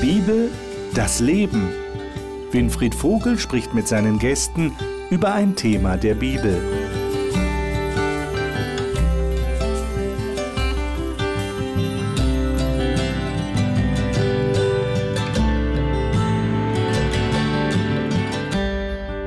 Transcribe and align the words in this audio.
Bibel, 0.00 0.50
das 0.94 1.18
Leben. 1.18 1.70
Winfried 2.52 2.94
Vogel 2.94 3.36
spricht 3.36 3.74
mit 3.74 3.88
seinen 3.88 4.20
Gästen 4.20 4.72
über 5.10 5.32
ein 5.32 5.56
Thema 5.56 5.96
der 5.96 6.14
Bibel. 6.14 6.62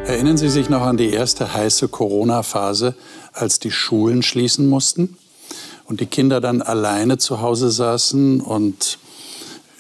Erinnern 0.06 0.38
Sie 0.38 0.50
sich 0.50 0.70
noch 0.70 0.84
an 0.84 0.96
die 0.96 1.10
erste 1.10 1.54
heiße 1.54 1.90
Corona-Phase, 1.90 2.96
als 3.34 3.60
die 3.60 3.72
Schulen 3.72 4.24
schließen 4.24 4.70
mussten 4.70 5.18
und 5.86 6.00
die 6.00 6.06
Kinder 6.06 6.40
dann 6.40 6.62
alleine 6.62 7.18
zu 7.18 7.42
Hause 7.42 7.72
saßen 7.72 8.40
und 8.40 9.00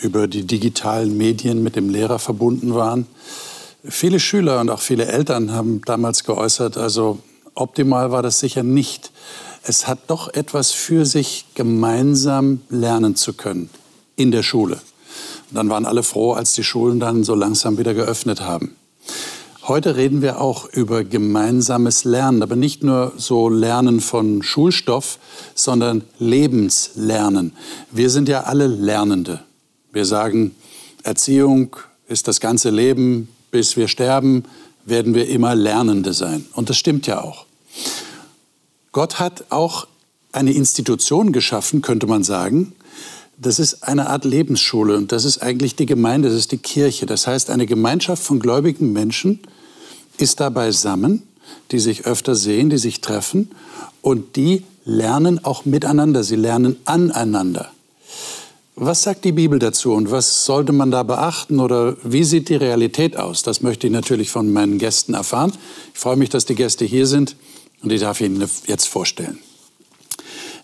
über 0.01 0.27
die 0.27 0.43
digitalen 0.43 1.17
Medien 1.17 1.63
mit 1.63 1.75
dem 1.75 1.89
Lehrer 1.89 2.19
verbunden 2.19 2.73
waren? 2.73 3.07
Viele 3.83 4.19
Schüler 4.19 4.59
und 4.59 4.69
auch 4.69 4.81
viele 4.81 5.05
Eltern 5.05 5.51
haben 5.51 5.81
damals 5.85 6.23
geäußert, 6.23 6.77
also 6.77 7.19
optimal 7.55 8.11
war 8.11 8.21
das 8.21 8.39
sicher 8.39 8.63
nicht. 8.63 9.11
Es 9.63 9.87
hat 9.87 9.99
doch 10.07 10.33
etwas 10.33 10.71
für 10.71 11.05
sich, 11.05 11.45
gemeinsam 11.55 12.61
lernen 12.69 13.15
zu 13.15 13.33
können 13.33 13.69
in 14.15 14.31
der 14.31 14.43
Schule. 14.43 14.79
Dann 15.51 15.69
waren 15.69 15.85
alle 15.85 16.03
froh, 16.03 16.33
als 16.33 16.53
die 16.53 16.63
Schulen 16.63 16.99
dann 16.99 17.23
so 17.23 17.35
langsam 17.35 17.77
wieder 17.77 17.93
geöffnet 17.93 18.41
haben. 18.41 18.75
Heute 19.67 19.95
reden 19.95 20.21
wir 20.21 20.41
auch 20.41 20.65
über 20.65 21.03
gemeinsames 21.03 22.03
Lernen, 22.03 22.41
aber 22.41 22.55
nicht 22.55 22.83
nur 22.83 23.13
so 23.17 23.47
Lernen 23.47 23.99
von 23.99 24.41
Schulstoff, 24.41 25.19
sondern 25.53 26.03
Lebenslernen. 26.17 27.53
Wir 27.91 28.09
sind 28.09 28.27
ja 28.27 28.41
alle 28.41 28.65
Lernende. 28.65 29.41
Wir 29.91 30.05
sagen, 30.05 30.55
Erziehung 31.03 31.75
ist 32.07 32.27
das 32.27 32.39
ganze 32.39 32.69
Leben, 32.69 33.29
bis 33.51 33.75
wir 33.77 33.87
sterben, 33.87 34.45
werden 34.85 35.13
wir 35.13 35.27
immer 35.27 35.55
Lernende 35.55 36.13
sein. 36.13 36.45
Und 36.53 36.69
das 36.69 36.77
stimmt 36.77 37.07
ja 37.07 37.21
auch. 37.21 37.45
Gott 38.91 39.19
hat 39.19 39.45
auch 39.49 39.87
eine 40.31 40.53
Institution 40.53 41.31
geschaffen, 41.31 41.81
könnte 41.81 42.07
man 42.07 42.23
sagen. 42.23 42.73
Das 43.37 43.59
ist 43.59 43.83
eine 43.83 44.09
Art 44.09 44.23
Lebensschule 44.23 44.95
und 44.95 45.11
das 45.11 45.25
ist 45.25 45.39
eigentlich 45.39 45.75
die 45.75 45.85
Gemeinde, 45.85 46.29
das 46.29 46.37
ist 46.37 46.51
die 46.51 46.57
Kirche. 46.57 47.05
Das 47.05 47.27
heißt, 47.27 47.49
eine 47.49 47.65
Gemeinschaft 47.65 48.23
von 48.23 48.39
gläubigen 48.39 48.93
Menschen, 48.93 49.39
ist 50.17 50.39
da 50.39 50.49
beisammen, 50.49 51.23
die 51.71 51.79
sich 51.79 52.05
öfter 52.05 52.35
sehen, 52.35 52.69
die 52.69 52.77
sich 52.77 53.01
treffen 53.01 53.49
und 54.01 54.35
die 54.35 54.63
lernen 54.85 55.43
auch 55.43 55.65
miteinander, 55.65 56.23
sie 56.23 56.35
lernen 56.35 56.77
aneinander. 56.85 57.71
Was 58.75 59.03
sagt 59.03 59.25
die 59.25 59.33
Bibel 59.33 59.59
dazu 59.59 59.93
und 59.93 60.11
was 60.11 60.45
sollte 60.45 60.71
man 60.71 60.91
da 60.91 61.03
beachten 61.03 61.59
oder 61.59 61.97
wie 62.03 62.23
sieht 62.23 62.47
die 62.47 62.55
Realität 62.55 63.17
aus? 63.17 63.43
Das 63.43 63.61
möchte 63.61 63.87
ich 63.87 63.93
natürlich 63.93 64.29
von 64.29 64.51
meinen 64.51 64.77
Gästen 64.77 65.13
erfahren. 65.13 65.51
Ich 65.93 65.99
freue 65.99 66.15
mich, 66.15 66.29
dass 66.29 66.45
die 66.45 66.55
Gäste 66.55 66.85
hier 66.85 67.05
sind 67.05 67.35
und 67.83 67.91
ich 67.91 67.99
darf 67.99 68.21
Ihnen 68.21 68.47
jetzt 68.67 68.87
vorstellen. 68.87 69.39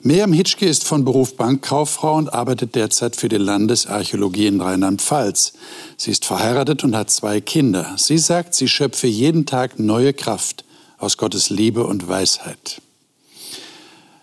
Miriam 0.01 0.31
Hitschke 0.31 0.65
ist 0.65 0.85
von 0.85 1.03
Beruf 1.03 1.35
Bankkauffrau 1.35 2.15
und 2.15 2.33
arbeitet 2.33 2.75
derzeit 2.75 3.15
für 3.15 3.27
die 3.27 3.37
Landesarchäologie 3.37 4.47
in 4.47 4.61
Rheinland-Pfalz. 4.61 5.53
Sie 5.97 6.11
ist 6.11 6.23
verheiratet 6.23 6.83
und 6.83 6.95
hat 6.95 7.09
zwei 7.09 7.41
Kinder. 7.41 7.95
Sie 7.97 8.19
sagt, 8.19 8.53
sie 8.53 8.69
schöpfe 8.69 9.07
jeden 9.07 9.45
Tag 9.45 9.79
neue 9.79 10.13
Kraft 10.13 10.63
aus 10.97 11.17
Gottes 11.17 11.49
Liebe 11.49 11.85
und 11.85 12.07
Weisheit. 12.07 12.81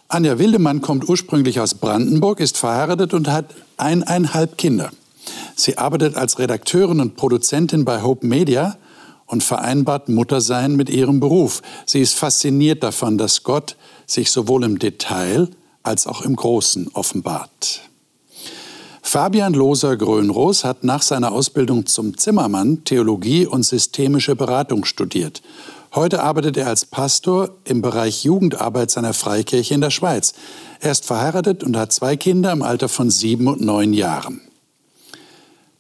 Anja 0.09 0.39
Wildemann 0.39 0.81
kommt 0.81 1.09
ursprünglich 1.09 1.61
aus 1.61 1.75
Brandenburg, 1.75 2.41
ist 2.41 2.59
verheiratet 2.59 3.15
und 3.15 3.29
hat 3.29 3.47
eineinhalb 3.77 4.59
Kinder. 4.59 4.91
Sie 5.57 5.79
arbeitet 5.79 6.17
als 6.17 6.39
Redakteurin 6.39 7.01
und 7.01 7.17
Produzentin 7.17 7.85
bei 7.85 8.03
Hope 8.03 8.27
Media 8.27 8.77
und 9.27 9.43
vereinbart 9.43 10.09
Muttersein 10.09 10.77
mit 10.77 10.91
ihrem 10.91 11.21
Beruf. 11.21 11.63
Sie 11.87 12.01
ist 12.01 12.15
fasziniert 12.15 12.83
davon, 12.83 13.19
dass 13.19 13.43
Gott 13.43 13.77
sich 14.07 14.31
sowohl 14.31 14.65
im 14.65 14.79
Detail 14.79 15.49
als 15.83 16.07
auch 16.07 16.23
im 16.23 16.37
Großen 16.37 16.91
offenbart. 16.93 17.83
Fabian 19.03 19.55
Loser-Grönroos 19.55 20.65
hat 20.65 20.83
nach 20.83 21.03
seiner 21.03 21.33
Ausbildung 21.33 21.87
zum 21.87 22.17
Zimmermann 22.17 22.85
Theologie 22.85 23.47
und 23.47 23.63
systemische 23.63 24.35
Beratung 24.35 24.85
studiert. 24.85 25.43
Heute 25.95 26.25
arbeitet 26.25 26.57
er 26.57 26.67
als 26.67 26.85
Pastor 26.85 27.51
im 27.65 27.81
Bereich 27.81 28.25
Jugendarbeit 28.25 28.91
seiner 28.91 29.15
Freikirche 29.15 29.75
in 29.75 29.81
der 29.81 29.91
Schweiz. 29.91 30.35
Er 30.81 30.91
ist 30.91 31.05
verheiratet 31.05 31.63
und 31.63 31.77
hat 31.77 31.93
zwei 31.93 32.17
Kinder 32.17 32.51
im 32.51 32.63
Alter 32.63 32.89
von 32.89 33.11
sieben 33.11 33.47
und 33.47 33.61
neun 33.61 33.93
Jahren. 33.93 34.41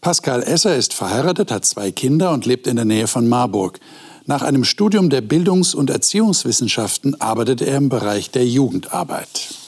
Pascal 0.00 0.44
Esser 0.44 0.76
ist 0.76 0.94
verheiratet, 0.94 1.50
hat 1.50 1.64
zwei 1.64 1.90
Kinder 1.90 2.30
und 2.30 2.46
lebt 2.46 2.68
in 2.68 2.76
der 2.76 2.84
Nähe 2.84 3.08
von 3.08 3.28
Marburg. 3.28 3.80
Nach 4.26 4.42
einem 4.42 4.62
Studium 4.62 5.10
der 5.10 5.20
Bildungs- 5.20 5.74
und 5.74 5.90
Erziehungswissenschaften 5.90 7.20
arbeitet 7.20 7.60
er 7.60 7.76
im 7.76 7.88
Bereich 7.88 8.30
der 8.30 8.46
Jugendarbeit. 8.46 9.63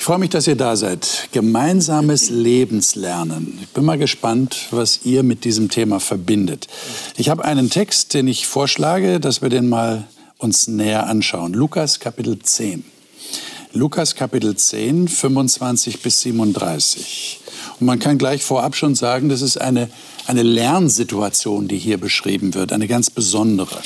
Ich 0.00 0.06
freue 0.06 0.18
mich, 0.18 0.30
dass 0.30 0.46
ihr 0.46 0.56
da 0.56 0.76
seid. 0.76 1.28
Gemeinsames 1.32 2.30
Lebenslernen. 2.30 3.58
Ich 3.60 3.68
bin 3.68 3.84
mal 3.84 3.98
gespannt, 3.98 4.68
was 4.70 5.00
ihr 5.04 5.22
mit 5.22 5.44
diesem 5.44 5.68
Thema 5.68 6.00
verbindet. 6.00 6.68
Ich 7.18 7.28
habe 7.28 7.44
einen 7.44 7.68
Text, 7.68 8.14
den 8.14 8.26
ich 8.26 8.46
vorschlage, 8.46 9.20
dass 9.20 9.42
wir 9.42 9.50
den 9.50 9.68
mal 9.68 10.04
uns 10.38 10.68
näher 10.68 11.06
anschauen. 11.06 11.52
Lukas 11.52 12.00
Kapitel 12.00 12.38
10. 12.38 12.82
Lukas 13.74 14.14
Kapitel 14.14 14.56
10, 14.56 15.06
25 15.06 16.00
bis 16.00 16.22
37. 16.22 17.40
Und 17.78 17.86
man 17.86 17.98
kann 17.98 18.16
gleich 18.16 18.42
vorab 18.42 18.76
schon 18.76 18.94
sagen, 18.94 19.28
das 19.28 19.42
ist 19.42 19.60
eine, 19.60 19.90
eine 20.26 20.42
Lernsituation, 20.42 21.68
die 21.68 21.76
hier 21.76 21.98
beschrieben 21.98 22.54
wird, 22.54 22.72
eine 22.72 22.88
ganz 22.88 23.10
besondere. 23.10 23.76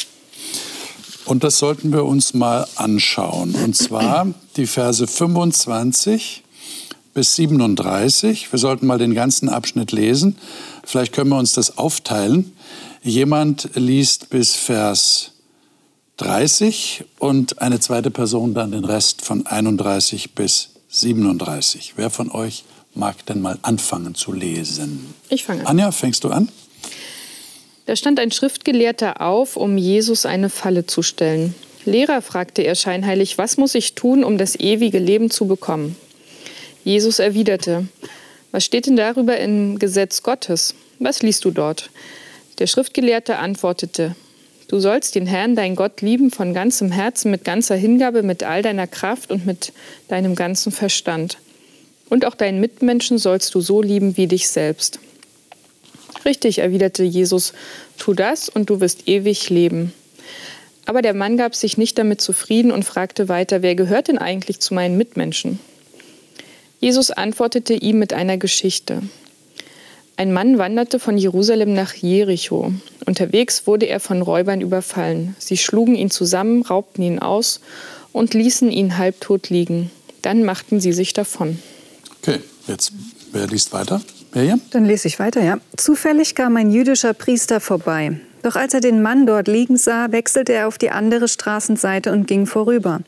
Und 1.24 1.44
das 1.44 1.58
sollten 1.58 1.92
wir 1.92 2.04
uns 2.04 2.34
mal 2.34 2.66
anschauen. 2.76 3.54
Und 3.54 3.76
zwar 3.76 4.26
die 4.56 4.66
Verse 4.66 5.06
25 5.06 6.42
bis 7.14 7.36
37. 7.36 8.52
Wir 8.52 8.58
sollten 8.58 8.86
mal 8.86 8.98
den 8.98 9.14
ganzen 9.14 9.48
Abschnitt 9.48 9.92
lesen. 9.92 10.36
Vielleicht 10.84 11.12
können 11.12 11.30
wir 11.30 11.38
uns 11.38 11.52
das 11.52 11.78
aufteilen. 11.78 12.52
Jemand 13.02 13.70
liest 13.74 14.30
bis 14.30 14.54
Vers 14.54 15.32
30 16.18 17.04
und 17.18 17.60
eine 17.60 17.80
zweite 17.80 18.10
Person 18.10 18.54
dann 18.54 18.72
den 18.72 18.84
Rest 18.84 19.22
von 19.22 19.46
31 19.46 20.34
bis 20.34 20.70
37. 20.88 21.94
Wer 21.96 22.10
von 22.10 22.30
euch 22.30 22.64
mag 22.94 23.24
denn 23.26 23.40
mal 23.40 23.58
anfangen 23.62 24.14
zu 24.14 24.32
lesen? 24.32 25.14
Ich 25.28 25.44
fange 25.44 25.60
an. 25.62 25.66
Anja, 25.66 25.90
fängst 25.90 26.24
du 26.24 26.28
an? 26.28 26.48
Da 27.86 27.96
stand 27.96 28.18
ein 28.18 28.30
Schriftgelehrter 28.30 29.20
auf, 29.20 29.56
um 29.56 29.76
Jesus 29.76 30.24
eine 30.24 30.48
Falle 30.48 30.86
zu 30.86 31.02
stellen. 31.02 31.54
Lehrer, 31.84 32.22
fragte 32.22 32.62
er 32.62 32.76
scheinheilig, 32.76 33.36
was 33.36 33.58
muss 33.58 33.74
ich 33.74 33.94
tun, 33.94 34.24
um 34.24 34.38
das 34.38 34.58
ewige 34.58 34.98
Leben 34.98 35.30
zu 35.30 35.46
bekommen? 35.46 35.96
Jesus 36.82 37.18
erwiderte, 37.18 37.86
was 38.52 38.64
steht 38.64 38.86
denn 38.86 38.96
darüber 38.96 39.36
im 39.38 39.78
Gesetz 39.78 40.22
Gottes? 40.22 40.74
Was 40.98 41.22
liest 41.22 41.44
du 41.44 41.50
dort? 41.50 41.90
Der 42.58 42.66
Schriftgelehrte 42.66 43.36
antwortete, 43.36 44.14
du 44.68 44.78
sollst 44.78 45.14
den 45.14 45.26
Herrn, 45.26 45.54
dein 45.54 45.76
Gott, 45.76 46.00
lieben 46.00 46.30
von 46.30 46.54
ganzem 46.54 46.90
Herzen, 46.90 47.30
mit 47.30 47.44
ganzer 47.44 47.76
Hingabe, 47.76 48.22
mit 48.22 48.44
all 48.44 48.62
deiner 48.62 48.86
Kraft 48.86 49.30
und 49.30 49.44
mit 49.44 49.72
deinem 50.08 50.36
ganzen 50.36 50.72
Verstand. 50.72 51.36
Und 52.08 52.24
auch 52.24 52.34
deinen 52.34 52.60
Mitmenschen 52.60 53.18
sollst 53.18 53.54
du 53.54 53.60
so 53.60 53.82
lieben 53.82 54.16
wie 54.16 54.26
dich 54.26 54.48
selbst. 54.48 55.00
Richtig, 56.24 56.58
erwiderte 56.58 57.04
Jesus, 57.04 57.52
tu 57.98 58.14
das 58.14 58.48
und 58.48 58.70
du 58.70 58.80
wirst 58.80 59.08
ewig 59.08 59.50
leben. 59.50 59.92
Aber 60.86 61.02
der 61.02 61.14
Mann 61.14 61.36
gab 61.36 61.54
sich 61.54 61.78
nicht 61.78 61.98
damit 61.98 62.20
zufrieden 62.20 62.70
und 62.70 62.84
fragte 62.84 63.28
weiter, 63.28 63.62
wer 63.62 63.74
gehört 63.74 64.08
denn 64.08 64.18
eigentlich 64.18 64.60
zu 64.60 64.74
meinen 64.74 64.96
Mitmenschen? 64.96 65.58
Jesus 66.80 67.10
antwortete 67.10 67.74
ihm 67.74 67.98
mit 67.98 68.12
einer 68.12 68.36
Geschichte. 68.36 69.02
Ein 70.16 70.32
Mann 70.32 70.58
wanderte 70.58 71.00
von 71.00 71.18
Jerusalem 71.18 71.72
nach 71.72 71.94
Jericho. 71.94 72.72
Unterwegs 73.04 73.66
wurde 73.66 73.86
er 73.86 73.98
von 73.98 74.22
Räubern 74.22 74.60
überfallen. 74.60 75.34
Sie 75.38 75.56
schlugen 75.56 75.96
ihn 75.96 76.10
zusammen, 76.10 76.62
raubten 76.62 77.02
ihn 77.02 77.18
aus 77.18 77.60
und 78.12 78.32
ließen 78.32 78.70
ihn 78.70 78.96
halbtot 78.96 79.48
liegen. 79.50 79.90
Dann 80.22 80.44
machten 80.44 80.80
sie 80.80 80.92
sich 80.92 81.14
davon. 81.14 81.58
Okay, 82.22 82.38
jetzt 82.68 82.92
wer 83.32 83.46
liest 83.46 83.72
weiter? 83.72 84.00
Miriam? 84.34 84.60
Dann 84.70 84.84
lese 84.84 85.08
ich 85.08 85.18
weiter, 85.18 85.42
ja. 85.42 85.58
Zufällig 85.76 86.34
kam 86.34 86.56
ein 86.56 86.70
jüdischer 86.70 87.14
Priester 87.14 87.60
vorbei. 87.60 88.18
Doch 88.42 88.56
als 88.56 88.74
er 88.74 88.80
den 88.80 89.00
Mann 89.00 89.26
dort 89.26 89.48
liegen 89.48 89.76
sah, 89.76 90.12
wechselte 90.12 90.52
er 90.52 90.68
auf 90.68 90.76
die 90.76 90.90
andere 90.90 91.28
Straßenseite 91.28 92.12
und 92.12 92.26
ging 92.26 92.46
vorüber. 92.46 93.00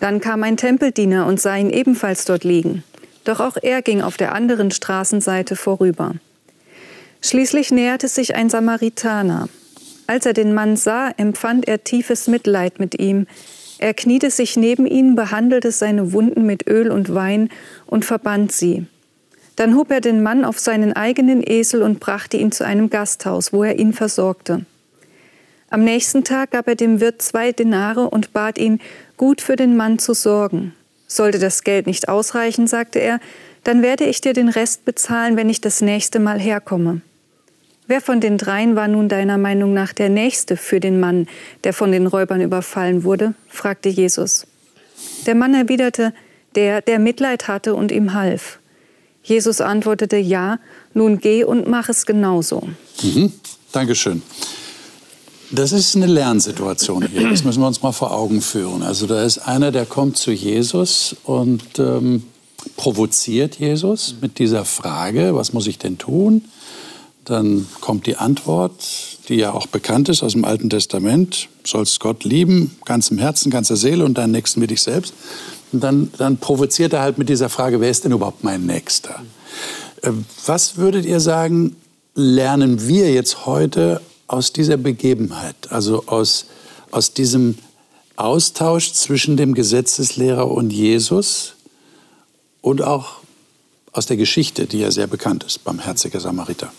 Dann 0.00 0.20
kam 0.20 0.42
ein 0.42 0.56
Tempeldiener 0.56 1.26
und 1.26 1.40
sah 1.40 1.56
ihn 1.56 1.70
ebenfalls 1.70 2.24
dort 2.24 2.44
liegen. 2.44 2.82
Doch 3.24 3.40
auch 3.40 3.56
er 3.62 3.80
ging 3.80 4.02
auf 4.02 4.16
der 4.16 4.34
anderen 4.34 4.70
Straßenseite 4.70 5.56
vorüber. 5.56 6.14
Schließlich 7.22 7.70
näherte 7.70 8.08
sich 8.08 8.34
ein 8.34 8.50
Samaritaner. 8.50 9.48
Als 10.06 10.26
er 10.26 10.34
den 10.34 10.52
Mann 10.52 10.76
sah, 10.76 11.10
empfand 11.16 11.66
er 11.66 11.84
tiefes 11.84 12.26
Mitleid 12.28 12.80
mit 12.80 13.00
ihm. 13.00 13.26
Er 13.78 13.94
kniete 13.94 14.30
sich 14.30 14.58
neben 14.58 14.84
ihn, 14.84 15.14
behandelte 15.14 15.72
seine 15.72 16.12
Wunden 16.12 16.44
mit 16.44 16.68
Öl 16.68 16.90
und 16.90 17.14
Wein 17.14 17.48
und 17.86 18.04
verband 18.04 18.52
sie. 18.52 18.86
Dann 19.56 19.76
hob 19.76 19.90
er 19.90 20.00
den 20.00 20.22
Mann 20.22 20.44
auf 20.44 20.58
seinen 20.58 20.92
eigenen 20.94 21.42
Esel 21.46 21.82
und 21.82 22.00
brachte 22.00 22.36
ihn 22.36 22.52
zu 22.52 22.64
einem 22.64 22.90
Gasthaus, 22.90 23.52
wo 23.52 23.62
er 23.62 23.78
ihn 23.78 23.92
versorgte. 23.92 24.66
Am 25.70 25.82
nächsten 25.84 26.24
Tag 26.24 26.52
gab 26.52 26.68
er 26.68 26.76
dem 26.76 27.00
Wirt 27.00 27.22
zwei 27.22 27.52
Denare 27.52 28.08
und 28.08 28.32
bat 28.32 28.58
ihn, 28.58 28.80
gut 29.16 29.40
für 29.40 29.56
den 29.56 29.76
Mann 29.76 29.98
zu 29.98 30.14
sorgen. 30.14 30.74
Sollte 31.06 31.38
das 31.38 31.62
Geld 31.62 31.86
nicht 31.86 32.08
ausreichen, 32.08 32.66
sagte 32.66 32.98
er, 32.98 33.20
dann 33.64 33.82
werde 33.82 34.04
ich 34.04 34.20
dir 34.20 34.32
den 34.32 34.48
Rest 34.48 34.84
bezahlen, 34.84 35.36
wenn 35.36 35.48
ich 35.48 35.60
das 35.60 35.80
nächste 35.80 36.20
Mal 36.20 36.38
herkomme. 36.38 37.00
Wer 37.86 38.00
von 38.00 38.20
den 38.20 38.38
dreien 38.38 38.76
war 38.76 38.88
nun 38.88 39.08
deiner 39.08 39.36
Meinung 39.36 39.74
nach 39.74 39.92
der 39.92 40.08
Nächste 40.08 40.56
für 40.56 40.80
den 40.80 41.00
Mann, 41.00 41.26
der 41.64 41.72
von 41.72 41.92
den 41.92 42.06
Räubern 42.06 42.40
überfallen 42.40 43.04
wurde? 43.04 43.34
fragte 43.48 43.88
Jesus. 43.88 44.46
Der 45.26 45.34
Mann 45.34 45.54
erwiderte, 45.54 46.14
der, 46.54 46.80
der 46.80 46.98
Mitleid 46.98 47.46
hatte 47.48 47.74
und 47.74 47.92
ihm 47.92 48.14
half. 48.14 48.58
Jesus 49.24 49.60
antwortete, 49.60 50.16
ja, 50.16 50.58
nun 50.92 51.18
geh 51.18 51.44
und 51.44 51.66
mach 51.66 51.88
es 51.88 52.06
genauso. 52.06 52.68
Mhm. 53.02 53.32
Dankeschön. 53.72 54.22
Das 55.50 55.72
ist 55.72 55.96
eine 55.96 56.06
Lernsituation 56.06 57.06
hier. 57.06 57.30
Das 57.30 57.44
müssen 57.44 57.60
wir 57.60 57.66
uns 57.66 57.82
mal 57.82 57.92
vor 57.92 58.12
Augen 58.12 58.40
führen. 58.40 58.82
Also 58.82 59.06
da 59.06 59.22
ist 59.22 59.38
einer, 59.38 59.72
der 59.72 59.86
kommt 59.86 60.16
zu 60.16 60.30
Jesus 60.30 61.16
und 61.24 61.78
ähm, 61.78 62.24
provoziert 62.76 63.56
Jesus 63.56 64.16
mit 64.20 64.38
dieser 64.38 64.64
Frage, 64.64 65.34
was 65.34 65.52
muss 65.52 65.66
ich 65.66 65.78
denn 65.78 65.98
tun? 65.98 66.44
Dann 67.24 67.66
kommt 67.80 68.06
die 68.06 68.16
Antwort, 68.16 68.74
die 69.28 69.36
ja 69.36 69.52
auch 69.52 69.66
bekannt 69.66 70.08
ist 70.08 70.22
aus 70.22 70.32
dem 70.32 70.44
Alten 70.44 70.68
Testament. 70.68 71.48
Sollst 71.64 72.00
Gott 72.00 72.24
lieben, 72.24 72.76
ganzem 72.84 73.18
Herzen, 73.18 73.50
ganzer 73.50 73.76
Seele 73.76 74.04
und 74.04 74.18
deinen 74.18 74.32
Nächsten 74.32 74.60
wie 74.60 74.66
dich 74.66 74.82
selbst. 74.82 75.14
Und 75.74 75.80
dann, 75.80 76.12
dann 76.18 76.36
provoziert 76.38 76.92
er 76.92 77.00
halt 77.00 77.18
mit 77.18 77.28
dieser 77.28 77.48
Frage, 77.48 77.80
wer 77.80 77.90
ist 77.90 78.04
denn 78.04 78.12
überhaupt 78.12 78.44
mein 78.44 78.64
Nächster? 78.64 79.20
Äh, 80.02 80.12
was 80.46 80.76
würdet 80.76 81.04
ihr 81.04 81.18
sagen, 81.18 81.74
lernen 82.14 82.86
wir 82.86 83.12
jetzt 83.12 83.44
heute 83.44 84.00
aus 84.28 84.52
dieser 84.52 84.76
Begebenheit, 84.76 85.56
also 85.70 86.04
aus, 86.06 86.46
aus 86.92 87.12
diesem 87.12 87.58
Austausch 88.14 88.92
zwischen 88.92 89.36
dem 89.36 89.52
Gesetzeslehrer 89.52 90.48
und 90.48 90.72
Jesus 90.72 91.56
und 92.60 92.80
auch 92.80 93.16
aus 93.90 94.06
der 94.06 94.16
Geschichte, 94.16 94.66
die 94.66 94.78
ja 94.78 94.92
sehr 94.92 95.08
bekannt 95.08 95.42
ist, 95.42 95.64
barmherziger 95.64 96.20
Samariter? 96.20 96.72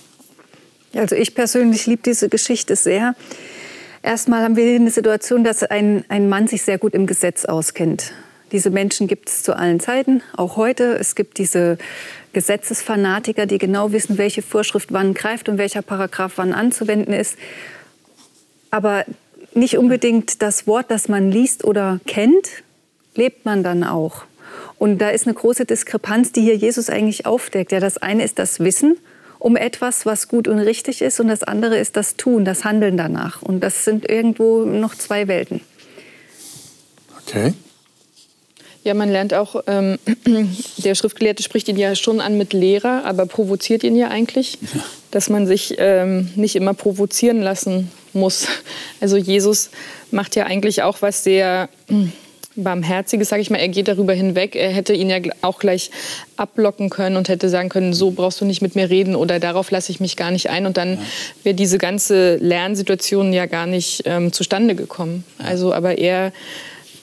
Also 0.94 1.18
ich 1.18 1.36
persönlich 1.36 1.86
liebe 1.86 2.04
diese 2.06 2.30
Geschichte 2.30 2.78
sehr. 2.78 3.14
Erstmal 4.02 4.42
haben 4.42 4.56
wir 4.56 4.74
eine 4.74 4.90
Situation, 4.90 5.44
dass 5.44 5.64
ein, 5.64 6.06
ein 6.08 6.30
Mann 6.30 6.48
sich 6.48 6.62
sehr 6.62 6.78
gut 6.78 6.94
im 6.94 7.06
Gesetz 7.08 7.44
auskennt. 7.44 8.14
Diese 8.52 8.70
Menschen 8.70 9.08
gibt 9.08 9.30
es 9.30 9.44
zu 9.44 9.56
allen 9.56 9.80
Zeiten, 9.80 10.22
auch 10.36 10.56
heute. 10.56 10.98
Es 10.98 11.16
gibt 11.16 11.38
diese 11.38 11.78
Gesetzesfanatiker, 12.34 13.46
die 13.46 13.58
genau 13.58 13.92
wissen, 13.92 14.18
welche 14.18 14.42
Vorschrift 14.42 14.94
wann 14.94 15.14
greift 15.14 15.50
und 15.50 15.58
welcher 15.58 15.82
Paragraph 15.82 16.34
wann 16.36 16.54
anzuwenden 16.54 17.14
ist. 17.14 17.38
Aber 18.72 19.06
nicht 19.54 19.78
unbedingt 19.78 20.42
das 20.42 20.68
Wort, 20.68 20.92
das 20.92 21.08
man 21.08 21.32
liest 21.32 21.64
oder 21.64 22.00
kennt, 22.06 22.64
lebt 23.16 23.46
man 23.46 23.64
dann 23.64 23.84
auch. 23.84 24.26
Und 24.78 25.00
da 25.00 25.10
ist 25.10 25.26
eine 25.26 25.34
große 25.34 25.66
Diskrepanz, 25.66 26.32
die 26.32 26.42
hier 26.42 26.56
Jesus 26.56 26.90
eigentlich 26.90 27.26
aufdeckt. 27.26 27.72
Ja, 27.72 27.80
das 27.80 27.98
eine 27.98 28.24
ist 28.24 28.38
das 28.38 28.60
Wissen 28.60 28.98
um 29.46 29.56
etwas, 29.56 30.08
was 30.08 30.28
gut 30.28 30.48
und 30.48 30.58
richtig 30.58 31.04
ist, 31.04 31.20
und 31.20 31.28
das 31.28 31.44
andere 31.44 31.78
ist 31.78 31.98
das 31.98 32.16
Tun, 32.16 32.46
das 32.46 32.66
Handeln 32.66 32.98
danach. 32.98 33.44
Und 33.44 33.60
das 33.60 33.86
sind 33.86 34.10
irgendwo 34.10 34.66
noch 34.66 34.96
zwei 34.96 35.28
Welten. 35.28 35.62
Okay. 37.22 37.54
Ja, 38.86 38.94
man 38.94 39.10
lernt 39.10 39.34
auch, 39.34 39.64
ähm, 39.66 39.98
der 40.78 40.94
Schriftgelehrte 40.94 41.42
spricht 41.42 41.68
ihn 41.68 41.76
ja 41.76 41.96
schon 41.96 42.22
an 42.22 42.38
mit 42.38 42.54
Lehrer, 42.54 43.04
aber 43.04 43.26
provoziert 43.26 43.84
ihn 43.84 43.96
ja 43.96 44.10
eigentlich, 44.10 44.60
ja. 44.62 44.80
dass 45.10 45.28
man 45.28 45.48
sich 45.48 45.74
ähm, 45.80 46.30
nicht 46.36 46.56
immer 46.56 46.76
provozieren 46.76 47.42
lassen 47.42 47.90
muss. 48.14 48.48
Also 49.02 49.18
Jesus 49.18 49.72
macht 50.12 50.36
ja 50.36 50.46
eigentlich 50.46 50.84
auch 50.84 51.02
was 51.02 51.24
sehr 51.24 51.68
hm, 51.88 52.12
Barmherziges, 52.56 53.28
sage 53.28 53.42
ich 53.42 53.50
mal. 53.50 53.58
Er 53.58 53.70
geht 53.70 53.88
darüber 53.88 54.14
hinweg. 54.14 54.56
Er 54.56 54.70
hätte 54.70 54.94
ihn 54.94 55.10
ja 55.10 55.18
auch 55.42 55.58
gleich 55.58 55.90
ablocken 56.38 56.92
können 56.92 57.18
und 57.18 57.28
hätte 57.28 57.50
sagen 57.50 57.70
können, 57.70 57.92
so 57.92 58.12
brauchst 58.12 58.40
du 58.40 58.46
nicht 58.46 58.62
mit 58.62 58.76
mir 58.76 58.92
reden 58.92 59.16
oder 59.16 59.40
darauf 59.40 59.72
lasse 59.72 59.92
ich 59.92 60.00
mich 60.00 60.16
gar 60.16 60.30
nicht 60.30 60.52
ein. 60.52 60.68
Und 60.68 60.78
dann 60.78 61.00
wäre 61.42 61.56
diese 61.56 61.80
ganze 61.80 62.36
Lernsituation 62.36 63.34
ja 63.34 63.48
gar 63.48 63.66
nicht 63.66 64.04
ähm, 64.06 64.32
zustande 64.32 64.76
gekommen. 64.76 65.26
Also, 65.40 65.74
aber 65.74 65.98
er 65.98 66.32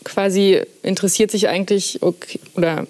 quasi 0.04 0.60
interessiert 0.82 1.31
sich 1.31 1.49
eigentlich 1.49 1.99
okay, 2.02 2.40
oder 2.54 2.87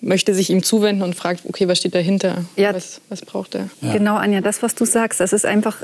möchte 0.00 0.34
sich 0.34 0.50
ihm 0.50 0.62
zuwenden 0.62 1.02
und 1.02 1.14
fragt, 1.14 1.42
okay, 1.48 1.68
was 1.68 1.78
steht 1.78 1.94
dahinter? 1.94 2.44
Ja. 2.56 2.74
Was, 2.74 3.00
was 3.08 3.22
braucht 3.22 3.54
er? 3.54 3.68
Ja. 3.80 3.92
Genau, 3.92 4.16
Anja, 4.16 4.40
das, 4.40 4.62
was 4.62 4.74
du 4.74 4.84
sagst, 4.84 5.20
das 5.20 5.32
ist 5.32 5.44
einfach, 5.44 5.82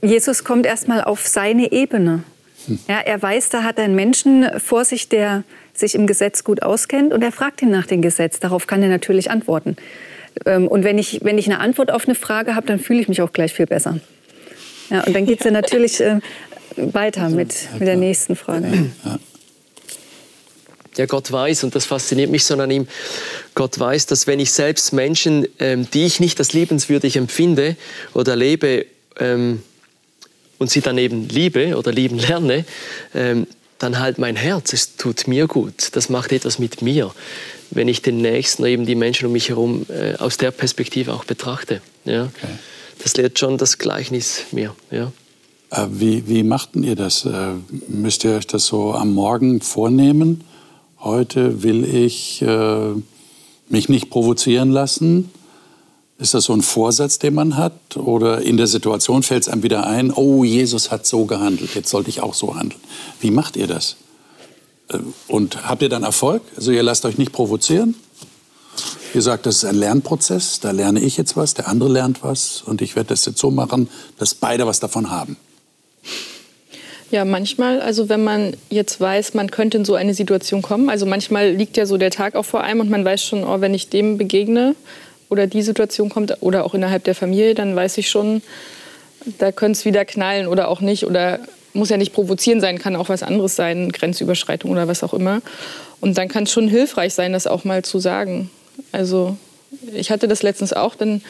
Jesus 0.00 0.44
kommt 0.44 0.66
erstmal 0.66 1.02
auf 1.02 1.26
seine 1.26 1.72
Ebene. 1.72 2.22
Hm. 2.66 2.78
Ja, 2.88 3.00
er 3.00 3.20
weiß, 3.20 3.48
da 3.50 3.62
hat 3.64 3.78
er 3.78 3.84
einen 3.84 3.94
Menschen 3.94 4.48
vor 4.60 4.84
sich, 4.84 5.08
der 5.08 5.44
sich 5.74 5.94
im 5.94 6.06
Gesetz 6.06 6.44
gut 6.44 6.62
auskennt 6.62 7.12
und 7.12 7.22
er 7.22 7.32
fragt 7.32 7.62
ihn 7.62 7.70
nach 7.70 7.86
dem 7.86 8.02
Gesetz. 8.02 8.40
Darauf 8.40 8.66
kann 8.66 8.82
er 8.82 8.88
natürlich 8.88 9.30
antworten. 9.30 9.76
Ähm, 10.46 10.68
und 10.68 10.84
wenn 10.84 10.98
ich, 10.98 11.20
wenn 11.22 11.38
ich 11.38 11.46
eine 11.46 11.60
Antwort 11.60 11.90
auf 11.90 12.06
eine 12.06 12.14
Frage 12.14 12.54
habe, 12.54 12.66
dann 12.66 12.78
fühle 12.78 13.00
ich 13.00 13.08
mich 13.08 13.22
auch 13.22 13.32
gleich 13.32 13.52
viel 13.52 13.66
besser. 13.66 13.98
Ja, 14.90 15.02
und 15.04 15.14
dann 15.14 15.26
geht 15.26 15.40
es 15.40 15.44
ja 15.44 15.50
natürlich 15.50 16.00
äh, 16.00 16.20
weiter 16.76 17.28
mit, 17.28 17.54
mit 17.78 17.88
der 17.88 17.96
nächsten 17.96 18.36
Frage. 18.36 18.90
Ja 19.04 19.18
ja, 20.96 21.06
Gott 21.06 21.30
weiß, 21.30 21.64
und 21.64 21.74
das 21.74 21.84
fasziniert 21.84 22.30
mich 22.30 22.44
so 22.44 22.54
an 22.54 22.70
ihm, 22.70 22.86
Gott 23.54 23.78
weiß, 23.78 24.06
dass 24.06 24.26
wenn 24.26 24.40
ich 24.40 24.52
selbst 24.52 24.92
Menschen, 24.92 25.46
ähm, 25.58 25.88
die 25.92 26.04
ich 26.04 26.20
nicht 26.20 26.38
als 26.38 26.52
liebenswürdig 26.52 27.16
empfinde 27.16 27.76
oder 28.14 28.36
lebe 28.36 28.86
ähm, 29.18 29.62
und 30.58 30.70
sie 30.70 30.80
dann 30.80 30.98
eben 30.98 31.28
liebe 31.28 31.76
oder 31.76 31.92
lieben 31.92 32.18
lerne, 32.18 32.64
ähm, 33.14 33.46
dann 33.78 33.98
halt 33.98 34.18
mein 34.18 34.36
Herz, 34.36 34.72
es 34.72 34.96
tut 34.96 35.26
mir 35.26 35.48
gut, 35.48 35.96
das 35.96 36.08
macht 36.08 36.30
etwas 36.32 36.58
mit 36.58 36.82
mir, 36.82 37.12
wenn 37.70 37.88
ich 37.88 38.00
den 38.00 38.18
Nächsten, 38.18 38.64
eben 38.64 38.86
die 38.86 38.94
Menschen 38.94 39.26
um 39.26 39.32
mich 39.32 39.48
herum 39.48 39.86
äh, 39.88 40.14
aus 40.16 40.36
der 40.36 40.50
Perspektive 40.52 41.12
auch 41.12 41.24
betrachte. 41.24 41.80
Ja? 42.04 42.24
Okay. 42.24 42.52
Das 43.02 43.16
lehrt 43.16 43.38
schon 43.38 43.58
das 43.58 43.78
Gleichnis 43.78 44.42
mir. 44.52 44.76
Ja? 44.90 45.10
Äh, 45.70 45.86
wie, 45.90 46.28
wie 46.28 46.42
machten 46.44 46.84
ihr 46.84 46.94
das? 46.94 47.24
Äh, 47.24 47.54
müsst 47.88 48.22
ihr 48.24 48.36
euch 48.36 48.46
das 48.46 48.66
so 48.66 48.92
am 48.92 49.14
Morgen 49.14 49.60
vornehmen? 49.60 50.44
Heute 51.02 51.64
will 51.64 51.84
ich 51.84 52.42
äh, 52.42 52.94
mich 53.68 53.88
nicht 53.88 54.08
provozieren 54.08 54.70
lassen. 54.70 55.32
Ist 56.18 56.34
das 56.34 56.44
so 56.44 56.52
ein 56.52 56.62
Vorsatz, 56.62 57.18
den 57.18 57.34
man 57.34 57.56
hat? 57.56 57.96
Oder 57.96 58.42
in 58.42 58.56
der 58.56 58.68
Situation 58.68 59.24
fällt 59.24 59.42
es 59.42 59.48
einem 59.48 59.64
wieder 59.64 59.84
ein, 59.84 60.12
oh, 60.12 60.44
Jesus 60.44 60.92
hat 60.92 61.04
so 61.04 61.24
gehandelt, 61.24 61.74
jetzt 61.74 61.90
sollte 61.90 62.08
ich 62.08 62.22
auch 62.22 62.34
so 62.34 62.54
handeln. 62.54 62.80
Wie 63.20 63.32
macht 63.32 63.56
ihr 63.56 63.66
das? 63.66 63.96
Äh, 64.90 64.98
und 65.26 65.66
habt 65.68 65.82
ihr 65.82 65.88
dann 65.88 66.04
Erfolg? 66.04 66.42
Also 66.54 66.70
ihr 66.70 66.84
lasst 66.84 67.04
euch 67.04 67.18
nicht 67.18 67.32
provozieren? 67.32 67.96
Ihr 69.12 69.22
sagt, 69.22 69.46
das 69.46 69.56
ist 69.56 69.64
ein 69.64 69.74
Lernprozess, 69.74 70.60
da 70.60 70.70
lerne 70.70 71.00
ich 71.00 71.16
jetzt 71.16 71.36
was, 71.36 71.54
der 71.54 71.66
andere 71.66 71.88
lernt 71.90 72.22
was 72.22 72.62
und 72.64 72.80
ich 72.80 72.94
werde 72.94 73.08
das 73.08 73.24
jetzt 73.24 73.38
so 73.38 73.50
machen, 73.50 73.88
dass 74.18 74.34
beide 74.36 74.68
was 74.68 74.78
davon 74.78 75.10
haben. 75.10 75.36
Ja, 77.12 77.26
manchmal, 77.26 77.82
also 77.82 78.08
wenn 78.08 78.24
man 78.24 78.56
jetzt 78.70 78.98
weiß, 78.98 79.34
man 79.34 79.50
könnte 79.50 79.76
in 79.76 79.84
so 79.84 79.94
eine 79.94 80.14
Situation 80.14 80.62
kommen, 80.62 80.88
also 80.88 81.04
manchmal 81.04 81.50
liegt 81.50 81.76
ja 81.76 81.84
so 81.84 81.98
der 81.98 82.10
Tag 82.10 82.34
auch 82.34 82.46
vor 82.46 82.62
einem 82.62 82.80
und 82.80 82.88
man 82.88 83.04
weiß 83.04 83.22
schon, 83.22 83.44
oh, 83.44 83.60
wenn 83.60 83.74
ich 83.74 83.90
dem 83.90 84.16
begegne 84.16 84.74
oder 85.28 85.46
die 85.46 85.60
Situation 85.60 86.08
kommt 86.08 86.34
oder 86.40 86.64
auch 86.64 86.72
innerhalb 86.72 87.04
der 87.04 87.14
Familie, 87.14 87.54
dann 87.54 87.76
weiß 87.76 87.98
ich 87.98 88.08
schon, 88.08 88.40
da 89.38 89.52
könnte 89.52 89.78
es 89.78 89.84
wieder 89.84 90.06
knallen 90.06 90.46
oder 90.46 90.68
auch 90.68 90.80
nicht 90.80 91.04
oder 91.04 91.40
muss 91.74 91.90
ja 91.90 91.98
nicht 91.98 92.14
provozieren 92.14 92.62
sein, 92.62 92.78
kann 92.78 92.96
auch 92.96 93.10
was 93.10 93.22
anderes 93.22 93.56
sein, 93.56 93.92
Grenzüberschreitung 93.92 94.70
oder 94.70 94.88
was 94.88 95.02
auch 95.02 95.12
immer. 95.12 95.42
Und 96.00 96.16
dann 96.16 96.28
kann 96.28 96.44
es 96.44 96.52
schon 96.52 96.66
hilfreich 96.66 97.12
sein, 97.12 97.34
das 97.34 97.46
auch 97.46 97.64
mal 97.64 97.84
zu 97.84 97.98
sagen. 97.98 98.50
Also 98.90 99.36
ich 99.92 100.10
hatte 100.10 100.28
das 100.28 100.42
letztens 100.42 100.72
auch, 100.72 100.94
dann 100.94 101.20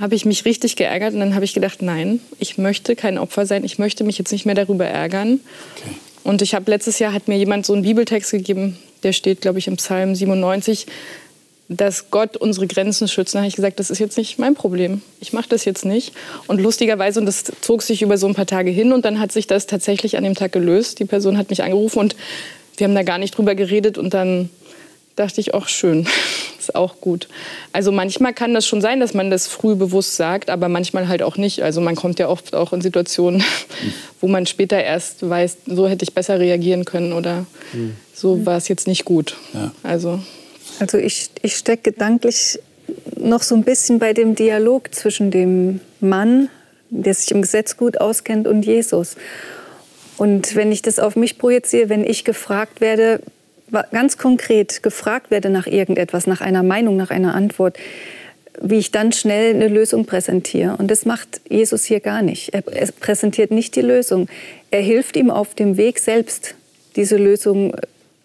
habe 0.00 0.14
ich 0.14 0.24
mich 0.24 0.44
richtig 0.44 0.76
geärgert 0.76 1.12
und 1.14 1.20
dann 1.20 1.34
habe 1.34 1.44
ich 1.44 1.52
gedacht, 1.52 1.82
nein, 1.82 2.20
ich 2.38 2.58
möchte 2.58 2.96
kein 2.96 3.18
Opfer 3.18 3.44
sein, 3.46 3.64
ich 3.64 3.78
möchte 3.78 4.02
mich 4.02 4.18
jetzt 4.18 4.32
nicht 4.32 4.46
mehr 4.46 4.54
darüber 4.54 4.86
ärgern. 4.86 5.40
Okay. 5.76 5.90
Und 6.24 6.42
ich 6.42 6.54
habe 6.54 6.70
letztes 6.70 6.98
Jahr 6.98 7.12
hat 7.12 7.28
mir 7.28 7.36
jemand 7.36 7.66
so 7.66 7.74
einen 7.74 7.82
Bibeltext 7.82 8.30
gegeben, 8.30 8.78
der 9.02 9.12
steht, 9.12 9.40
glaube 9.40 9.58
ich, 9.58 9.68
im 9.68 9.76
Psalm 9.76 10.14
97, 10.14 10.86
dass 11.68 12.10
Gott 12.10 12.36
unsere 12.36 12.66
Grenzen 12.66 13.08
schützt. 13.08 13.34
Da 13.34 13.38
habe 13.38 13.48
ich 13.48 13.54
gesagt, 13.54 13.78
das 13.78 13.90
ist 13.90 14.00
jetzt 14.00 14.18
nicht 14.18 14.38
mein 14.38 14.54
Problem. 14.54 15.02
Ich 15.20 15.32
mache 15.32 15.48
das 15.48 15.64
jetzt 15.64 15.84
nicht. 15.84 16.12
Und 16.46 16.60
lustigerweise, 16.60 17.20
und 17.20 17.26
das 17.26 17.44
zog 17.60 17.82
sich 17.82 18.02
über 18.02 18.18
so 18.18 18.26
ein 18.26 18.34
paar 18.34 18.46
Tage 18.46 18.70
hin, 18.70 18.92
und 18.92 19.04
dann 19.04 19.20
hat 19.20 19.32
sich 19.32 19.46
das 19.46 19.66
tatsächlich 19.66 20.16
an 20.16 20.24
dem 20.24 20.34
Tag 20.34 20.52
gelöst. 20.52 20.98
Die 20.98 21.04
Person 21.04 21.38
hat 21.38 21.48
mich 21.48 21.62
angerufen 21.62 22.00
und 22.00 22.16
wir 22.76 22.86
haben 22.86 22.94
da 22.94 23.02
gar 23.02 23.18
nicht 23.18 23.36
drüber 23.36 23.54
geredet. 23.54 23.98
Und 23.98 24.14
dann 24.14 24.50
dachte 25.20 25.40
ich, 25.40 25.54
auch 25.54 25.68
schön 25.68 26.06
ist 26.58 26.74
auch 26.74 27.00
gut. 27.00 27.28
Also 27.72 27.92
manchmal 27.92 28.34
kann 28.34 28.54
das 28.54 28.66
schon 28.66 28.80
sein, 28.80 29.00
dass 29.00 29.14
man 29.14 29.30
das 29.30 29.46
früh 29.46 29.74
bewusst 29.74 30.16
sagt, 30.16 30.50
aber 30.50 30.68
manchmal 30.68 31.08
halt 31.08 31.22
auch 31.22 31.36
nicht. 31.36 31.62
Also 31.62 31.80
man 31.80 31.94
kommt 31.94 32.18
ja 32.18 32.28
oft 32.28 32.54
auch 32.54 32.72
in 32.72 32.80
Situationen, 32.80 33.42
wo 34.20 34.26
man 34.26 34.46
später 34.46 34.82
erst 34.82 35.28
weiß, 35.28 35.58
so 35.66 35.88
hätte 35.88 36.02
ich 36.02 36.14
besser 36.14 36.40
reagieren 36.40 36.84
können 36.84 37.12
oder 37.12 37.46
so 38.14 38.44
war 38.44 38.56
es 38.56 38.68
jetzt 38.68 38.86
nicht 38.86 39.04
gut. 39.04 39.36
Ja. 39.54 39.72
Also, 39.82 40.20
also 40.78 40.98
ich, 40.98 41.30
ich 41.42 41.56
stecke 41.56 41.92
gedanklich 41.92 42.58
noch 43.16 43.42
so 43.42 43.54
ein 43.54 43.64
bisschen 43.64 43.98
bei 43.98 44.12
dem 44.12 44.34
Dialog 44.34 44.94
zwischen 44.94 45.30
dem 45.30 45.80
Mann, 46.00 46.48
der 46.90 47.14
sich 47.14 47.30
im 47.30 47.42
Gesetz 47.42 47.76
gut 47.76 48.00
auskennt, 48.00 48.48
und 48.48 48.66
Jesus. 48.66 49.16
Und 50.16 50.54
wenn 50.54 50.72
ich 50.72 50.82
das 50.82 50.98
auf 50.98 51.16
mich 51.16 51.38
projiziere, 51.38 51.88
wenn 51.88 52.04
ich 52.04 52.24
gefragt 52.24 52.80
werde, 52.80 53.20
ganz 53.92 54.18
konkret 54.18 54.82
gefragt 54.82 55.30
werde 55.30 55.50
nach 55.50 55.66
irgendetwas, 55.66 56.26
nach 56.26 56.40
einer 56.40 56.62
Meinung, 56.62 56.96
nach 56.96 57.10
einer 57.10 57.34
Antwort, 57.34 57.78
wie 58.60 58.78
ich 58.78 58.90
dann 58.90 59.12
schnell 59.12 59.54
eine 59.54 59.68
Lösung 59.68 60.04
präsentiere. 60.04 60.76
Und 60.76 60.90
das 60.90 61.06
macht 61.06 61.40
Jesus 61.48 61.84
hier 61.84 62.00
gar 62.00 62.22
nicht. 62.22 62.52
Er 62.52 62.62
präsentiert 62.62 63.50
nicht 63.50 63.74
die 63.76 63.80
Lösung. 63.80 64.28
Er 64.70 64.82
hilft 64.82 65.16
ihm 65.16 65.30
auf 65.30 65.54
dem 65.54 65.76
Weg 65.76 65.98
selbst, 65.98 66.54
diese 66.96 67.16
Lösung 67.16 67.74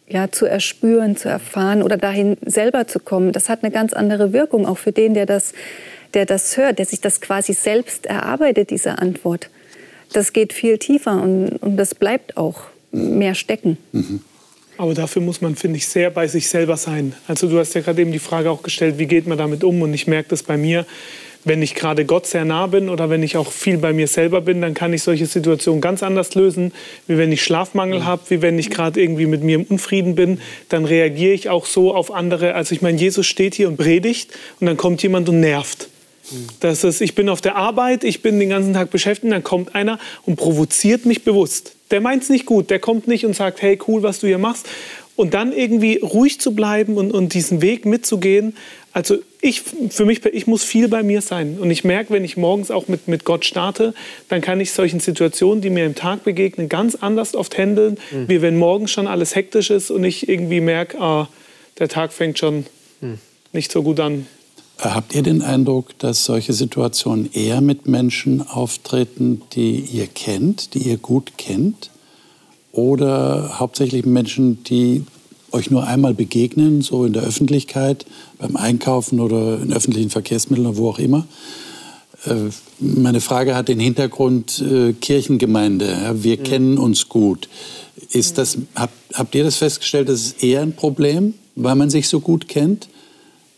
ja, 0.08 0.32
zu 0.32 0.46
erspüren, 0.46 1.16
zu 1.16 1.30
erfahren 1.30 1.82
oder 1.82 1.98
dahin 1.98 2.38
selber 2.46 2.88
zu 2.88 3.00
kommen. 3.00 3.32
Das 3.32 3.50
hat 3.50 3.64
eine 3.64 3.72
ganz 3.72 3.94
andere 3.94 4.34
Wirkung, 4.34 4.66
auch 4.66 4.78
für 4.78 4.92
den, 4.92 5.14
der 5.14 5.26
das, 5.26 5.54
der 6.14 6.26
das 6.26 6.58
hört, 6.58 6.80
der 6.80 6.86
sich 6.86 7.02
das 7.02 7.22
quasi 7.22 7.54
selbst 7.54 8.06
erarbeitet, 8.06 8.70
diese 8.70 9.00
Antwort. 9.00 9.50
Das 10.14 10.34
geht 10.34 10.54
viel 10.54 10.78
tiefer 10.78 11.22
und, 11.22 11.58
und 11.58 11.78
das 11.78 11.96
bleibt 11.96 12.38
auch 12.38 12.66
mehr 12.92 13.36
stecken. 13.36 13.78
Mhm. 13.92 14.22
Aber 14.78 14.94
dafür 14.94 15.22
muss 15.22 15.42
man, 15.42 15.56
finde 15.56 15.78
ich, 15.78 15.88
sehr 15.88 16.10
bei 16.10 16.28
sich 16.28 16.50
selber 16.50 16.78
sein. 16.78 17.14
Also 17.28 17.48
du 17.48 17.58
hast 17.58 17.74
ja 17.76 17.82
gerade 17.82 18.02
eben 18.02 18.12
die 18.12 18.20
Frage 18.20 18.52
auch 18.52 18.62
gestellt, 18.62 18.98
wie 18.98 19.06
geht 19.06 19.26
man 19.28 19.38
damit 19.38 19.64
um? 19.64 19.82
Und 19.82 19.94
ich 19.94 20.08
merke 20.08 20.30
das 20.30 20.44
bei 20.44 20.58
mir, 20.58 20.86
wenn 21.46 21.62
ich 21.62 21.76
gerade 21.76 22.06
Gott 22.06 22.26
sehr 22.26 22.44
nah 22.44 22.66
bin 22.68 22.90
oder 22.90 23.10
wenn 23.10 23.22
ich 23.22 23.38
auch 23.38 23.52
viel 23.52 23.78
bei 23.78 23.94
mir 23.94 24.08
selber 24.08 24.42
bin, 24.42 24.62
dann 24.62 24.74
kann 24.74 24.92
ich 24.94 25.04
solche 25.04 25.28
Situationen 25.28 25.80
ganz 25.80 26.02
anders 26.02 26.34
lösen, 26.34 26.74
wie 27.08 27.18
wenn 27.18 27.32
ich 27.32 27.44
Schlafmangel 27.44 28.04
habe, 28.04 28.24
wie 28.30 28.42
wenn 28.42 28.58
ich 28.58 28.72
gerade 28.72 29.00
irgendwie 29.00 29.28
mit 29.28 29.44
mir 29.44 29.56
im 29.56 29.64
Unfrieden 29.64 30.16
bin, 30.16 30.42
dann 30.70 30.86
reagiere 30.86 31.34
ich 31.34 31.50
auch 31.50 31.68
so 31.68 31.94
auf 31.94 32.12
andere. 32.12 32.56
Also 32.56 32.74
ich 32.74 32.82
meine, 32.82 32.98
Jesus 32.98 33.28
steht 33.28 33.54
hier 33.54 33.68
und 33.68 33.78
predigt 33.78 34.32
und 34.60 34.66
dann 34.66 34.76
kommt 34.76 35.04
jemand 35.04 35.30
und 35.30 35.40
nervt. 35.40 35.88
Das 36.60 36.84
ist, 36.84 37.02
ich 37.02 37.14
bin 37.14 37.30
auf 37.30 37.42
der 37.42 37.56
Arbeit, 37.56 38.04
ich 38.04 38.24
bin 38.24 38.40
den 38.40 38.50
ganzen 38.50 38.74
Tag 38.74 38.90
beschäftigt, 38.90 39.32
dann 39.32 39.44
kommt 39.44 39.76
einer 39.76 40.00
und 40.26 40.38
provoziert 40.38 41.06
mich 41.06 41.24
bewusst. 41.24 41.75
Der 41.92 42.02
meint 42.02 42.24
es 42.24 42.30
nicht 42.30 42.46
gut, 42.46 42.70
der 42.70 42.80
kommt 42.80 43.08
nicht 43.08 43.26
und 43.26 43.36
sagt, 43.36 43.62
hey, 43.62 43.78
cool, 43.88 44.04
was 44.04 44.20
du 44.20 44.28
hier 44.28 44.38
machst. 44.38 44.68
Und 45.16 45.34
dann 45.34 45.54
irgendwie 45.54 45.98
ruhig 45.98 46.42
zu 46.42 46.54
bleiben 46.54 46.98
und, 46.98 47.12
und 47.12 47.34
diesen 47.34 47.62
Weg 47.62 47.86
mitzugehen. 47.86 48.56
Also 48.92 49.18
ich, 49.40 49.62
für 49.62 50.06
mich, 50.06 50.26
ich 50.26 50.48
muss 50.48 50.64
viel 50.64 50.88
bei 50.88 51.04
mir 51.04 51.22
sein. 51.22 51.58
Und 51.60 51.70
ich 51.70 51.84
merke, 51.84 52.14
wenn 52.14 52.26
ich 52.26 52.36
morgens 52.36 52.72
auch 52.72 52.88
mit, 52.88 53.08
mit 53.08 53.24
Gott 53.24 53.46
starte, 53.46 53.94
dann 54.28 54.42
kann 54.42 54.60
ich 54.60 54.72
solchen 54.72 55.00
Situationen, 55.00 55.62
die 55.62 55.70
mir 55.70 55.86
im 55.86 55.96
Tag 55.96 56.24
begegnen, 56.24 56.68
ganz 56.68 56.96
anders 56.96 57.36
oft 57.36 57.58
handeln, 57.58 57.98
mhm. 58.12 58.28
wie 58.28 58.42
wenn 58.42 58.58
morgens 58.58 58.92
schon 58.92 59.08
alles 59.08 59.36
hektisch 59.36 59.70
ist 59.70 59.92
und 59.92 60.04
ich 60.04 60.28
irgendwie 60.28 60.62
merke, 60.62 61.00
ah, 61.00 61.30
der 61.80 61.88
Tag 61.88 62.12
fängt 62.12 62.40
schon 62.40 62.66
mhm. 63.02 63.20
nicht 63.54 63.72
so 63.72 63.84
gut 63.84 64.00
an. 64.00 64.28
Habt 64.78 65.16
ihr 65.16 65.24
den 65.24 65.42
Eindruck, 65.42 65.98
dass 66.00 66.26
solche 66.26 66.54
Situationen 66.54 67.32
eher 67.32 67.62
mit 67.62 67.88
Menschen 67.88 68.46
auftreten, 68.46 69.42
die 69.54 69.80
ihr 69.80 70.08
kennt, 70.08 70.74
die 70.74 70.90
ihr 70.90 70.98
gut 70.98 71.38
kennt? 71.38 71.92
Oder 72.74 73.60
hauptsächlich 73.60 74.06
Menschen, 74.06 74.64
die 74.66 75.06
euch 75.52 75.72
nur 75.72 75.88
einmal 75.88 76.14
begegnen, 76.14 76.82
so 76.82 77.06
in 77.06 77.14
der 77.14 77.24
Öffentlichkeit, 77.24 78.06
beim 78.38 78.58
Einkaufen 78.58 79.22
oder 79.22 79.62
in 79.62 79.72
öffentlichen 79.72 80.10
Verkehrsmitteln 80.10 80.68
oder 80.68 80.78
wo 80.78 80.90
auch 80.90 81.00
immer? 81.00 81.26
Äh, 82.26 82.36
meine 82.80 83.22
Frage 83.22 83.56
hat 83.56 83.70
den 83.70 83.80
Hintergrund 83.80 84.62
äh, 84.62 84.92
Kirchengemeinde. 84.92 86.16
wir 86.16 86.38
mhm. 86.38 86.44
kennen 86.44 86.78
uns 86.78 87.08
gut. 87.08 87.48
Ist 88.10 88.38
das, 88.38 88.58
habt, 88.76 88.94
habt 89.14 89.34
ihr 89.36 89.46
das 89.46 89.56
festgestellt, 89.56 90.10
das 90.10 90.22
ist 90.22 90.44
eher 90.44 90.62
ein 90.62 90.76
Problem, 90.76 91.34
weil 91.56 91.76
man 91.76 91.90
sich 91.90 92.10
so 92.10 92.20
gut 92.20 92.50
kennt? 92.50 92.90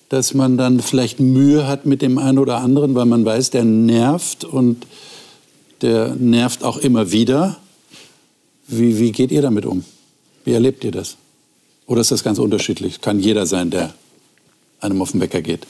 Dass 0.10 0.34
man 0.34 0.58
dann 0.58 0.80
vielleicht 0.80 1.20
Mühe 1.20 1.68
hat 1.68 1.86
mit 1.86 2.02
dem 2.02 2.18
einen 2.18 2.40
oder 2.40 2.58
anderen, 2.58 2.96
weil 2.96 3.06
man 3.06 3.26
weiß, 3.26 3.50
der 3.50 3.66
nervt 3.66 4.46
und 4.46 4.86
der 5.82 6.16
nervt 6.16 6.64
auch 6.64 6.78
immer 6.78 7.12
wieder. 7.12 7.58
Wie, 8.68 9.00
wie 9.00 9.12
geht 9.12 9.32
ihr 9.32 9.42
damit 9.42 9.66
um? 9.66 9.84
Wie 10.46 10.54
erlebt 10.54 10.84
ihr 10.84 10.92
das? 10.92 11.18
Oder 11.86 12.02
ist 12.02 12.12
das 12.12 12.24
ganz 12.24 12.40
unterschiedlich? 12.40 13.02
Kann 13.02 13.20
jeder 13.20 13.46
sein, 13.46 13.70
der 13.70 13.94
einem 14.80 15.02
auf 15.02 15.12
den 15.12 15.22
Wecker 15.22 15.42
geht? 15.42 15.68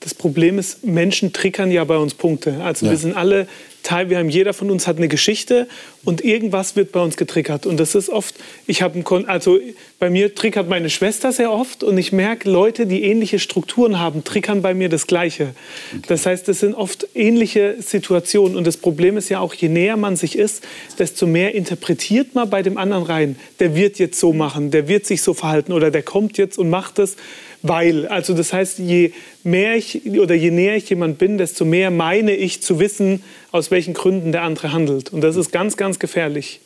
Das 0.00 0.14
Problem 0.14 0.58
ist, 0.58 0.84
Menschen 0.86 1.32
triggern 1.32 1.70
ja 1.72 1.82
bei 1.84 1.96
uns 1.96 2.14
Punkte. 2.14 2.62
Also 2.62 2.86
ja. 2.86 2.92
wir 2.92 2.98
sind 2.98 3.16
alle 3.16 3.48
Teil, 3.82 4.10
wir 4.10 4.18
haben 4.18 4.28
jeder 4.28 4.52
von 4.52 4.70
uns 4.70 4.86
hat 4.86 4.98
eine 4.98 5.08
Geschichte 5.08 5.66
und 6.04 6.22
irgendwas 6.22 6.76
wird 6.76 6.92
bei 6.92 7.00
uns 7.00 7.16
getriggert. 7.16 7.64
Und 7.64 7.78
das 7.80 7.94
ist 7.94 8.10
oft, 8.10 8.34
ich 8.66 8.82
habe 8.82 9.02
also 9.26 9.58
bei 9.98 10.10
mir 10.10 10.34
triggert 10.34 10.68
meine 10.68 10.90
Schwester 10.90 11.32
sehr 11.32 11.50
oft 11.52 11.82
und 11.82 11.96
ich 11.96 12.12
merke, 12.12 12.50
Leute, 12.50 12.86
die 12.86 13.04
ähnliche 13.04 13.38
Strukturen 13.38 13.98
haben, 13.98 14.24
triggern 14.24 14.62
bei 14.62 14.74
mir 14.74 14.88
das 14.88 15.06
Gleiche. 15.06 15.54
Okay. 15.90 16.02
Das 16.08 16.26
heißt, 16.26 16.48
das 16.48 16.60
sind 16.60 16.74
oft 16.74 17.08
ähnliche 17.14 17.76
Situationen. 17.80 18.56
Und 18.56 18.66
das 18.66 18.76
Problem 18.76 19.16
ist 19.16 19.30
ja 19.30 19.40
auch, 19.40 19.54
je 19.54 19.68
näher 19.68 19.96
man 19.96 20.16
sich 20.16 20.36
ist, 20.36 20.64
desto 20.98 21.26
mehr 21.26 21.54
interpretiert 21.54 22.34
man 22.34 22.50
bei 22.50 22.62
dem 22.62 22.76
anderen 22.76 23.04
rein. 23.04 23.36
Der 23.58 23.74
wird 23.74 23.98
jetzt 23.98 24.20
so 24.20 24.32
machen, 24.32 24.70
der 24.70 24.88
wird 24.88 25.06
sich 25.06 25.22
so 25.22 25.34
verhalten 25.34 25.72
oder 25.72 25.90
der 25.90 26.02
kommt 26.02 26.36
jetzt 26.36 26.58
und 26.58 26.68
macht 26.68 26.98
es 26.98 27.16
weil. 27.62 28.06
Also 28.06 28.34
das 28.34 28.52
heißt, 28.52 28.78
je 28.78 29.12
mehr 29.48 29.76
ich 29.76 30.06
oder 30.06 30.34
je 30.34 30.50
näher 30.50 30.76
ich 30.76 30.88
jemand 30.88 31.18
bin, 31.18 31.38
desto 31.38 31.64
mehr 31.64 31.90
meine 31.90 32.34
ich 32.34 32.62
zu 32.62 32.78
wissen, 32.78 33.22
aus 33.50 33.70
welchen 33.70 33.94
Gründen 33.94 34.32
der 34.32 34.42
andere 34.42 34.72
handelt. 34.72 35.12
Und 35.12 35.22
das 35.22 35.36
ist 35.36 35.50
ganz, 35.50 35.76
ganz 35.76 35.98
gefährlich. 35.98 36.60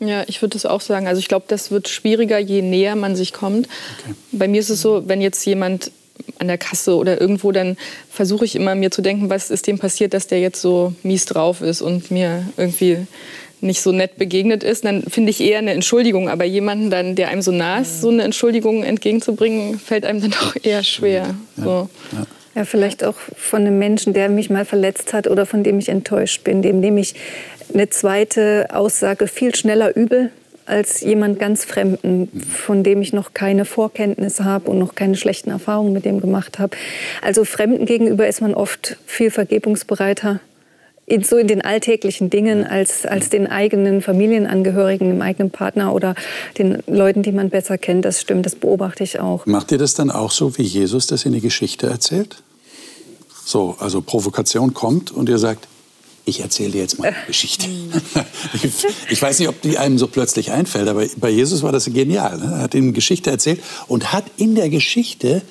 Ja, 0.00 0.24
ich 0.26 0.40
würde 0.42 0.54
das 0.54 0.66
auch 0.66 0.80
sagen. 0.80 1.06
Also 1.06 1.18
ich 1.18 1.28
glaube, 1.28 1.46
das 1.48 1.70
wird 1.70 1.88
schwieriger, 1.88 2.38
je 2.38 2.62
näher 2.62 2.96
man 2.96 3.16
sich 3.16 3.32
kommt. 3.32 3.66
Okay. 3.66 4.14
Bei 4.32 4.48
mir 4.48 4.60
ist 4.60 4.70
es 4.70 4.80
so, 4.80 5.02
wenn 5.06 5.20
jetzt 5.20 5.44
jemand 5.44 5.90
an 6.38 6.48
der 6.48 6.58
Kasse 6.58 6.96
oder 6.96 7.20
irgendwo, 7.20 7.52
dann 7.52 7.76
versuche 8.10 8.44
ich 8.44 8.56
immer 8.56 8.74
mir 8.74 8.90
zu 8.90 9.02
denken, 9.02 9.28
was 9.30 9.50
ist 9.50 9.66
dem 9.66 9.78
passiert, 9.78 10.14
dass 10.14 10.26
der 10.26 10.40
jetzt 10.40 10.60
so 10.60 10.94
mies 11.02 11.26
drauf 11.26 11.60
ist 11.60 11.82
und 11.82 12.10
mir 12.10 12.46
irgendwie 12.56 13.06
nicht 13.60 13.80
so 13.80 13.92
nett 13.92 14.16
begegnet 14.16 14.62
ist, 14.62 14.84
dann 14.84 15.02
finde 15.02 15.30
ich 15.30 15.40
eher 15.40 15.58
eine 15.58 15.72
Entschuldigung. 15.72 16.28
Aber 16.28 16.44
jemanden 16.44 16.90
dann, 16.90 17.14
der 17.14 17.28
einem 17.28 17.42
so 17.42 17.52
nah 17.52 17.80
ist, 17.80 18.00
so 18.00 18.10
eine 18.10 18.22
Entschuldigung 18.22 18.82
entgegenzubringen, 18.82 19.78
fällt 19.78 20.04
einem 20.04 20.20
dann 20.20 20.30
doch 20.30 20.56
eher 20.62 20.82
schwer. 20.82 21.34
So. 21.56 21.88
Ja. 22.12 22.26
ja, 22.54 22.64
vielleicht 22.64 23.04
auch 23.04 23.16
von 23.36 23.62
einem 23.62 23.78
Menschen, 23.78 24.12
der 24.12 24.28
mich 24.28 24.50
mal 24.50 24.64
verletzt 24.64 25.12
hat 25.12 25.26
oder 25.26 25.46
von 25.46 25.62
dem 25.62 25.78
ich 25.78 25.88
enttäuscht 25.88 26.44
bin, 26.44 26.62
dem 26.62 26.80
nehme 26.80 27.00
ich 27.00 27.14
eine 27.72 27.88
zweite 27.88 28.68
Aussage 28.72 29.26
viel 29.26 29.54
schneller 29.54 29.96
übel 29.96 30.30
als 30.66 31.00
jemand 31.00 31.38
ganz 31.38 31.64
Fremden, 31.64 32.28
von 32.40 32.82
dem 32.82 33.00
ich 33.00 33.12
noch 33.12 33.34
keine 33.34 33.64
Vorkenntnisse 33.64 34.44
habe 34.44 34.70
und 34.70 34.78
noch 34.78 34.96
keine 34.96 35.16
schlechten 35.16 35.50
Erfahrungen 35.50 35.92
mit 35.92 36.04
dem 36.04 36.20
gemacht 36.20 36.58
habe. 36.58 36.76
Also 37.22 37.44
Fremden 37.44 37.86
gegenüber 37.86 38.26
ist 38.26 38.40
man 38.40 38.52
oft 38.52 38.96
viel 39.06 39.30
vergebungsbereiter 39.30 40.40
in, 41.06 41.22
so 41.22 41.36
in 41.36 41.46
den 41.46 41.62
alltäglichen 41.62 42.30
Dingen 42.30 42.66
als, 42.66 43.06
als 43.06 43.28
den 43.28 43.46
eigenen 43.46 44.02
Familienangehörigen, 44.02 45.08
dem 45.08 45.22
eigenen 45.22 45.50
Partner 45.50 45.94
oder 45.94 46.14
den 46.58 46.82
Leuten, 46.88 47.22
die 47.22 47.32
man 47.32 47.48
besser 47.48 47.78
kennt. 47.78 48.04
Das 48.04 48.20
stimmt, 48.20 48.44
das 48.44 48.56
beobachte 48.56 49.04
ich 49.04 49.20
auch. 49.20 49.46
Macht 49.46 49.70
ihr 49.70 49.78
das 49.78 49.94
dann 49.94 50.10
auch 50.10 50.32
so, 50.32 50.58
wie 50.58 50.62
Jesus 50.62 51.06
das 51.06 51.24
in 51.24 51.32
die 51.32 51.40
Geschichte 51.40 51.86
erzählt? 51.86 52.42
So, 53.44 53.76
also 53.78 54.02
Provokation 54.02 54.74
kommt 54.74 55.12
und 55.12 55.28
ihr 55.28 55.38
sagt, 55.38 55.68
ich 56.24 56.40
erzähle 56.40 56.72
dir 56.72 56.80
jetzt 56.80 56.98
mal 56.98 57.06
eine 57.06 57.16
Geschichte. 57.28 57.66
ich 59.08 59.22
weiß 59.22 59.38
nicht, 59.38 59.48
ob 59.48 59.62
die 59.62 59.78
einem 59.78 59.98
so 59.98 60.08
plötzlich 60.08 60.50
einfällt, 60.50 60.88
aber 60.88 61.06
bei 61.18 61.30
Jesus 61.30 61.62
war 61.62 61.70
das 61.70 61.84
genial. 61.84 62.38
Ne? 62.38 62.46
Er 62.46 62.62
hat 62.62 62.74
ihm 62.74 62.92
Geschichte 62.92 63.30
erzählt 63.30 63.60
und 63.86 64.12
hat 64.12 64.24
in 64.36 64.56
der 64.56 64.68
Geschichte 64.68 65.42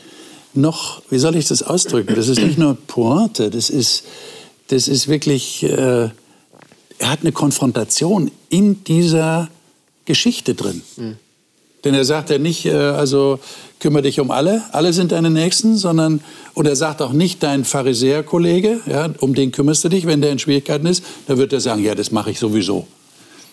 noch, 0.54 1.02
wie 1.10 1.18
soll 1.18 1.38
ich 1.38 1.48
das 1.48 1.64
ausdrücken? 1.64 2.16
Das 2.16 2.28
ist 2.28 2.42
nicht 2.42 2.58
nur 2.58 2.76
Pointe, 2.88 3.50
das 3.50 3.70
ist, 3.70 4.04
das 4.68 4.88
ist 4.88 5.08
wirklich, 5.08 5.64
äh, 5.64 6.10
er 6.98 7.12
hat 7.12 7.22
eine 7.22 7.32
Konfrontation 7.32 8.32
in 8.50 8.84
dieser 8.84 9.50
Geschichte 10.06 10.56
drin. 10.56 10.82
Mhm. 10.98 11.18
Denn 11.84 11.94
er 11.94 12.04
sagt 12.04 12.32
ja 12.32 12.40
nicht, 12.40 12.66
äh, 12.66 12.72
also 12.74 13.40
kümmere 13.80 14.04
dich 14.04 14.20
um 14.20 14.32
alle, 14.32 14.64
alle 14.72 14.92
sind 14.92 15.12
deine 15.12 15.30
Nächsten, 15.30 15.78
sondern, 15.78 16.22
und 16.56 16.66
er 16.66 16.76
sagt 16.76 17.02
auch 17.02 17.14
nicht 17.14 17.44
dein 17.44 17.64
Pharisäerkollege, 17.64 18.82
ja, 18.88 19.10
um 19.20 19.36
den 19.36 19.52
kümmerst 19.52 19.84
du 19.84 19.90
dich, 19.90 20.08
wenn 20.08 20.22
der 20.22 20.32
in 20.32 20.40
Schwierigkeiten 20.40 20.88
ist, 20.88 21.04
dann 21.28 21.38
wird 21.38 21.54
er 21.54 21.60
sagen, 21.60 21.84
ja, 21.84 21.94
das 21.94 22.12
mache 22.12 22.32
ich 22.32 22.40
sowieso. 22.40 22.88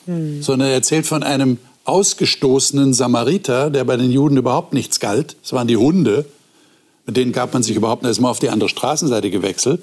Mhm. 0.07 0.43
Sondern 0.43 0.69
er 0.69 0.75
erzählt 0.75 1.07
von 1.07 1.23
einem 1.23 1.59
ausgestoßenen 1.85 2.95
Samariter, 2.95 3.69
der 3.69 3.85
bei 3.85 3.97
den 3.97 4.11
Juden 4.11 4.37
überhaupt 4.37 4.73
nichts 4.73 5.01
galt. 5.01 5.37
Das 5.43 5.53
waren 5.53 5.69
die 5.69 5.77
Hunde. 5.77 6.25
Mit 7.05 7.17
denen 7.17 7.33
gab 7.33 7.53
man 7.53 7.63
sich 7.63 7.77
überhaupt 7.77 8.03
nicht, 8.03 8.13
ist 8.13 8.21
mal 8.21 8.31
auf 8.31 8.39
die 8.39 8.49
andere 8.49 8.69
Straßenseite 8.69 9.31
gewechselt. 9.31 9.83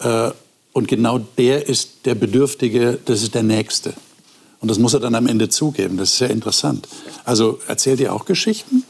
Äh, 0.00 0.30
und 0.72 0.86
genau 0.88 1.18
der 1.18 1.68
ist 1.68 2.04
der 2.04 2.14
Bedürftige, 2.14 2.98
das 3.04 3.22
ist 3.22 3.34
der 3.34 3.42
Nächste. 3.42 3.94
Und 4.60 4.70
das 4.70 4.78
muss 4.78 4.94
er 4.94 5.00
dann 5.00 5.14
am 5.14 5.26
Ende 5.26 5.48
zugeben. 5.48 5.96
Das 5.96 6.10
ist 6.10 6.18
sehr 6.18 6.30
interessant. 6.30 6.88
Also 7.24 7.60
erzählt 7.68 8.00
ihr 8.00 8.12
auch 8.12 8.24
Geschichten? 8.24 8.84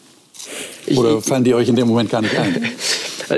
Oder 0.97 1.21
fallen 1.21 1.45
die 1.45 1.55
euch 1.55 1.69
in 1.69 1.77
dem 1.77 1.88
Moment 1.88 2.11
gar 2.11 2.23
nicht 2.23 2.37
ein? 2.37 2.71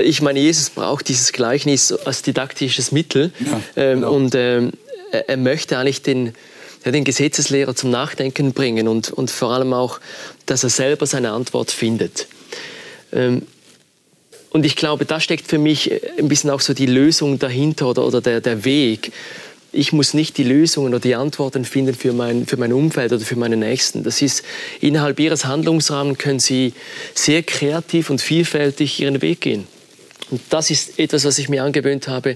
Ich 0.05 0.21
meine, 0.21 0.39
Jesus 0.39 0.69
braucht 0.69 1.09
dieses 1.09 1.33
Gleichnis 1.33 1.91
als 1.91 2.21
didaktisches 2.21 2.93
Mittel. 2.93 3.33
Ja, 3.39 3.61
ähm, 3.75 3.99
genau. 3.99 4.13
Und 4.13 4.35
ähm, 4.35 4.71
er 5.11 5.35
möchte 5.35 5.77
eigentlich 5.77 6.01
den, 6.01 6.33
den 6.85 7.03
Gesetzeslehrer 7.03 7.75
zum 7.75 7.91
Nachdenken 7.91 8.53
bringen 8.53 8.87
und, 8.87 9.11
und 9.11 9.29
vor 9.29 9.49
allem 9.49 9.73
auch, 9.73 9.99
dass 10.45 10.63
er 10.63 10.69
selber 10.69 11.07
seine 11.07 11.31
Antwort 11.31 11.71
findet. 11.71 12.27
Ähm, 13.11 13.41
und 14.51 14.65
ich 14.65 14.75
glaube, 14.75 15.05
da 15.05 15.19
steckt 15.19 15.47
für 15.47 15.57
mich 15.57 15.91
ein 16.17 16.27
bisschen 16.27 16.49
auch 16.49 16.59
so 16.59 16.73
die 16.73 16.85
Lösung 16.85 17.39
dahinter 17.39 17.87
oder, 17.87 18.05
oder 18.05 18.19
der, 18.21 18.41
der 18.41 18.65
Weg. 18.65 19.13
Ich 19.71 19.93
muss 19.93 20.13
nicht 20.13 20.37
die 20.37 20.43
Lösungen 20.43 20.89
oder 20.89 20.99
die 20.99 21.15
Antworten 21.15 21.63
finden 21.63 21.95
für 21.95 22.11
mein, 22.11 22.45
für 22.45 22.57
mein 22.57 22.73
Umfeld 22.73 23.13
oder 23.13 23.23
für 23.23 23.37
meine 23.37 23.55
Nächsten. 23.55 24.03
Das 24.03 24.21
ist, 24.21 24.43
innerhalb 24.81 25.17
Ihres 25.21 25.45
Handlungsrahmens 25.45 26.17
können 26.17 26.39
Sie 26.39 26.73
sehr 27.13 27.43
kreativ 27.43 28.09
und 28.09 28.21
vielfältig 28.21 28.99
Ihren 28.99 29.21
Weg 29.21 29.39
gehen. 29.39 29.67
Und 30.31 30.41
das 30.49 30.69
ist 30.69 30.99
etwas, 30.99 31.23
was 31.23 31.37
ich 31.37 31.47
mir 31.47 31.63
angewöhnt 31.63 32.09
habe 32.09 32.35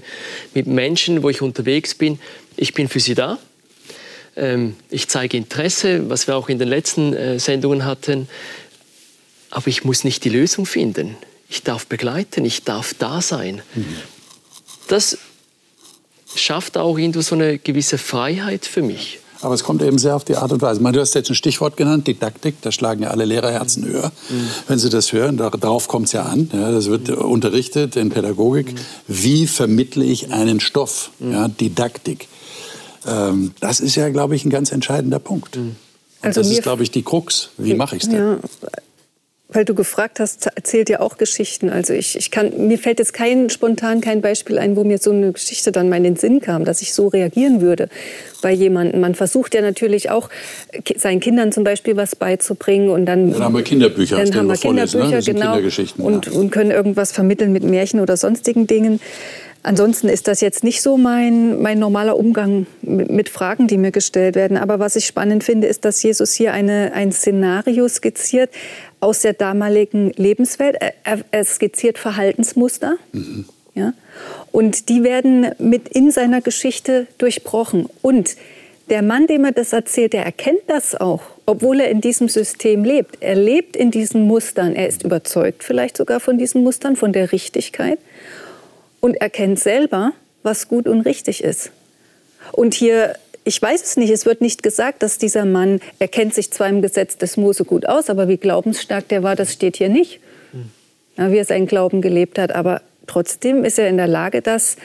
mit 0.54 0.66
Menschen, 0.66 1.22
wo 1.22 1.28
ich 1.28 1.42
unterwegs 1.42 1.94
bin. 1.94 2.18
Ich 2.56 2.72
bin 2.72 2.88
für 2.88 3.00
sie 3.00 3.14
da. 3.14 3.38
Ähm, 4.36 4.76
ich 4.88 5.08
zeige 5.08 5.36
Interesse, 5.36 6.08
was 6.08 6.26
wir 6.26 6.36
auch 6.36 6.48
in 6.48 6.58
den 6.58 6.68
letzten 6.68 7.12
äh, 7.12 7.38
Sendungen 7.38 7.84
hatten. 7.84 8.28
Aber 9.50 9.68
ich 9.68 9.84
muss 9.84 10.04
nicht 10.04 10.24
die 10.24 10.30
Lösung 10.30 10.64
finden. 10.64 11.16
Ich 11.48 11.62
darf 11.62 11.86
begleiten, 11.86 12.44
ich 12.44 12.64
darf 12.64 12.94
da 12.94 13.20
sein. 13.20 13.62
Mhm. 13.74 13.86
Das 14.88 15.18
schafft 16.34 16.76
auch 16.76 16.98
irgendwo 16.98 17.20
so 17.20 17.34
eine 17.34 17.58
gewisse 17.58 17.98
Freiheit 17.98 18.66
für 18.66 18.82
mich. 18.82 19.20
Aber 19.42 19.54
es 19.54 19.64
kommt 19.64 19.82
eben 19.82 19.98
sehr 19.98 20.16
auf 20.16 20.24
die 20.24 20.36
Art 20.36 20.50
und 20.50 20.62
Weise. 20.62 20.80
du 20.80 21.00
hast 21.00 21.14
jetzt 21.14 21.30
ein 21.30 21.34
Stichwort 21.34 21.76
genannt, 21.76 22.06
Didaktik. 22.06 22.56
Da 22.62 22.72
schlagen 22.72 23.02
ja 23.02 23.10
alle 23.10 23.24
Lehrerherzen 23.24 23.84
mhm. 23.84 23.88
höher, 23.88 24.12
mhm. 24.28 24.48
wenn 24.66 24.78
sie 24.78 24.88
das 24.88 25.12
hören. 25.12 25.36
Darauf 25.36 25.88
kommt 25.88 26.06
es 26.06 26.12
ja 26.12 26.22
an. 26.22 26.50
Ja, 26.52 26.70
das 26.72 26.86
wird 26.86 27.08
mhm. 27.08 27.18
unterrichtet 27.18 27.96
in 27.96 28.08
Pädagogik. 28.08 28.72
Mhm. 28.72 28.78
Wie 29.08 29.46
vermittle 29.46 30.04
ich 30.04 30.32
einen 30.32 30.60
Stoff? 30.60 31.10
Mhm. 31.18 31.32
Ja, 31.32 31.48
Didaktik. 31.48 32.28
Ähm, 33.06 33.52
das 33.60 33.80
ist 33.80 33.94
ja, 33.94 34.08
glaube 34.08 34.36
ich, 34.36 34.44
ein 34.44 34.50
ganz 34.50 34.72
entscheidender 34.72 35.18
Punkt. 35.18 35.56
Mhm. 35.56 35.76
Also 36.22 36.40
das 36.40 36.50
ist, 36.50 36.62
glaube 36.62 36.82
ich, 36.82 36.90
die 36.90 37.02
Krux. 37.02 37.50
Wie 37.56 37.74
mache 37.74 37.96
ich 37.96 38.04
es 38.04 38.08
denn? 38.08 38.18
Ja, 38.18 38.38
weil 39.48 39.64
du 39.64 39.74
gefragt 39.74 40.18
hast, 40.18 40.48
erzählt 40.48 40.88
ja 40.88 41.00
auch 41.00 41.18
Geschichten. 41.18 41.70
Also 41.70 41.92
ich, 41.92 42.16
ich 42.16 42.32
kann, 42.32 42.66
mir 42.66 42.78
fällt 42.78 42.98
jetzt 42.98 43.12
kein 43.12 43.48
spontan 43.48 44.00
kein 44.00 44.20
Beispiel 44.20 44.58
ein, 44.58 44.74
wo 44.74 44.82
mir 44.82 44.98
so 44.98 45.12
eine 45.12 45.32
Geschichte 45.32 45.70
dann 45.70 45.88
mal 45.88 45.96
in 45.96 46.04
den 46.04 46.16
Sinn 46.16 46.40
kam, 46.40 46.64
dass 46.64 46.82
ich 46.82 46.92
so 46.92 47.06
reagieren 47.06 47.60
würde 47.60 47.88
bei 48.42 48.50
jemandem. 48.50 49.00
Man 49.00 49.14
versucht 49.14 49.54
ja 49.54 49.60
natürlich 49.60 50.10
auch 50.10 50.30
seinen 50.96 51.20
Kindern 51.20 51.52
zum 51.52 51.62
Beispiel 51.62 51.96
was 51.96 52.16
beizubringen 52.16 52.90
und 52.90 53.06
dann. 53.06 53.30
Dann 53.32 53.42
haben 53.42 53.54
wir 53.54 53.62
Kinderbücher, 53.62 54.16
dann 54.16 54.34
haben 54.34 54.48
wir 54.48 54.56
Kinderbücher, 54.56 55.08
ne? 55.08 55.22
genau, 55.22 55.58
und, 55.98 56.28
und 56.28 56.50
können 56.50 56.72
irgendwas 56.72 57.12
vermitteln 57.12 57.52
mit 57.52 57.62
Märchen 57.62 58.00
oder 58.00 58.16
sonstigen 58.16 58.66
Dingen. 58.66 59.00
Ansonsten 59.66 60.08
ist 60.08 60.28
das 60.28 60.40
jetzt 60.42 60.62
nicht 60.62 60.80
so 60.80 60.96
mein, 60.96 61.60
mein 61.60 61.80
normaler 61.80 62.16
Umgang 62.16 62.68
mit 62.82 63.28
Fragen, 63.28 63.66
die 63.66 63.78
mir 63.78 63.90
gestellt 63.90 64.36
werden. 64.36 64.56
Aber 64.56 64.78
was 64.78 64.94
ich 64.94 65.06
spannend 65.06 65.42
finde, 65.42 65.66
ist, 65.66 65.84
dass 65.84 66.00
Jesus 66.04 66.34
hier 66.34 66.52
eine, 66.52 66.92
ein 66.94 67.10
Szenario 67.10 67.88
skizziert 67.88 68.50
aus 69.00 69.20
der 69.20 69.32
damaligen 69.32 70.10
Lebenswelt. 70.12 70.76
Er, 71.04 71.20
er 71.30 71.44
skizziert 71.44 71.98
Verhaltensmuster. 71.98 72.96
Mhm. 73.12 73.46
Ja? 73.74 73.92
Und 74.52 74.88
die 74.88 75.04
werden 75.04 75.50
mit 75.58 75.88
in 75.88 76.10
seiner 76.10 76.40
Geschichte 76.40 77.06
durchbrochen. 77.18 77.88
Und 78.02 78.36
der 78.88 79.02
Mann, 79.02 79.26
dem 79.26 79.44
er 79.44 79.52
das 79.52 79.72
erzählt, 79.72 80.12
der 80.12 80.24
erkennt 80.24 80.62
das 80.68 80.94
auch, 80.94 81.22
obwohl 81.44 81.80
er 81.80 81.90
in 81.90 82.00
diesem 82.00 82.28
System 82.28 82.84
lebt. 82.84 83.18
Er 83.20 83.34
lebt 83.34 83.76
in 83.76 83.90
diesen 83.90 84.22
Mustern. 84.22 84.74
Er 84.74 84.88
ist 84.88 85.04
überzeugt 85.04 85.64
vielleicht 85.64 85.96
sogar 85.96 86.20
von 86.20 86.38
diesen 86.38 86.62
Mustern, 86.62 86.96
von 86.96 87.12
der 87.12 87.32
Richtigkeit 87.32 87.98
und 89.00 89.16
erkennt 89.16 89.58
selber, 89.58 90.12
was 90.42 90.68
gut 90.68 90.86
und 90.86 91.00
richtig 91.02 91.42
ist. 91.42 91.70
Und 92.52 92.74
hier, 92.74 93.16
ich 93.46 93.62
weiß 93.62 93.82
es 93.82 93.96
nicht, 93.96 94.10
es 94.10 94.26
wird 94.26 94.40
nicht 94.40 94.64
gesagt, 94.64 95.04
dass 95.04 95.18
dieser 95.18 95.44
Mann, 95.44 95.80
er 96.00 96.08
kennt 96.08 96.34
sich 96.34 96.50
zwar 96.50 96.68
im 96.68 96.82
Gesetz 96.82 97.16
des 97.16 97.36
Mose 97.36 97.64
gut 97.64 97.86
aus, 97.86 98.10
aber 98.10 98.26
wie 98.26 98.38
glaubensstark 98.38 99.06
der 99.08 99.22
war, 99.22 99.36
das 99.36 99.52
steht 99.52 99.76
hier 99.76 99.88
nicht. 99.88 100.20
Ja, 101.16 101.30
wie 101.30 101.38
er 101.38 101.44
seinen 101.44 101.66
Glauben 101.66 102.02
gelebt 102.02 102.38
hat. 102.38 102.52
Aber 102.52 102.82
trotzdem 103.06 103.64
ist 103.64 103.78
er 103.78 103.88
in 103.88 103.96
der 103.96 104.08
Lage, 104.08 104.42
das 104.42 104.76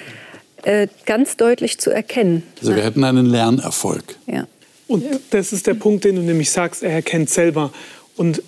äh, 0.64 0.88
ganz 1.06 1.36
deutlich 1.36 1.80
zu 1.80 1.90
erkennen. 1.90 2.44
Also 2.60 2.76
wir 2.76 2.84
hätten 2.84 3.04
einen 3.04 3.26
Lernerfolg. 3.26 4.04
Ja. 4.28 4.48
Und 4.88 5.06
das 5.32 5.52
ist 5.52 5.66
der 5.66 5.74
Punkt, 5.74 6.06
den 6.06 6.16
du 6.18 6.22
nämlich 6.22 6.52
sagst, 6.52 6.84
er 6.84 6.92
erkennt 6.92 7.30
selber. 7.30 7.74
Und 8.16 8.44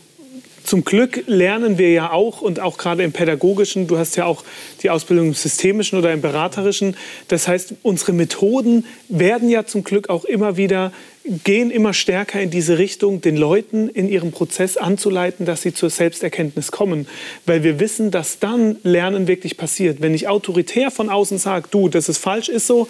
zum 0.63 0.83
Glück 0.85 1.23
lernen 1.27 1.77
wir 1.77 1.91
ja 1.91 2.11
auch 2.11 2.41
und 2.41 2.59
auch 2.59 2.77
gerade 2.77 3.03
im 3.03 3.11
pädagogischen, 3.11 3.87
du 3.87 3.97
hast 3.97 4.15
ja 4.15 4.25
auch 4.25 4.43
die 4.81 4.89
Ausbildung 4.89 5.27
im 5.27 5.33
systemischen 5.33 5.99
oder 5.99 6.13
im 6.13 6.21
beraterischen. 6.21 6.95
Das 7.27 7.47
heißt, 7.47 7.75
unsere 7.83 8.13
Methoden 8.13 8.85
werden 9.09 9.49
ja 9.49 9.65
zum 9.65 9.83
Glück 9.83 10.09
auch 10.09 10.25
immer 10.25 10.57
wieder, 10.57 10.91
gehen 11.25 11.71
immer 11.71 11.93
stärker 11.93 12.41
in 12.41 12.49
diese 12.49 12.77
Richtung, 12.77 13.21
den 13.21 13.37
Leuten 13.37 13.89
in 13.89 14.09
ihrem 14.09 14.31
Prozess 14.31 14.77
anzuleiten, 14.77 15.45
dass 15.45 15.61
sie 15.61 15.73
zur 15.73 15.89
Selbsterkenntnis 15.89 16.71
kommen. 16.71 17.07
Weil 17.45 17.63
wir 17.63 17.79
wissen, 17.79 18.11
dass 18.11 18.39
dann 18.39 18.77
Lernen 18.83 19.27
wirklich 19.27 19.57
passiert. 19.57 20.01
Wenn 20.01 20.13
ich 20.13 20.27
autoritär 20.27 20.91
von 20.91 21.09
außen 21.09 21.37
sage, 21.37 21.67
du, 21.71 21.89
das 21.89 22.09
ist 22.09 22.17
falsch, 22.17 22.49
ist 22.49 22.67
so, 22.67 22.87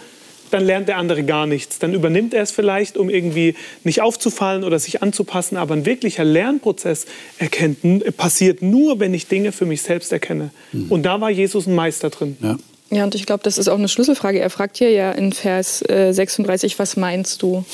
dann 0.54 0.66
lernt 0.66 0.88
der 0.88 0.98
andere 0.98 1.24
gar 1.24 1.48
nichts. 1.48 1.80
Dann 1.80 1.94
übernimmt 1.94 2.34
er 2.34 2.44
es 2.44 2.52
vielleicht, 2.52 2.98
um 2.98 3.10
irgendwie 3.10 3.56
nicht 3.84 4.02
aufzufallen 4.02 4.64
oder 4.64 4.80
sich 4.80 5.02
anzupassen. 5.02 5.58
Aber 5.58 5.74
ein 5.74 5.86
wirklicher 5.86 6.24
Lernprozess 6.24 7.06
erkennt, 7.40 8.18
passiert 8.18 8.62
nur, 8.62 9.00
wenn 9.00 9.14
ich 9.14 9.28
Dinge 9.28 9.52
für 9.52 9.66
mich 9.66 9.82
selbst 9.82 10.12
erkenne. 10.12 10.52
Mhm. 10.72 10.92
Und 10.92 11.04
da 11.04 11.20
war 11.22 11.30
Jesus 11.30 11.68
ein 11.68 11.76
Meister 11.76 12.10
drin. 12.10 12.38
Ja. 12.42 12.58
Ja, 12.92 13.06
und 13.06 13.16
ich 13.16 13.26
glaube, 13.26 13.42
das 13.44 13.58
ist 13.58 13.70
auch 13.70 13.78
eine 13.78 13.88
Schlüsselfrage. 13.88 14.40
Er 14.40 14.52
fragt 14.52 14.78
hier 14.78 14.92
ja 14.92 15.12
in 15.14 15.34
Vers 15.34 15.82
äh, 15.90 16.12
36, 16.12 16.78
was 16.78 16.96
meinst 16.96 17.42
du? 17.42 17.66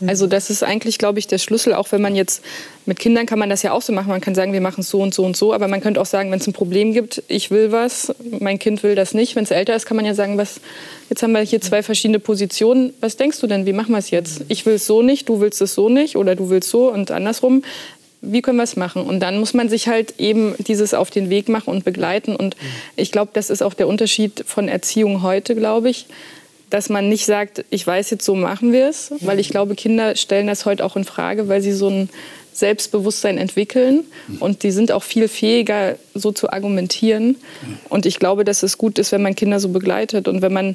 Mhm. 0.00 0.08
Also 0.08 0.26
das 0.26 0.50
ist 0.50 0.62
eigentlich, 0.62 0.98
glaube 0.98 1.18
ich, 1.18 1.26
der 1.26 1.38
Schlüssel, 1.38 1.74
auch 1.74 1.92
wenn 1.92 2.02
man 2.02 2.14
jetzt 2.14 2.42
mit 2.86 2.98
Kindern 2.98 3.26
kann 3.26 3.38
man 3.38 3.48
das 3.48 3.62
ja 3.62 3.72
auch 3.72 3.82
so 3.82 3.92
machen. 3.92 4.08
Man 4.08 4.20
kann 4.20 4.34
sagen, 4.34 4.52
wir 4.52 4.60
machen 4.60 4.80
es 4.80 4.90
so 4.90 5.00
und 5.00 5.14
so 5.14 5.24
und 5.24 5.36
so, 5.36 5.52
aber 5.54 5.68
man 5.68 5.80
könnte 5.80 6.00
auch 6.00 6.06
sagen, 6.06 6.30
wenn 6.30 6.38
es 6.38 6.46
ein 6.46 6.52
Problem 6.52 6.92
gibt, 6.92 7.22
ich 7.28 7.50
will 7.50 7.72
was, 7.72 8.14
mein 8.40 8.58
Kind 8.58 8.82
will 8.82 8.94
das 8.94 9.14
nicht. 9.14 9.36
Wenn 9.36 9.44
es 9.44 9.50
älter 9.50 9.74
ist, 9.74 9.86
kann 9.86 9.96
man 9.96 10.04
ja 10.04 10.14
sagen, 10.14 10.36
was, 10.36 10.60
jetzt 11.08 11.22
haben 11.22 11.32
wir 11.32 11.40
hier 11.40 11.60
zwei 11.60 11.82
verschiedene 11.82 12.18
Positionen. 12.18 12.92
Was 13.00 13.16
denkst 13.16 13.40
du 13.40 13.46
denn, 13.46 13.66
wie 13.66 13.72
machen 13.72 13.92
wir 13.92 13.98
es 13.98 14.10
jetzt? 14.10 14.42
Ich 14.48 14.66
will 14.66 14.74
es 14.74 14.86
so 14.86 15.02
nicht, 15.02 15.28
du 15.28 15.40
willst 15.40 15.60
es 15.62 15.74
so 15.74 15.88
nicht 15.88 16.16
oder 16.16 16.34
du 16.34 16.50
willst 16.50 16.68
so 16.68 16.92
und 16.92 17.10
andersrum. 17.10 17.62
Wie 18.26 18.40
können 18.40 18.56
wir 18.56 18.64
es 18.64 18.76
machen? 18.76 19.02
Und 19.02 19.20
dann 19.20 19.38
muss 19.38 19.52
man 19.52 19.68
sich 19.68 19.86
halt 19.86 20.14
eben 20.18 20.54
dieses 20.58 20.94
auf 20.94 21.10
den 21.10 21.28
Weg 21.28 21.50
machen 21.50 21.70
und 21.70 21.84
begleiten. 21.84 22.34
Und 22.34 22.56
ich 22.96 23.12
glaube, 23.12 23.30
das 23.34 23.50
ist 23.50 23.62
auch 23.62 23.74
der 23.74 23.86
Unterschied 23.86 24.44
von 24.46 24.66
Erziehung 24.66 25.22
heute, 25.22 25.54
glaube 25.54 25.90
ich 25.90 26.06
dass 26.74 26.88
man 26.88 27.08
nicht 27.08 27.24
sagt, 27.24 27.64
ich 27.70 27.86
weiß 27.86 28.10
jetzt, 28.10 28.24
so 28.24 28.34
machen 28.34 28.72
wir 28.72 28.88
es, 28.88 29.12
weil 29.20 29.38
ich 29.38 29.48
glaube, 29.48 29.76
Kinder 29.76 30.16
stellen 30.16 30.48
das 30.48 30.66
heute 30.66 30.84
auch 30.84 30.96
in 30.96 31.04
Frage, 31.04 31.46
weil 31.46 31.62
sie 31.62 31.70
so 31.70 31.88
ein 31.88 32.08
Selbstbewusstsein 32.52 33.38
entwickeln 33.38 34.02
und 34.40 34.64
die 34.64 34.72
sind 34.72 34.90
auch 34.90 35.04
viel 35.04 35.28
fähiger, 35.28 35.94
so 36.14 36.32
zu 36.32 36.50
argumentieren. 36.50 37.36
Und 37.90 38.06
ich 38.06 38.18
glaube, 38.18 38.44
dass 38.44 38.64
es 38.64 38.76
gut 38.76 38.98
ist, 38.98 39.12
wenn 39.12 39.22
man 39.22 39.36
Kinder 39.36 39.60
so 39.60 39.68
begleitet 39.68 40.26
und 40.26 40.42
wenn 40.42 40.52
man 40.52 40.74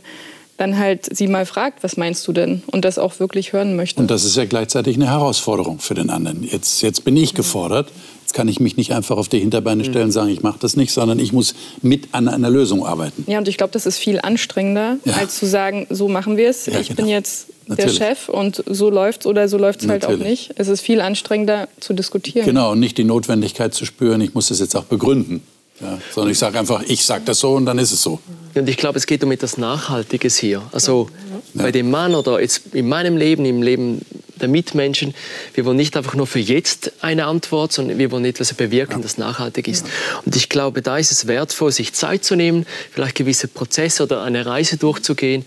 dann 0.55 0.77
halt 0.77 1.13
sie 1.13 1.27
mal 1.27 1.45
fragt, 1.45 1.83
was 1.83 1.97
meinst 1.97 2.25
du 2.29 2.31
denn? 2.31 2.63
Und 2.67 2.85
das 2.85 2.97
auch 2.97 3.19
wirklich 3.19 3.51
hören 3.51 3.75
möchte. 3.75 3.99
Und 3.99 4.09
das 4.09 4.23
ist 4.23 4.37
ja 4.37 4.45
gleichzeitig 4.45 4.95
eine 4.95 5.07
Herausforderung 5.07 5.79
für 5.79 5.95
den 5.95 6.09
anderen. 6.09 6.43
Jetzt, 6.43 6.81
jetzt 6.81 7.03
bin 7.03 7.17
ich 7.17 7.33
gefordert. 7.33 7.91
Jetzt 8.29 8.35
kann 8.35 8.47
ich 8.47 8.59
mich 8.59 8.77
nicht 8.77 8.93
einfach 8.93 9.17
auf 9.17 9.27
die 9.27 9.39
Hinterbeine 9.39 9.83
stellen 9.83 10.05
und 10.05 10.11
sagen, 10.11 10.29
ich 10.29 10.43
mache 10.43 10.59
das 10.59 10.75
nicht, 10.75 10.91
sondern 10.91 11.17
ich 11.17 11.33
muss 11.33 11.55
mit 11.81 12.09
an 12.11 12.27
einer 12.27 12.51
Lösung 12.51 12.85
arbeiten. 12.85 13.25
Ja, 13.25 13.39
und 13.39 13.47
ich 13.47 13.57
glaube, 13.57 13.73
das 13.73 13.87
ist 13.87 13.97
viel 13.97 14.19
anstrengender, 14.21 14.97
ja. 15.03 15.13
als 15.13 15.39
zu 15.39 15.47
sagen, 15.47 15.87
so 15.89 16.07
machen 16.07 16.37
wir 16.37 16.47
es. 16.47 16.67
Ja, 16.67 16.79
ich 16.79 16.89
genau. 16.89 16.97
bin 16.97 17.07
jetzt 17.07 17.47
Natürlich. 17.65 17.97
der 17.97 18.05
Chef 18.05 18.29
und 18.29 18.63
so 18.67 18.91
läuft 18.91 19.21
es 19.21 19.25
oder 19.25 19.49
so 19.49 19.57
läuft 19.57 19.81
es 19.81 19.89
halt 19.89 20.05
auch 20.05 20.15
nicht. 20.15 20.51
Es 20.57 20.67
ist 20.67 20.81
viel 20.81 21.01
anstrengender 21.01 21.69
zu 21.79 21.93
diskutieren. 21.93 22.45
Genau, 22.45 22.73
und 22.73 22.79
nicht 22.79 22.99
die 22.99 23.03
Notwendigkeit 23.03 23.73
zu 23.73 23.83
spüren, 23.87 24.21
ich 24.21 24.35
muss 24.35 24.49
das 24.49 24.59
jetzt 24.59 24.75
auch 24.75 24.85
begründen. 24.85 25.41
Ja, 25.81 25.97
sondern 26.13 26.31
ich 26.31 26.37
sage 26.37 26.59
einfach, 26.59 26.83
ich 26.87 27.03
sage 27.03 27.23
das 27.25 27.39
so 27.39 27.53
und 27.53 27.65
dann 27.65 27.79
ist 27.79 27.91
es 27.91 28.03
so. 28.03 28.19
Und 28.53 28.69
ich 28.69 28.77
glaube, 28.77 28.99
es 28.99 29.07
geht 29.07 29.23
um 29.23 29.31
etwas 29.31 29.57
Nachhaltiges 29.57 30.37
hier. 30.37 30.61
Also 30.71 31.09
ja. 31.55 31.63
bei 31.63 31.71
dem 31.71 31.89
Mann 31.89 32.13
oder 32.13 32.39
jetzt 32.39 32.75
in 32.75 32.87
meinem 32.87 33.17
Leben, 33.17 33.43
im 33.45 33.63
Leben 33.63 34.05
der 34.41 34.49
Mitmenschen, 34.49 35.13
wir 35.53 35.65
wollen 35.65 35.77
nicht 35.77 35.95
einfach 35.97 36.15
nur 36.15 36.27
für 36.27 36.39
jetzt 36.39 36.91
eine 37.01 37.25
Antwort, 37.25 37.71
sondern 37.71 37.97
wir 37.97 38.11
wollen 38.11 38.25
etwas 38.25 38.53
bewirken, 38.53 39.01
das 39.01 39.17
nachhaltig 39.17 39.67
ist. 39.67 39.85
Und 40.25 40.35
ich 40.35 40.49
glaube, 40.49 40.81
da 40.81 40.97
ist 40.97 41.11
es 41.11 41.27
wertvoll, 41.27 41.71
sich 41.71 41.93
Zeit 41.93 42.23
zu 42.23 42.35
nehmen, 42.35 42.65
vielleicht 42.91 43.15
gewisse 43.15 43.47
Prozesse 43.47 44.03
oder 44.03 44.23
eine 44.23 44.45
Reise 44.45 44.77
durchzugehen 44.77 45.45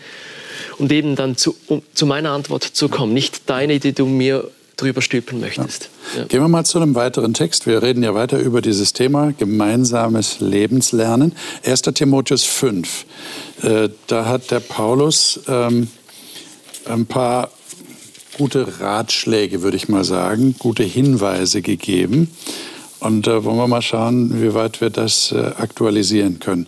und 0.79 0.93
eben 0.93 1.17
dann 1.17 1.37
zu, 1.37 1.57
um, 1.67 1.83
zu 1.95 2.07
meiner 2.07 2.31
Antwort 2.31 2.65
zu 2.65 2.89
kommen. 2.89 3.13
Nicht 3.13 3.49
deine, 3.49 3.79
die 3.79 3.93
du 3.93 4.07
mir 4.07 4.51
drüber 4.77 5.03
stülpen 5.03 5.41
möchtest. 5.41 5.91
Ja. 6.15 6.21
Ja. 6.21 6.27
Gehen 6.27 6.41
wir 6.41 6.49
mal 6.49 6.65
zu 6.65 6.79
einem 6.79 6.95
weiteren 6.95 7.35
Text. 7.35 7.67
Wir 7.67 7.83
reden 7.83 8.03
ja 8.03 8.15
weiter 8.15 8.39
über 8.39 8.61
dieses 8.61 8.93
Thema 8.93 9.33
gemeinsames 9.33 10.41
Lebenslernen. 10.41 11.33
1. 11.65 11.83
Timotheus 11.83 12.45
5. 12.45 13.07
Äh, 13.63 13.89
da 14.09 14.27
hat 14.27 14.51
der 14.51 14.61
Paulus 14.61 15.41
ähm, 15.47 15.89
ein 16.87 17.07
paar 17.07 17.51
gute 18.37 18.81
Ratschläge, 18.81 19.63
würde 19.63 19.77
ich 19.77 19.89
mal 19.89 20.05
sagen, 20.05 20.55
gute 20.59 20.83
Hinweise 20.83 21.63
gegeben. 21.63 22.31
Und 23.01 23.27
äh, 23.27 23.45
wollen 23.45 23.57
wir 23.57 23.67
mal 23.67 23.83
schauen, 23.83 24.41
wie 24.43 24.55
weit 24.55 24.81
wir 24.81 24.91
das 24.91 25.33
äh, 25.33 25.39
aktualisieren 25.59 26.39
können. 26.39 26.67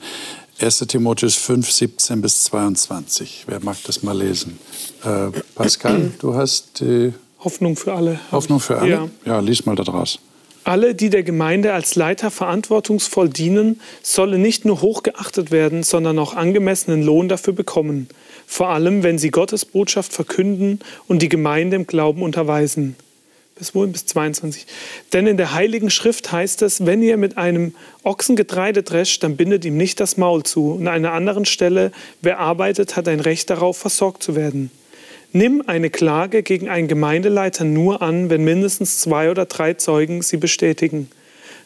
1. 0.61 0.79
Timotheus 0.89 1.35
5, 1.37 1.71
17 1.71 2.21
bis 2.21 2.45
22. 2.45 3.45
Wer 3.47 3.61
mag 3.63 3.77
das 3.87 4.03
mal 4.03 4.17
lesen? 4.17 4.59
Äh, 5.05 5.31
Pascal, 5.55 6.13
du 6.21 6.35
hast 6.35 6.81
die 6.81 7.13
Hoffnung 7.41 7.77
für 7.77 7.95
alle. 7.95 8.19
Hoffnung 8.33 8.61
für 8.61 8.79
alle? 8.79 8.91
Ja. 8.91 9.09
ja, 9.25 9.41
lies 9.41 9.67
mal 9.67 9.77
da 9.77 9.85
draus. 9.85 10.19
Alle, 10.65 10.95
die 10.95 11.11
der 11.11 11.23
Gemeinde 11.23 11.75
als 11.75 11.95
Leiter 11.95 12.31
verantwortungsvoll 12.31 13.29
dienen, 13.29 13.81
sollen 14.03 14.41
nicht 14.41 14.65
nur 14.65 14.81
hochgeachtet 14.81 15.51
werden, 15.51 15.83
sondern 15.83 16.19
auch 16.19 16.35
angemessenen 16.35 17.03
Lohn 17.03 17.29
dafür 17.29 17.53
bekommen. 17.53 18.09
Vor 18.47 18.69
allem, 18.69 19.03
wenn 19.03 19.19
sie 19.19 19.31
Gottes 19.31 19.65
Botschaft 19.65 20.13
verkünden 20.13 20.81
und 21.09 21.23
die 21.23 21.29
Gemeinde 21.29 21.77
im 21.77 21.87
Glauben 21.87 22.23
unterweisen. 22.23 22.97
Bis 23.57 23.75
wohin? 23.75 23.93
Bis 23.93 24.07
22. 24.07 24.67
Denn 25.13 25.29
in 25.29 25.37
der 25.37 25.55
Heiligen 25.55 25.91
Schrift 25.91 26.33
heißt 26.33 26.63
es, 26.63 26.87
wenn 26.87 27.03
ihr 27.03 27.17
mit 27.17 27.39
einem 27.39 27.75
Ochsen 28.03 28.35
Getreide 28.35 28.83
drescht, 28.83 29.23
dann 29.23 29.37
bindet 29.37 29.65
ihm 29.65 29.77
nicht 29.77 30.01
das 30.01 30.17
Maul 30.17 30.43
zu. 30.43 30.73
Und 30.73 30.89
an 30.89 30.95
einer 30.95 31.13
anderen 31.13 31.45
Stelle, 31.45 31.93
wer 32.21 32.41
arbeitet, 32.41 32.97
hat 32.97 33.07
ein 33.07 33.21
Recht 33.21 33.51
darauf, 33.51 33.79
versorgt 33.79 34.25
zu 34.25 34.35
werden. 34.35 34.71
Nimm 35.33 35.63
eine 35.67 35.91
Klage 35.91 36.43
gegen 36.43 36.69
einen 36.69 36.89
Gemeindeleiter 36.89 37.65
nur 37.65 38.03
an, 38.03 38.29
wenn 38.29 38.45
mindestens 38.45 38.99
zwei 38.99 39.31
oder 39.31 39.47
drei 39.47 39.75
Zeugen 39.75 40.23
sie 40.23 40.37
bestätigen. 40.37 41.09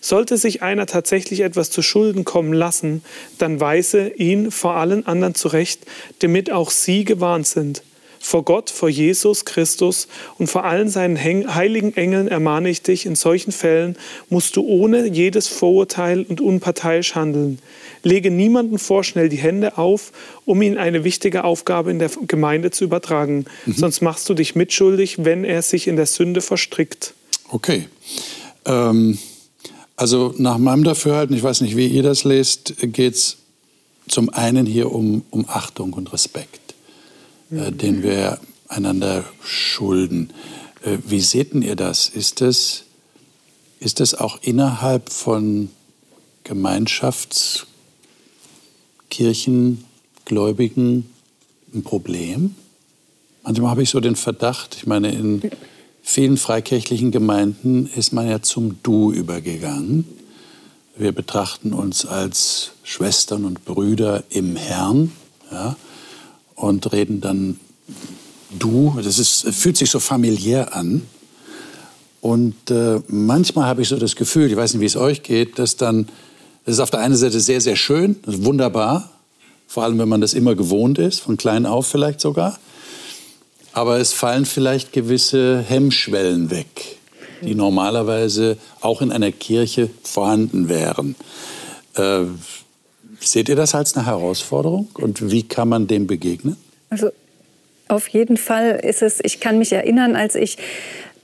Sollte 0.00 0.36
sich 0.36 0.62
einer 0.62 0.86
tatsächlich 0.86 1.40
etwas 1.40 1.70
zu 1.70 1.82
Schulden 1.82 2.24
kommen 2.24 2.52
lassen, 2.52 3.02
dann 3.38 3.60
weise 3.60 4.08
ihn 4.08 4.50
vor 4.50 4.74
allen 4.74 5.06
anderen 5.06 5.34
zurecht, 5.34 5.80
damit 6.20 6.50
auch 6.50 6.70
sie 6.70 7.04
gewarnt 7.04 7.46
sind. 7.46 7.82
Vor 8.20 8.44
Gott, 8.44 8.68
vor 8.70 8.88
Jesus 8.88 9.44
Christus 9.44 10.08
und 10.38 10.48
vor 10.48 10.64
allen 10.64 10.88
seinen 10.88 11.22
heiligen 11.22 11.96
Engeln 11.96 12.28
ermahne 12.28 12.68
ich 12.68 12.82
dich, 12.82 13.06
in 13.06 13.14
solchen 13.14 13.52
Fällen 13.52 13.96
musst 14.28 14.56
du 14.56 14.62
ohne 14.66 15.06
jedes 15.06 15.46
Vorurteil 15.48 16.22
und 16.28 16.40
unparteiisch 16.40 17.14
handeln. 17.14 17.60
Lege 18.02 18.30
niemanden 18.30 18.78
vorschnell 18.78 19.28
die 19.28 19.36
Hände 19.36 19.78
auf, 19.78 20.12
um 20.44 20.62
ihn 20.62 20.78
eine 20.78 21.04
wichtige 21.04 21.44
Aufgabe 21.44 21.90
in 21.90 21.98
der 21.98 22.10
Gemeinde 22.26 22.70
zu 22.70 22.84
übertragen. 22.84 23.44
Mhm. 23.66 23.72
Sonst 23.72 24.00
machst 24.00 24.28
du 24.28 24.34
dich 24.34 24.54
mitschuldig, 24.54 25.24
wenn 25.24 25.44
er 25.44 25.62
sich 25.62 25.86
in 25.86 25.96
der 25.96 26.06
Sünde 26.06 26.40
verstrickt. 26.40 27.14
Okay. 27.50 27.86
Ähm, 28.66 29.18
also 29.98 30.32
nach 30.38 30.58
meinem 30.58 30.84
Dafürhalten, 30.84 31.36
ich 31.36 31.42
weiß 31.42 31.60
nicht, 31.60 31.76
wie 31.76 31.88
ihr 31.88 32.04
das 32.04 32.22
lest, 32.22 32.74
geht 32.80 33.14
es 33.14 33.38
zum 34.06 34.30
einen 34.30 34.64
hier 34.64 34.92
um, 34.92 35.24
um 35.30 35.44
Achtung 35.48 35.92
und 35.92 36.12
Respekt, 36.12 36.74
mhm. 37.50 37.58
äh, 37.58 37.72
den 37.72 38.02
wir 38.04 38.38
einander 38.68 39.24
schulden. 39.42 40.32
Äh, 40.84 40.98
wie 41.04 41.20
seht 41.20 41.52
ihr 41.52 41.74
das? 41.74 42.08
Ist 42.08 42.40
das, 42.40 42.84
ist 43.80 43.98
das 43.98 44.14
auch 44.14 44.38
innerhalb 44.40 45.10
von 45.10 45.70
Gemeinschafts- 46.44 47.64
Kirchengläubigen 49.10 51.08
ein 51.74 51.82
Problem? 51.82 52.54
Manchmal 53.42 53.70
habe 53.70 53.82
ich 53.82 53.90
so 53.90 54.00
den 54.00 54.16
Verdacht, 54.16 54.76
ich 54.76 54.86
meine, 54.86 55.10
in 55.12 55.42
vielen 56.08 56.38
freikirchlichen 56.38 57.10
Gemeinden 57.10 57.86
ist 57.94 58.14
man 58.14 58.26
ja 58.26 58.40
zum 58.40 58.82
Du 58.82 59.12
übergegangen. 59.12 60.06
Wir 60.96 61.12
betrachten 61.12 61.74
uns 61.74 62.06
als 62.06 62.70
Schwestern 62.82 63.44
und 63.44 63.66
Brüder 63.66 64.24
im 64.30 64.56
Herrn 64.56 65.12
ja, 65.52 65.76
und 66.54 66.90
reden 66.92 67.20
dann 67.20 67.60
Du. 68.58 68.98
Das 69.04 69.18
ist, 69.18 69.50
fühlt 69.50 69.76
sich 69.76 69.90
so 69.90 70.00
familiär 70.00 70.74
an. 70.74 71.02
Und 72.22 72.70
äh, 72.70 73.02
manchmal 73.08 73.66
habe 73.66 73.82
ich 73.82 73.88
so 73.88 73.98
das 73.98 74.16
Gefühl, 74.16 74.50
ich 74.50 74.56
weiß 74.56 74.72
nicht, 74.72 74.80
wie 74.80 74.86
es 74.86 74.96
euch 74.96 75.22
geht, 75.22 75.58
dass 75.58 75.76
dann 75.76 76.08
das 76.64 76.76
ist 76.76 76.80
auf 76.80 76.90
der 76.90 77.00
einen 77.00 77.16
Seite 77.16 77.38
sehr, 77.38 77.60
sehr 77.60 77.76
schön, 77.76 78.16
wunderbar, 78.24 79.10
vor 79.66 79.84
allem 79.84 79.98
wenn 79.98 80.08
man 80.08 80.22
das 80.22 80.32
immer 80.32 80.54
gewohnt 80.54 80.98
ist, 80.98 81.20
von 81.20 81.36
klein 81.36 81.66
auf 81.66 81.86
vielleicht 81.86 82.20
sogar. 82.20 82.58
Aber 83.78 84.00
es 84.00 84.12
fallen 84.12 84.44
vielleicht 84.44 84.92
gewisse 84.92 85.60
Hemmschwellen 85.60 86.50
weg, 86.50 86.98
die 87.42 87.54
normalerweise 87.54 88.56
auch 88.80 89.02
in 89.02 89.12
einer 89.12 89.30
Kirche 89.30 89.88
vorhanden 90.02 90.68
wären. 90.68 91.14
Äh, 91.94 92.22
seht 93.20 93.48
ihr 93.48 93.54
das 93.54 93.76
als 93.76 93.96
eine 93.96 94.04
Herausforderung 94.04 94.88
und 94.94 95.30
wie 95.30 95.44
kann 95.44 95.68
man 95.68 95.86
dem 95.86 96.08
begegnen? 96.08 96.56
Also 96.90 97.10
auf 97.86 98.08
jeden 98.08 98.36
Fall 98.36 98.80
ist 98.82 99.00
es, 99.00 99.20
ich 99.22 99.38
kann 99.38 99.58
mich 99.58 99.72
erinnern, 99.72 100.16
als 100.16 100.34
ich 100.34 100.58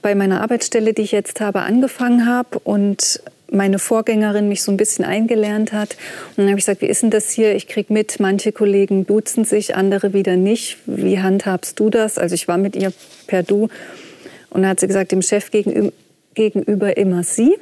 bei 0.01 0.15
meiner 0.15 0.39
Arbeitsstelle, 0.39 0.93
die 0.93 1.01
ich 1.01 1.11
jetzt 1.11 1.41
habe, 1.41 1.63
angefangen 1.63 2.25
habe 2.25 2.59
und 2.59 3.19
meine 3.51 3.79
Vorgängerin 3.79 4.47
mich 4.47 4.63
so 4.63 4.71
ein 4.71 4.77
bisschen 4.77 5.05
eingelernt 5.05 5.73
hat. 5.73 5.97
Und 6.29 6.37
dann 6.37 6.47
habe 6.47 6.59
ich 6.59 6.65
gesagt, 6.65 6.81
wie 6.81 6.87
ist 6.87 7.03
denn 7.03 7.11
das 7.11 7.29
hier? 7.29 7.55
Ich 7.55 7.67
kriege 7.67 7.91
mit, 7.93 8.19
manche 8.19 8.51
Kollegen 8.51 9.05
duzen 9.05 9.45
sich, 9.45 9.75
andere 9.75 10.13
wieder 10.13 10.35
nicht. 10.35 10.77
Wie 10.85 11.19
handhabst 11.19 11.79
du 11.79 11.89
das? 11.89 12.17
Also 12.17 12.35
ich 12.35 12.47
war 12.47 12.57
mit 12.57 12.75
ihr 12.75 12.91
per 13.27 13.43
Du. 13.43 13.69
Und 14.49 14.61
dann 14.61 14.67
hat 14.67 14.79
sie 14.79 14.87
gesagt, 14.87 15.11
dem 15.11 15.21
Chef 15.21 15.51
gegenüber 16.33 16.97
immer 16.97 17.23
sie. 17.23 17.55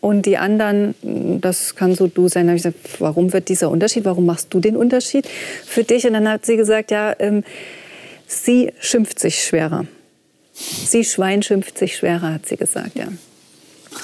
Und 0.00 0.26
die 0.26 0.36
anderen, 0.36 0.94
das 1.40 1.76
kann 1.76 1.94
so 1.94 2.08
du 2.08 2.28
sein. 2.28 2.46
Da 2.46 2.50
habe 2.50 2.56
ich 2.56 2.62
gesagt, 2.62 3.00
warum 3.00 3.32
wird 3.32 3.48
dieser 3.48 3.70
Unterschied? 3.70 4.04
Warum 4.04 4.26
machst 4.26 4.52
du 4.52 4.60
den 4.60 4.76
Unterschied 4.76 5.26
für 5.64 5.82
dich? 5.82 6.06
Und 6.06 6.12
dann 6.12 6.28
hat 6.28 6.44
sie 6.44 6.56
gesagt, 6.56 6.90
ja, 6.90 7.14
ähm, 7.18 7.42
sie 8.26 8.72
schimpft 8.80 9.18
sich 9.18 9.42
schwerer. 9.42 9.86
Sie 10.52 11.04
Schwein 11.04 11.42
schimpft 11.42 11.78
sich 11.78 11.96
schwerer, 11.96 12.34
hat 12.34 12.46
sie 12.46 12.56
gesagt, 12.56 12.96
ja. 12.96 13.08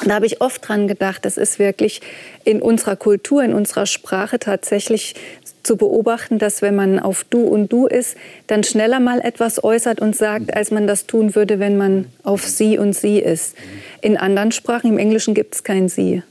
Da 0.05 0.15
habe 0.15 0.27
ich 0.27 0.41
oft 0.41 0.67
dran 0.67 0.89
gedacht, 0.89 1.25
das 1.25 1.37
ist 1.37 1.59
wirklich 1.59 2.01
in 2.45 2.63
unserer 2.63 2.97
Kultur, 2.97 3.43
in 3.43 3.53
unserer 3.53 3.87
Sprache 3.87 4.39
tatsächlich 4.39 5.15
zu 5.63 5.77
beobachten, 5.77 6.39
dass 6.39 6.63
wenn 6.63 6.75
man 6.75 6.99
auf 6.99 7.25
du 7.25 7.43
und 7.43 7.71
du 7.73 7.87
ist, 7.87 8.17
dann 8.47 8.65
schneller 8.65 9.01
mal 9.01 9.21
etwas 9.21 9.63
äußert 9.63 10.01
und 10.01 10.17
sagt, 10.17 10.55
als 10.55 10.71
man 10.71 10.87
das 10.87 11.07
tun 11.07 11.35
würde, 11.35 11.59
wenn 11.59 11.77
man 11.77 12.07
auf 12.23 12.47
sie 12.47 12.79
und 12.79 12.95
sie 12.95 13.19
ist. 13.19 13.55
In 14.01 14.17
anderen 14.17 14.53
Sprachen, 14.53 14.91
im 14.91 14.99
Englischen 14.99 15.35
gibt 15.35 15.55
es 15.55 15.65
kein 15.65 15.89
sie. 15.89 16.23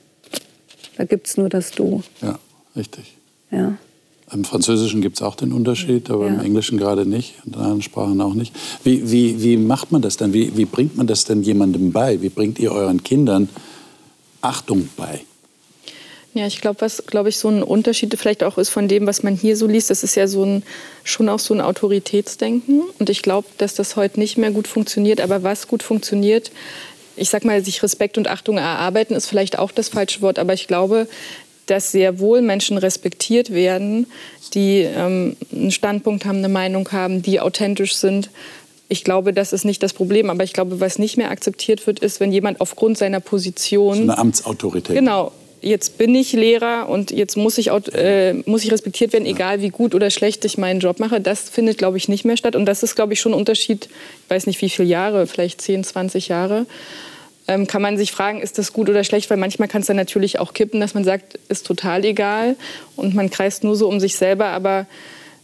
Da 0.98 1.06
gibt 1.06 1.28
es 1.28 1.38
nur 1.38 1.50
das 1.50 1.72
du. 1.72 2.04
Ja, 2.22 2.40
richtig. 2.76 3.16
Ja. 3.52 3.78
Im 4.32 4.44
Französischen 4.44 5.02
gibt 5.02 5.18
es 5.18 5.22
auch 5.24 5.36
den 5.36 5.52
Unterschied, 5.52 6.10
aber 6.10 6.28
ja. 6.28 6.34
im 6.34 6.40
Englischen 6.40 6.78
gerade 6.78 7.06
nicht, 7.06 7.36
in 7.46 7.56
anderen 7.56 7.82
Sprachen 7.82 8.22
auch 8.22 8.36
nicht. 8.36 8.56
Wie, 8.84 9.10
wie, 9.12 9.42
wie 9.42 9.58
macht 9.58 9.92
man 9.92 10.02
das 10.02 10.18
dann? 10.18 10.34
Wie, 10.34 10.56
wie 10.56 10.66
bringt 10.66 10.96
man 10.98 11.08
das 11.08 11.26
denn 11.26 11.42
jemandem 11.42 11.92
bei? 11.92 12.22
Wie 12.22 12.30
bringt 12.30 12.60
ihr 12.60 12.72
euren 12.72 13.04
Kindern 13.04 13.50
Achtung 14.42 14.90
bei? 14.96 15.22
Ja, 16.36 16.46
ich 16.46 16.62
glaube, 16.62 16.82
was, 16.82 17.04
glaube 17.08 17.30
ich, 17.30 17.38
so 17.38 17.50
ein 17.50 17.64
Unterschied 17.64 18.16
vielleicht 18.20 18.44
auch 18.44 18.60
ist 18.60 18.70
von 18.70 18.88
dem, 18.88 19.08
was 19.08 19.24
man 19.24 19.36
hier 19.36 19.58
so 19.58 19.66
liest, 19.66 19.90
das 19.90 20.04
ist 20.04 20.14
ja 20.16 20.28
so 20.28 20.46
ein, 20.46 20.64
schon 21.04 21.28
auch 21.28 21.40
so 21.40 21.56
ein 21.56 21.62
Autoritätsdenken. 21.62 22.84
Und 23.00 23.10
ich 23.10 23.24
glaube, 23.24 23.48
dass 23.58 23.74
das 23.74 23.96
heute 23.96 24.20
nicht 24.20 24.38
mehr 24.38 24.52
gut 24.52 24.68
funktioniert. 24.68 25.22
Aber 25.22 25.42
was 25.42 25.68
gut 25.68 25.82
funktioniert, 25.82 26.52
ich 27.16 27.32
sag 27.32 27.46
mal, 27.46 27.66
sich 27.66 27.82
Respekt 27.82 28.20
und 28.20 28.28
Achtung 28.28 28.58
erarbeiten, 28.58 29.16
ist 29.16 29.26
vielleicht 29.26 29.58
auch 29.58 29.72
das 29.72 29.90
falsche 29.90 30.22
Wort. 30.22 30.38
Aber 30.38 30.54
ich 30.54 30.68
glaube, 30.68 31.08
dass 31.70 31.92
sehr 31.92 32.20
wohl 32.20 32.42
Menschen 32.42 32.78
respektiert 32.78 33.54
werden, 33.54 34.08
die 34.54 34.82
ähm, 34.82 35.36
einen 35.52 35.72
Standpunkt 35.72 36.26
haben, 36.26 36.40
eine 36.40 36.50
Meinung 36.50 36.92
haben, 36.92 37.22
die 37.22 37.40
authentisch 37.40 37.96
sind. 37.96 38.30
Ich 38.88 39.04
glaube, 39.04 39.34
das 39.34 39.54
ist 39.54 39.66
nicht 39.66 39.84
das 39.84 39.94
Problem, 39.94 40.30
aber 40.30 40.44
ich 40.44 40.54
glaube, 40.54 40.80
was 40.80 40.98
nicht 40.98 41.18
mehr 41.18 41.30
akzeptiert 41.30 41.86
wird, 41.86 42.00
ist, 42.00 42.20
wenn 42.20 42.32
jemand 42.32 42.60
aufgrund 42.60 42.98
seiner 42.98 43.20
Position. 43.20 43.96
So 43.96 44.02
eine 44.04 44.18
Amtsautorität. 44.18 44.96
Genau. 44.96 45.32
Jetzt 45.62 45.98
bin 45.98 46.16
ich 46.16 46.32
Lehrer 46.32 46.88
und 46.88 47.12
jetzt 47.12 47.36
muss 47.36 47.58
ich, 47.58 47.68
äh, 47.68 48.34
muss 48.46 48.64
ich 48.64 48.72
respektiert 48.72 49.12
werden, 49.12 49.26
egal 49.26 49.62
wie 49.62 49.70
gut 49.70 49.94
oder 49.94 50.10
schlecht 50.10 50.46
ich 50.46 50.58
meinen 50.58 50.80
Job 50.80 51.00
mache. 51.00 51.20
Das 51.20 51.50
findet, 51.50 51.78
glaube 51.78 51.98
ich, 51.98 52.08
nicht 52.08 52.24
mehr 52.24 52.38
statt. 52.38 52.56
Und 52.56 52.66
das 52.66 52.82
ist, 52.82 52.96
glaube 52.96 53.12
ich, 53.12 53.20
schon 53.20 53.34
ein 53.34 53.38
Unterschied, 53.38 53.90
ich 54.24 54.30
weiß 54.30 54.48
nicht 54.48 54.62
wie 54.62 54.70
viele 54.70 54.88
Jahre, 54.88 55.28
vielleicht 55.28 55.62
10, 55.62 55.84
20 55.84 56.30
Jahre 56.30 56.66
ähm, 57.50 57.66
kann 57.66 57.82
man 57.82 57.98
sich 57.98 58.12
fragen, 58.12 58.42
ist 58.42 58.60
das 58.60 58.74
gut 58.74 58.90
oder 58.90 59.04
schlecht? 59.04 59.30
Weil 59.32 59.38
manchmal 59.38 59.68
kann 59.68 59.82
es 59.82 59.88
dann 59.88 59.98
natürlich 59.98 60.40
auch 60.40 60.54
kippen, 60.54 60.80
dass 60.80 60.94
man 60.94 61.04
sagt, 61.04 61.40
ist 61.50 61.66
total 61.66 62.06
egal 62.06 62.56
und 62.96 63.16
man 63.16 63.32
kreist 63.32 63.64
nur 63.64 63.76
so 63.76 63.90
um 63.90 64.00
sich 64.00 64.16
selber. 64.16 64.46
Aber 64.46 64.86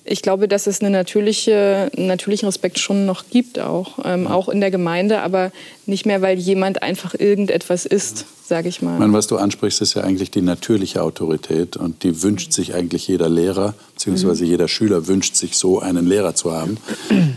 ich 0.03 0.21
glaube, 0.21 0.47
dass 0.47 0.67
es 0.67 0.81
eine 0.81 0.91
natürliche, 0.91 1.89
einen 1.97 2.05
natürlichen 2.05 2.45
Respekt 2.45 2.77
schon 2.77 3.07
noch 3.07 3.25
gibt, 3.31 3.57
auch, 3.57 3.97
ähm, 4.05 4.27
auch 4.27 4.49
in 4.49 4.61
der 4.61 4.69
Gemeinde, 4.69 5.21
aber 5.21 5.51
nicht 5.87 6.05
mehr, 6.05 6.21
weil 6.21 6.37
jemand 6.37 6.83
einfach 6.83 7.15
irgendetwas 7.15 7.87
ist, 7.87 8.25
sage 8.47 8.69
ich 8.69 8.83
mal. 8.83 8.93
Ich 8.93 8.99
meine, 8.99 9.13
was 9.13 9.25
du 9.25 9.37
ansprichst, 9.37 9.81
ist 9.81 9.95
ja 9.95 10.03
eigentlich 10.03 10.29
die 10.29 10.43
natürliche 10.43 11.01
Autorität 11.01 11.75
und 11.75 12.03
die 12.03 12.21
wünscht 12.21 12.53
sich 12.53 12.75
eigentlich 12.75 13.07
jeder 13.07 13.29
Lehrer, 13.29 13.73
beziehungsweise 13.95 14.43
mhm. 14.43 14.51
jeder 14.51 14.67
Schüler 14.67 15.07
wünscht 15.07 15.35
sich 15.35 15.57
so 15.57 15.79
einen 15.79 16.05
Lehrer 16.05 16.35
zu 16.35 16.51
haben. 16.51 16.77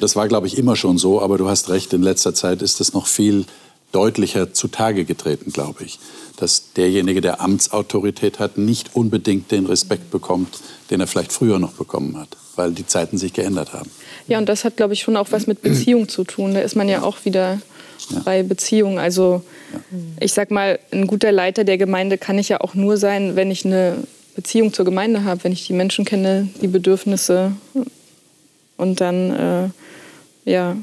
Das 0.00 0.14
war, 0.14 0.28
glaube 0.28 0.46
ich, 0.46 0.58
immer 0.58 0.76
schon 0.76 0.98
so, 0.98 1.22
aber 1.22 1.38
du 1.38 1.48
hast 1.48 1.70
recht, 1.70 1.94
in 1.94 2.02
letzter 2.02 2.34
Zeit 2.34 2.60
ist 2.60 2.80
es 2.82 2.92
noch 2.92 3.06
viel 3.06 3.46
deutlicher 3.92 4.52
zutage 4.52 5.04
getreten, 5.04 5.52
glaube 5.52 5.84
ich. 5.84 5.98
Dass 6.36 6.72
derjenige, 6.74 7.20
der 7.20 7.40
Amtsautorität 7.40 8.38
hat, 8.38 8.58
nicht 8.58 8.94
unbedingt 8.94 9.50
den 9.50 9.66
Respekt 9.66 10.10
bekommt, 10.10 10.60
den 10.90 11.00
er 11.00 11.06
vielleicht 11.06 11.32
früher 11.32 11.58
noch 11.58 11.72
bekommen 11.72 12.16
hat, 12.16 12.28
weil 12.54 12.72
die 12.72 12.86
Zeiten 12.86 13.18
sich 13.18 13.32
geändert 13.32 13.72
haben. 13.72 13.90
Ja, 14.28 14.38
und 14.38 14.48
das 14.48 14.64
hat, 14.64 14.76
glaube 14.76 14.94
ich, 14.94 15.00
schon 15.00 15.16
auch 15.16 15.32
was 15.32 15.46
mit 15.46 15.62
Beziehung 15.62 16.08
zu 16.08 16.24
tun. 16.24 16.54
Da 16.54 16.60
ist 16.60 16.76
man 16.76 16.88
ja 16.88 17.02
auch 17.02 17.24
wieder 17.24 17.60
ja. 18.10 18.20
bei 18.24 18.42
Beziehungen. 18.42 18.98
Also 18.98 19.42
ja. 19.72 19.80
ich 20.20 20.32
sag 20.32 20.50
mal, 20.50 20.78
ein 20.92 21.06
guter 21.06 21.32
Leiter 21.32 21.64
der 21.64 21.78
Gemeinde 21.78 22.18
kann 22.18 22.38
ich 22.38 22.48
ja 22.48 22.60
auch 22.60 22.74
nur 22.74 22.96
sein, 22.96 23.36
wenn 23.36 23.50
ich 23.50 23.64
eine 23.64 23.96
Beziehung 24.36 24.72
zur 24.72 24.84
Gemeinde 24.84 25.24
habe, 25.24 25.42
wenn 25.44 25.52
ich 25.52 25.66
die 25.66 25.72
Menschen 25.72 26.04
kenne, 26.04 26.48
die 26.62 26.68
Bedürfnisse 26.68 27.52
und 28.76 29.00
dann, 29.00 29.72
äh, 30.46 30.50
ja, 30.50 30.76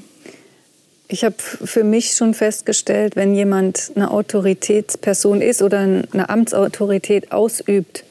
Ich 1.08 1.24
habe 1.24 1.36
für 1.38 1.84
mich 1.84 2.16
schon 2.16 2.34
festgestellt, 2.34 3.16
wenn 3.16 3.36
jemand 3.36 3.92
eine 3.96 4.10
Autoritätsperson 4.10 5.40
ist 5.42 5.62
oder 5.62 5.80
eine 5.80 6.30
Amtsautorität 6.30 7.32
ausübt 7.32 8.04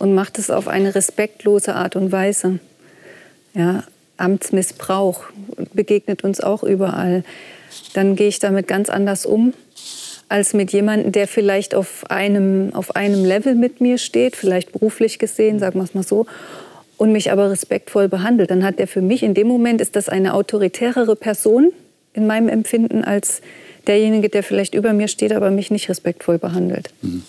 und 0.00 0.14
macht 0.14 0.38
es 0.38 0.50
auf 0.50 0.66
eine 0.66 0.94
respektlose 0.96 1.76
Art 1.76 1.94
und 1.94 2.10
Weise, 2.10 2.58
ja, 3.54 3.84
Amtsmissbrauch 4.16 5.24
begegnet 5.72 6.24
uns 6.24 6.40
auch 6.40 6.64
überall, 6.64 7.22
dann 7.94 8.16
gehe 8.16 8.28
ich 8.28 8.40
damit 8.40 8.66
ganz 8.66 8.90
anders 8.90 9.24
um 9.24 9.54
als 10.28 10.54
mit 10.54 10.72
jemandem, 10.72 11.12
der 11.12 11.28
vielleicht 11.28 11.74
auf 11.74 12.10
einem, 12.10 12.74
auf 12.74 12.96
einem 12.96 13.24
Level 13.24 13.54
mit 13.54 13.80
mir 13.80 13.96
steht, 13.96 14.36
vielleicht 14.36 14.72
beruflich 14.72 15.18
gesehen, 15.18 15.58
sagen 15.58 15.78
wir 15.78 15.84
es 15.84 15.94
mal 15.94 16.02
so, 16.02 16.26
und 16.98 17.12
mich 17.12 17.30
aber 17.32 17.50
respektvoll 17.50 18.08
behandelt. 18.08 18.50
Dann 18.50 18.64
hat 18.64 18.78
der 18.78 18.88
für 18.88 19.00
mich 19.00 19.22
in 19.22 19.32
dem 19.32 19.46
Moment, 19.46 19.80
ist 19.80 19.96
das 19.96 20.08
eine 20.08 20.34
autoritärere 20.34 21.16
Person 21.16 21.72
in 22.12 22.26
meinem 22.26 22.48
Empfinden 22.48 23.04
als 23.04 23.40
derjenige, 23.86 24.28
der 24.28 24.42
vielleicht 24.42 24.74
über 24.74 24.92
mir 24.92 25.08
steht, 25.08 25.32
aber 25.32 25.50
mich 25.50 25.70
nicht 25.70 25.88
respektvoll 25.88 26.38
behandelt. 26.38 26.90
Mhm. 27.02 27.22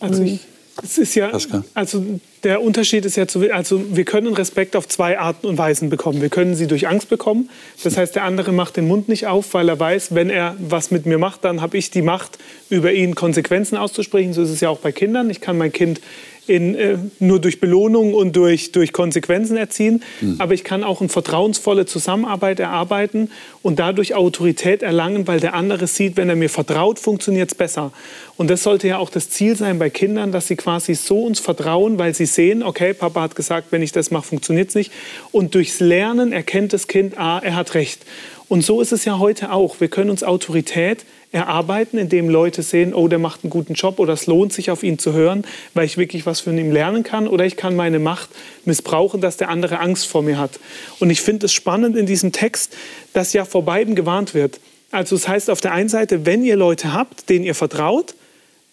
Also 0.00 0.22
ich, 0.22 0.40
es 0.82 0.98
ist 0.98 1.14
ja, 1.14 1.30
also 1.74 2.04
der 2.44 2.62
Unterschied 2.62 3.04
ist 3.04 3.16
ja, 3.16 3.28
zu, 3.28 3.52
also 3.52 3.84
wir 3.94 4.04
können 4.04 4.32
Respekt 4.34 4.74
auf 4.74 4.88
zwei 4.88 5.18
Arten 5.18 5.46
und 5.46 5.58
Weisen 5.58 5.90
bekommen. 5.90 6.22
Wir 6.22 6.30
können 6.30 6.56
sie 6.56 6.66
durch 6.66 6.88
Angst 6.88 7.08
bekommen. 7.08 7.50
Das 7.84 7.96
heißt, 7.96 8.16
der 8.16 8.24
andere 8.24 8.52
macht 8.52 8.76
den 8.76 8.88
Mund 8.88 9.08
nicht 9.08 9.26
auf, 9.26 9.54
weil 9.54 9.68
er 9.68 9.78
weiß, 9.78 10.14
wenn 10.14 10.30
er 10.30 10.56
was 10.58 10.90
mit 10.90 11.06
mir 11.06 11.18
macht, 11.18 11.44
dann 11.44 11.60
habe 11.60 11.76
ich 11.76 11.90
die 11.90 12.02
Macht, 12.02 12.38
über 12.70 12.92
ihn 12.92 13.14
Konsequenzen 13.14 13.76
auszusprechen. 13.76 14.32
So 14.32 14.42
ist 14.42 14.50
es 14.50 14.60
ja 14.60 14.70
auch 14.70 14.78
bei 14.78 14.92
Kindern. 14.92 15.30
Ich 15.30 15.40
kann 15.40 15.58
mein 15.58 15.72
Kind 15.72 16.00
in, 16.46 16.74
äh, 16.74 16.98
nur 17.20 17.40
durch 17.40 17.60
Belohnung 17.60 18.14
und 18.14 18.34
durch, 18.34 18.72
durch 18.72 18.92
Konsequenzen 18.92 19.56
erziehen. 19.56 20.02
Mhm. 20.20 20.36
Aber 20.38 20.54
ich 20.54 20.64
kann 20.64 20.82
auch 20.82 21.00
eine 21.00 21.08
vertrauensvolle 21.08 21.86
Zusammenarbeit 21.86 22.58
erarbeiten 22.58 23.30
und 23.62 23.78
dadurch 23.78 24.14
Autorität 24.14 24.82
erlangen, 24.82 25.28
weil 25.28 25.38
der 25.38 25.54
andere 25.54 25.86
sieht, 25.86 26.16
wenn 26.16 26.28
er 26.28 26.36
mir 26.36 26.50
vertraut, 26.50 26.98
funktioniert 26.98 27.52
es 27.52 27.54
besser. 27.56 27.92
Und 28.36 28.50
das 28.50 28.64
sollte 28.64 28.88
ja 28.88 28.98
auch 28.98 29.10
das 29.10 29.30
Ziel 29.30 29.56
sein 29.56 29.78
bei 29.78 29.88
Kindern, 29.88 30.32
dass 30.32 30.48
sie 30.48 30.56
quasi 30.56 30.94
so 30.94 31.22
uns 31.22 31.38
vertrauen, 31.38 31.98
weil 31.98 32.14
sie 32.14 32.26
sehen, 32.26 32.64
okay, 32.64 32.92
Papa 32.92 33.20
hat 33.20 33.36
gesagt, 33.36 33.68
wenn 33.70 33.82
ich 33.82 33.92
das 33.92 34.10
mache, 34.10 34.24
funktioniert 34.24 34.70
es 34.70 34.74
nicht. 34.74 34.92
Und 35.30 35.54
durchs 35.54 35.78
Lernen 35.78 36.32
erkennt 36.32 36.72
das 36.72 36.88
Kind, 36.88 37.18
ah, 37.18 37.40
er 37.42 37.54
hat 37.54 37.74
recht. 37.74 38.04
Und 38.52 38.60
so 38.60 38.82
ist 38.82 38.92
es 38.92 39.06
ja 39.06 39.18
heute 39.18 39.50
auch. 39.50 39.80
Wir 39.80 39.88
können 39.88 40.10
uns 40.10 40.22
Autorität 40.22 41.06
erarbeiten, 41.30 41.96
indem 41.96 42.28
Leute 42.28 42.62
sehen, 42.62 42.92
oh, 42.92 43.08
der 43.08 43.18
macht 43.18 43.44
einen 43.44 43.50
guten 43.50 43.72
Job 43.72 43.98
oder 43.98 44.12
es 44.12 44.26
lohnt 44.26 44.52
sich 44.52 44.70
auf 44.70 44.82
ihn 44.82 44.98
zu 44.98 45.14
hören, 45.14 45.46
weil 45.72 45.86
ich 45.86 45.96
wirklich 45.96 46.26
was 46.26 46.40
von 46.40 46.58
ihm 46.58 46.70
lernen 46.70 47.02
kann 47.02 47.28
oder 47.28 47.46
ich 47.46 47.56
kann 47.56 47.74
meine 47.74 47.98
Macht 47.98 48.28
missbrauchen, 48.66 49.22
dass 49.22 49.38
der 49.38 49.48
andere 49.48 49.78
Angst 49.78 50.06
vor 50.06 50.20
mir 50.20 50.36
hat. 50.36 50.60
Und 51.00 51.08
ich 51.08 51.22
finde 51.22 51.46
es 51.46 51.54
spannend 51.54 51.96
in 51.96 52.04
diesem 52.04 52.30
Text, 52.30 52.76
dass 53.14 53.32
ja 53.32 53.46
vor 53.46 53.64
beiden 53.64 53.94
gewarnt 53.94 54.34
wird. 54.34 54.60
Also 54.90 55.16
es 55.16 55.22
das 55.22 55.28
heißt 55.30 55.48
auf 55.48 55.62
der 55.62 55.72
einen 55.72 55.88
Seite, 55.88 56.26
wenn 56.26 56.44
ihr 56.44 56.56
Leute 56.56 56.92
habt, 56.92 57.30
denen 57.30 57.46
ihr 57.46 57.54
vertraut, 57.54 58.14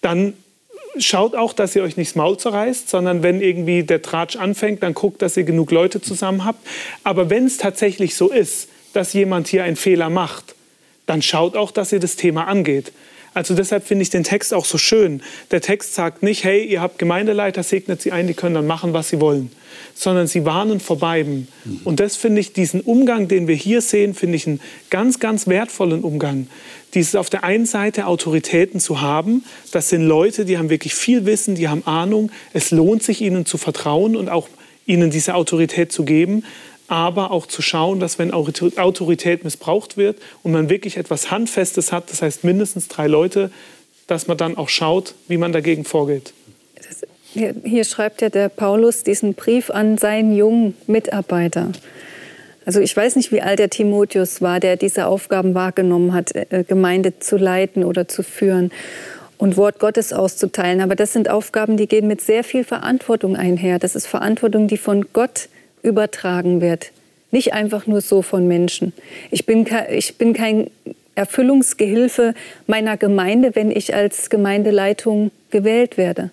dann 0.02 0.34
schaut 0.98 1.36
auch, 1.36 1.54
dass 1.54 1.74
ihr 1.74 1.84
euch 1.84 1.96
nicht 1.96 2.12
das 2.12 2.16
Maul 2.18 2.38
zerreißt, 2.38 2.90
sondern 2.90 3.24
wenn 3.24 3.40
irgendwie 3.40 3.84
der 3.84 4.02
Tratsch 4.02 4.36
anfängt, 4.36 4.84
dann 4.84 4.94
guckt, 4.94 5.22
dass 5.22 5.38
ihr 5.38 5.44
genug 5.46 5.72
Leute 5.72 6.02
zusammen 6.02 6.44
habt. 6.44 6.68
Aber 7.06 7.30
wenn 7.30 7.46
es 7.46 7.56
tatsächlich 7.56 8.16
so 8.16 8.30
ist, 8.30 8.68
dass 8.94 9.14
jemand 9.14 9.48
hier 9.48 9.64
einen 9.64 9.76
Fehler 9.76 10.10
macht, 10.10 10.56
dann 11.06 11.22
schaut 11.22 11.56
auch, 11.56 11.72
dass 11.72 11.92
ihr 11.92 12.00
das 12.00 12.16
Thema 12.16 12.48
angeht. 12.48 12.92
Also 13.34 13.54
deshalb 13.54 13.86
finde 13.86 14.04
ich 14.04 14.10
den 14.10 14.24
Text 14.24 14.54
auch 14.54 14.66
so 14.66 14.78
schön. 14.78 15.22
Der 15.52 15.62
Text 15.62 15.94
sagt 15.94 16.24
nicht, 16.24 16.44
hey, 16.44 16.64
ihr 16.66 16.82
habt 16.82 16.98
Gemeindeleiter, 16.98 17.64
segnet 17.64 18.02
sie 18.02 18.12
ein, 18.12 18.28
die 18.28 18.34
können 18.34 18.56
dann 18.56 18.68
machen, 18.68 18.94
was 18.94 19.10
sie 19.10 19.22
wollen, 19.22 19.52
sondern 19.94 20.28
sie 20.28 20.46
warnen 20.46 20.80
vor 20.80 20.98
beiden. 20.98 21.48
Mhm. 21.64 21.82
Und 21.84 22.00
das 22.00 22.16
finde 22.16 22.42
ich, 22.42 22.54
diesen 22.54 22.82
Umgang, 22.82 23.28
den 23.28 23.48
wir 23.48 23.56
hier 23.56 23.82
sehen, 23.82 24.14
finde 24.16 24.36
ich 24.36 24.48
einen 24.48 24.60
ganz, 24.90 25.20
ganz 25.20 25.48
wertvollen 25.48 26.04
Umgang. 26.04 26.48
Dieses 26.96 27.16
auf 27.16 27.30
der 27.30 27.44
einen 27.44 27.68
Seite 27.68 28.08
Autoritäten 28.08 28.80
zu 28.80 29.00
haben, 29.00 29.44
das 29.72 29.90
sind 29.90 30.02
Leute, 30.02 30.46
die 30.46 30.58
haben 30.58 30.72
wirklich 30.72 30.96
viel 30.96 31.26
Wissen, 31.26 31.54
die 31.54 31.68
haben 31.68 31.86
Ahnung, 31.86 32.32
es 32.54 32.72
lohnt 32.72 33.04
sich 33.04 33.22
ihnen 33.22 33.46
zu 33.46 33.58
vertrauen 33.58 34.16
und 34.16 34.30
auch 34.30 34.48
ihnen 34.88 35.12
diese 35.12 35.36
Autorität 35.36 35.92
zu 35.92 36.04
geben 36.04 36.44
aber 36.90 37.32
auch 37.32 37.46
zu 37.46 37.62
schauen, 37.62 38.00
dass 38.00 38.20
wenn 38.20 38.32
Autorität 38.32 39.44
missbraucht 39.44 39.96
wird 39.96 40.18
und 40.44 40.52
man 40.52 40.70
wirklich 40.70 40.98
etwas 40.98 41.32
Handfestes 41.32 41.92
hat, 41.92 42.12
das 42.12 42.22
heißt 42.22 42.44
mindestens 42.44 42.88
drei 42.88 43.08
Leute, 43.08 43.52
dass 44.08 44.28
man 44.28 44.38
dann 44.38 44.58
auch 44.58 44.70
schaut, 44.70 45.14
wie 45.28 45.38
man 45.38 45.52
dagegen 45.52 45.86
vorgeht. 45.86 46.34
Hier, 47.32 47.84
schreibt 47.84 48.22
ja 48.22 48.30
der 48.30 48.50
Paulus 48.50 49.04
diesen 49.04 49.36
Brief 49.36 49.70
an 49.70 50.00
seinen 50.00 50.36
jungen 50.36 50.76
Mitarbeiter. 50.88 51.72
Also 52.66 52.80
ich 52.80 52.96
weiß 52.96 53.16
nicht, 53.18 53.32
wie 53.32 53.42
alt 53.42 53.60
der 53.60 53.70
Timotheus 53.70 54.42
war, 54.42 54.60
der 54.60 54.78
diese 54.78 55.06
Aufgaben 55.06 55.54
wahrgenommen 55.54 56.14
hat, 56.14 56.36
äh, 56.36 56.64
Gemeinde 56.68 57.20
zu 57.20 57.38
leiten 57.38 57.84
oder 57.84 58.08
zu 58.08 58.24
führen 58.24 58.72
und 59.38 59.58
Wort 59.58 59.80
Gottes 59.80 60.12
auszuteilen. 60.12 60.82
Aber 60.82 60.96
das 60.96 61.14
sind 61.14 61.30
Aufgaben, 61.30 61.78
die 61.78 61.88
gehen 61.88 62.08
mit 62.08 62.22
sehr 62.22 62.44
viel 62.44 62.64
Verantwortung 62.64 63.36
einher. 63.36 63.78
Das 63.78 63.96
ist 63.96 64.08
Verantwortung, 64.08 64.68
die 64.68 64.78
von 64.78 65.06
Gott 65.14 65.50
übertragen 65.82 66.62
wird. 66.62 66.92
Nicht 67.32 67.54
einfach 67.54 67.88
nur 67.88 68.02
so 68.02 68.22
von 68.22 68.48
Menschen. 68.48 68.94
Ich 69.32 69.46
bin, 69.46 69.68
ich 69.92 70.18
bin 70.18 70.34
kein 70.34 70.70
Erfüllungsgehilfe 71.16 72.34
meiner 72.66 72.98
Gemeinde, 72.98 73.56
wenn 73.56 73.72
ich 73.72 73.94
als 73.94 74.30
Gemeindeleitung 74.30 75.32
gewählt 75.52 75.98
werde. 75.98 76.32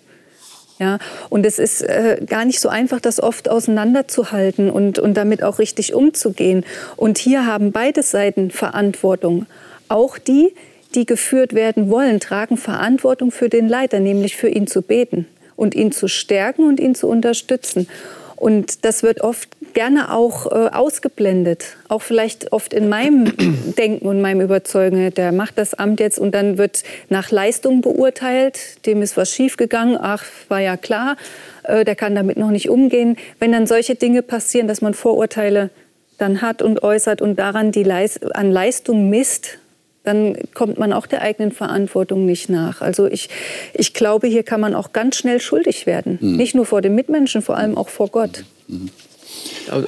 Ja, 0.79 0.99
und 1.29 1.45
es 1.45 1.57
ist 1.57 1.81
äh, 1.81 2.21
gar 2.27 2.45
nicht 2.45 2.59
so 2.59 2.69
einfach, 2.69 3.01
das 3.01 3.21
oft 3.21 3.49
auseinanderzuhalten 3.49 4.69
und, 4.69 4.99
und 4.99 5.15
damit 5.15 5.41
auch 5.41 5.57
richtig 5.57 5.95
umzugehen. 5.95 6.63
Und 6.95 7.17
hier 7.17 7.47
haben 7.47 7.71
beide 7.71 8.03
Seiten 8.03 8.51
Verantwortung. 8.51 9.47
Auch 9.87 10.19
die, 10.19 10.53
die 10.93 11.07
geführt 11.07 11.53
werden 11.53 11.89
wollen, 11.89 12.19
tragen 12.19 12.57
Verantwortung 12.57 13.31
für 13.31 13.49
den 13.49 13.67
Leiter, 13.67 13.99
nämlich 13.99 14.35
für 14.35 14.49
ihn 14.49 14.67
zu 14.67 14.83
beten 14.83 15.25
und 15.55 15.73
ihn 15.73 15.91
zu 15.91 16.07
stärken 16.07 16.67
und 16.67 16.79
ihn 16.79 16.93
zu 16.93 17.07
unterstützen. 17.07 17.87
Und 18.37 18.85
das 18.85 19.03
wird 19.03 19.21
oft 19.21 19.49
gerne 19.73 20.13
auch 20.13 20.45
äh, 20.45 20.69
ausgeblendet. 20.69 21.75
Auch 21.89 22.03
vielleicht 22.03 22.51
oft 22.53 22.71
in 22.71 22.87
meinem 22.87 23.25
Denken 23.77 24.07
und 24.07 24.21
meinem 24.21 24.41
Überzeugen. 24.41 25.13
Der 25.15 25.31
macht 25.31 25.57
das 25.57 25.73
Amt 25.73 25.99
jetzt 25.99 26.19
und 26.19 26.33
dann 26.33 26.57
wird 26.57 26.83
nach 27.09 27.31
Leistung 27.31 27.81
beurteilt. 27.81 28.85
Dem 28.85 29.01
ist 29.01 29.17
was 29.17 29.33
schiefgegangen. 29.33 29.97
Ach, 29.99 30.23
war 30.49 30.59
ja 30.59 30.77
klar. 30.77 31.17
Äh, 31.63 31.83
der 31.83 31.95
kann 31.95 32.13
damit 32.15 32.37
noch 32.37 32.51
nicht 32.51 32.69
umgehen. 32.69 33.17
Wenn 33.39 33.51
dann 33.51 33.65
solche 33.67 33.95
Dinge 33.95 34.21
passieren, 34.21 34.67
dass 34.67 34.81
man 34.81 34.93
Vorurteile 34.93 35.71
dann 36.19 36.41
hat 36.41 36.61
und 36.61 36.83
äußert 36.83 37.21
und 37.21 37.37
daran 37.37 37.71
die 37.71 37.83
Leist 37.83 38.35
an 38.35 38.51
Leistung 38.51 39.09
misst, 39.09 39.59
dann 40.07 40.37
kommt 40.53 40.79
man 40.79 40.93
auch 40.93 41.05
der 41.05 41.21
eigenen 41.21 41.51
Verantwortung 41.51 42.25
nicht 42.25 42.49
nach. 42.49 42.81
Also 42.81 43.07
ich, 43.07 43.29
ich 43.73 43.93
glaube, 43.93 44.27
hier 44.27 44.43
kann 44.43 44.61
man 44.61 44.73
auch 44.73 44.93
ganz 44.93 45.17
schnell 45.17 45.41
schuldig 45.41 45.85
werden. 45.85 46.17
Mhm. 46.21 46.37
Nicht 46.37 46.55
nur 46.55 46.65
vor 46.65 46.81
den 46.81 46.95
Mitmenschen, 46.95 47.41
vor 47.41 47.57
allem 47.57 47.77
auch 47.77 47.89
vor 47.89 48.07
Gott. 48.07 48.45
Mhm. 48.67 48.89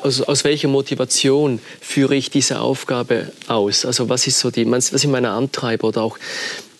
Aus, 0.03 0.21
aus, 0.21 0.43
welcher 0.43 0.67
Motivation 0.67 1.59
führe 1.79 2.13
ich 2.15 2.29
diese 2.29 2.59
Aufgabe 2.59 3.31
aus? 3.47 3.85
Also 3.85 4.09
was 4.09 4.27
ist 4.27 4.39
so 4.39 4.51
die, 4.51 4.69
was 4.69 4.91
ist 4.91 5.07
meine 5.07 5.29
Antreiber 5.29 5.87
oder 5.87 6.03
auch 6.03 6.17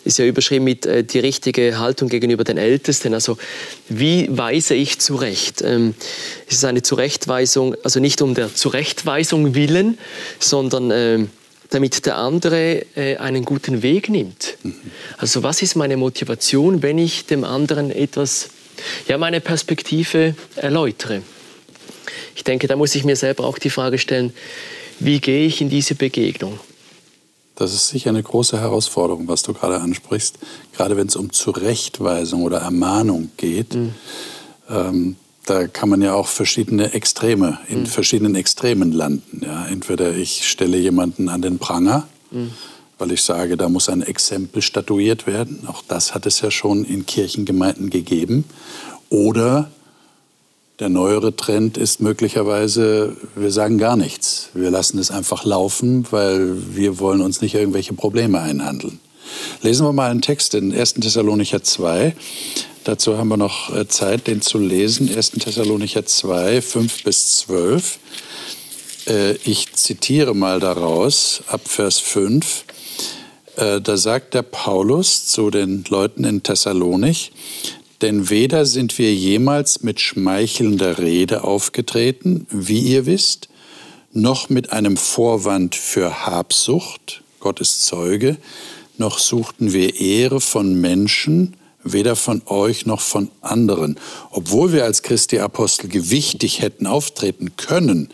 ist 0.04 0.18
ja 0.18 0.24
überschrieben 0.24 0.64
mit 0.64 0.86
äh, 0.86 1.04
die 1.04 1.18
richtige 1.18 1.78
Haltung 1.78 2.08
gegenüber 2.08 2.44
den 2.44 2.58
Ältesten. 2.58 3.14
Also 3.14 3.38
wie 3.88 4.26
weise 4.30 4.74
ich 4.74 4.98
zurecht? 4.98 5.62
Ähm, 5.62 5.94
es 6.46 6.56
ist 6.56 6.64
eine 6.64 6.82
Zurechtweisung, 6.82 7.74
also 7.82 8.00
nicht 8.00 8.22
um 8.22 8.34
der 8.34 8.54
Zurechtweisung 8.54 9.54
willen, 9.54 9.98
sondern 10.38 10.90
ähm, 10.90 11.30
damit 11.70 12.06
der 12.06 12.16
andere 12.16 12.84
äh, 12.96 13.16
einen 13.16 13.44
guten 13.44 13.82
Weg 13.82 14.08
nimmt. 14.08 14.56
Mhm. 14.62 14.74
Also 15.18 15.42
was 15.42 15.62
ist 15.62 15.76
meine 15.76 15.96
Motivation, 15.96 16.82
wenn 16.82 16.98
ich 16.98 17.26
dem 17.26 17.44
anderen 17.44 17.90
etwas, 17.90 18.50
ja, 19.08 19.18
meine 19.18 19.40
Perspektive 19.40 20.34
erläutere? 20.56 21.22
Ich 22.34 22.44
denke, 22.44 22.66
da 22.66 22.76
muss 22.76 22.94
ich 22.94 23.04
mir 23.04 23.16
selber 23.16 23.44
auch 23.44 23.58
die 23.58 23.70
Frage 23.70 23.98
stellen, 23.98 24.32
wie 24.98 25.20
gehe 25.20 25.46
ich 25.46 25.60
in 25.60 25.70
diese 25.70 25.94
Begegnung? 25.94 26.58
Das 27.56 27.74
ist 27.74 27.88
sicher 27.88 28.10
eine 28.10 28.22
große 28.22 28.58
Herausforderung, 28.58 29.28
was 29.28 29.42
du 29.42 29.52
gerade 29.52 29.80
ansprichst, 29.80 30.38
gerade 30.74 30.96
wenn 30.96 31.08
es 31.08 31.16
um 31.16 31.32
Zurechtweisung 31.32 32.42
oder 32.42 32.58
Ermahnung 32.58 33.30
geht. 33.36 33.74
Mhm. 33.74 33.94
Ähm, 34.68 35.16
da 35.50 35.66
kann 35.66 35.88
man 35.88 36.00
ja 36.00 36.14
auch 36.14 36.28
verschiedene 36.28 36.94
Extreme, 36.94 37.58
in 37.68 37.80
mhm. 37.80 37.86
verschiedenen 37.86 38.36
Extremen 38.36 38.92
landen. 38.92 39.42
Ja, 39.44 39.66
entweder 39.66 40.14
ich 40.14 40.48
stelle 40.48 40.78
jemanden 40.78 41.28
an 41.28 41.42
den 41.42 41.58
Pranger, 41.58 42.06
mhm. 42.30 42.52
weil 42.98 43.10
ich 43.10 43.22
sage, 43.22 43.56
da 43.56 43.68
muss 43.68 43.88
ein 43.88 44.02
Exempel 44.02 44.62
statuiert 44.62 45.26
werden. 45.26 45.64
Auch 45.66 45.82
das 45.86 46.14
hat 46.14 46.24
es 46.26 46.40
ja 46.40 46.52
schon 46.52 46.84
in 46.84 47.04
Kirchengemeinden 47.04 47.90
gegeben. 47.90 48.44
Oder 49.08 49.70
der 50.78 50.88
neuere 50.88 51.34
Trend 51.34 51.76
ist 51.76 52.00
möglicherweise, 52.00 53.16
wir 53.34 53.50
sagen 53.50 53.76
gar 53.76 53.96
nichts. 53.96 54.50
Wir 54.54 54.70
lassen 54.70 54.98
es 54.98 55.10
einfach 55.10 55.44
laufen, 55.44 56.06
weil 56.12 56.76
wir 56.76 57.00
wollen 57.00 57.20
uns 57.20 57.40
nicht 57.40 57.56
irgendwelche 57.56 57.92
Probleme 57.92 58.40
einhandeln. 58.40 59.00
Lesen 59.62 59.84
wir 59.84 59.92
mal 59.92 60.10
einen 60.10 60.22
Text 60.22 60.54
in 60.54 60.72
1. 60.72 60.94
Thessalonicher 60.94 61.62
2. 61.62 62.14
Dazu 62.84 63.18
haben 63.18 63.28
wir 63.28 63.36
noch 63.36 63.74
äh, 63.74 63.86
Zeit, 63.88 64.26
den 64.26 64.40
zu 64.40 64.58
lesen. 64.58 65.14
1. 65.14 65.32
Thessalonicher 65.32 66.06
2, 66.06 66.62
5 66.62 67.04
bis 67.04 67.36
12. 67.36 67.98
äh, 69.06 69.34
ich 69.44 69.72
zitiere 69.74 70.34
mal 70.34 70.60
daraus, 70.60 71.42
ab 71.46 71.60
Vers 71.66 71.98
5. 71.98 72.64
Äh, 73.56 73.82
da 73.82 73.96
sagt 73.98 74.32
der 74.32 74.42
Paulus 74.42 75.26
zu 75.26 75.50
den 75.50 75.84
Leuten 75.88 76.24
in 76.24 76.42
Thessalonich, 76.42 77.32
denn 78.00 78.30
weder 78.30 78.64
sind 78.64 78.96
wir 78.96 79.14
jemals 79.14 79.82
mit 79.82 80.00
schmeichelnder 80.00 80.98
Rede 80.98 81.44
aufgetreten, 81.44 82.46
wie 82.50 82.80
ihr 82.80 83.04
wisst, 83.04 83.50
noch 84.12 84.48
mit 84.48 84.72
einem 84.72 84.96
Vorwand 84.96 85.74
für 85.74 86.24
Habsucht, 86.24 87.22
Gott 87.40 87.60
ist 87.60 87.84
Zeuge, 87.84 88.38
noch 88.96 89.18
suchten 89.18 89.74
wir 89.74 90.00
Ehre 90.00 90.40
von 90.40 90.80
Menschen, 90.80 91.56
weder 91.82 92.16
von 92.16 92.42
euch 92.46 92.86
noch 92.86 93.00
von 93.00 93.30
anderen. 93.40 93.98
Obwohl 94.30 94.72
wir 94.72 94.84
als 94.84 95.02
Christi 95.02 95.38
Apostel 95.38 95.88
gewichtig 95.88 96.60
hätten 96.60 96.86
auftreten 96.86 97.56
können, 97.56 98.08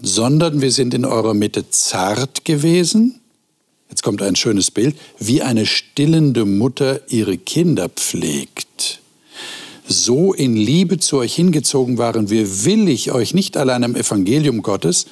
sondern 0.00 0.60
wir 0.60 0.70
sind 0.70 0.94
in 0.94 1.04
eurer 1.04 1.34
Mitte 1.34 1.70
zart 1.70 2.44
gewesen. 2.44 3.20
Jetzt 3.88 4.02
kommt 4.02 4.22
ein 4.22 4.36
schönes 4.36 4.70
Bild, 4.70 4.96
wie 5.18 5.42
eine 5.42 5.66
stillende 5.66 6.44
Mutter 6.44 7.00
ihre 7.08 7.38
Kinder 7.38 7.88
pflegt. 7.88 9.00
So 9.90 10.34
in 10.34 10.54
Liebe 10.54 10.98
zu 10.98 11.16
euch 11.16 11.34
hingezogen 11.34 11.96
waren 11.96 12.28
wir 12.28 12.66
willig, 12.66 13.10
euch 13.10 13.32
nicht 13.32 13.56
allein 13.56 13.84
am 13.84 13.96
Evangelium 13.96 14.60
Gottes, 14.60 15.06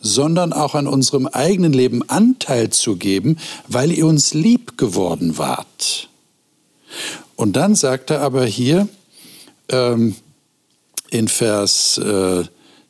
sondern 0.00 0.54
auch 0.54 0.74
an 0.74 0.86
unserem 0.86 1.26
eigenen 1.26 1.74
Leben 1.74 2.02
Anteil 2.08 2.70
zu 2.70 2.96
geben, 2.96 3.36
weil 3.68 3.92
ihr 3.92 4.06
uns 4.06 4.32
lieb 4.32 4.78
geworden 4.78 5.36
wart. 5.36 6.08
Und 7.36 7.56
dann 7.56 7.74
sagt 7.74 8.10
er 8.10 8.20
aber 8.20 8.44
hier 8.44 8.88
ähm, 9.68 10.14
in 11.10 11.28
Vers 11.28 11.98
äh, 11.98 12.44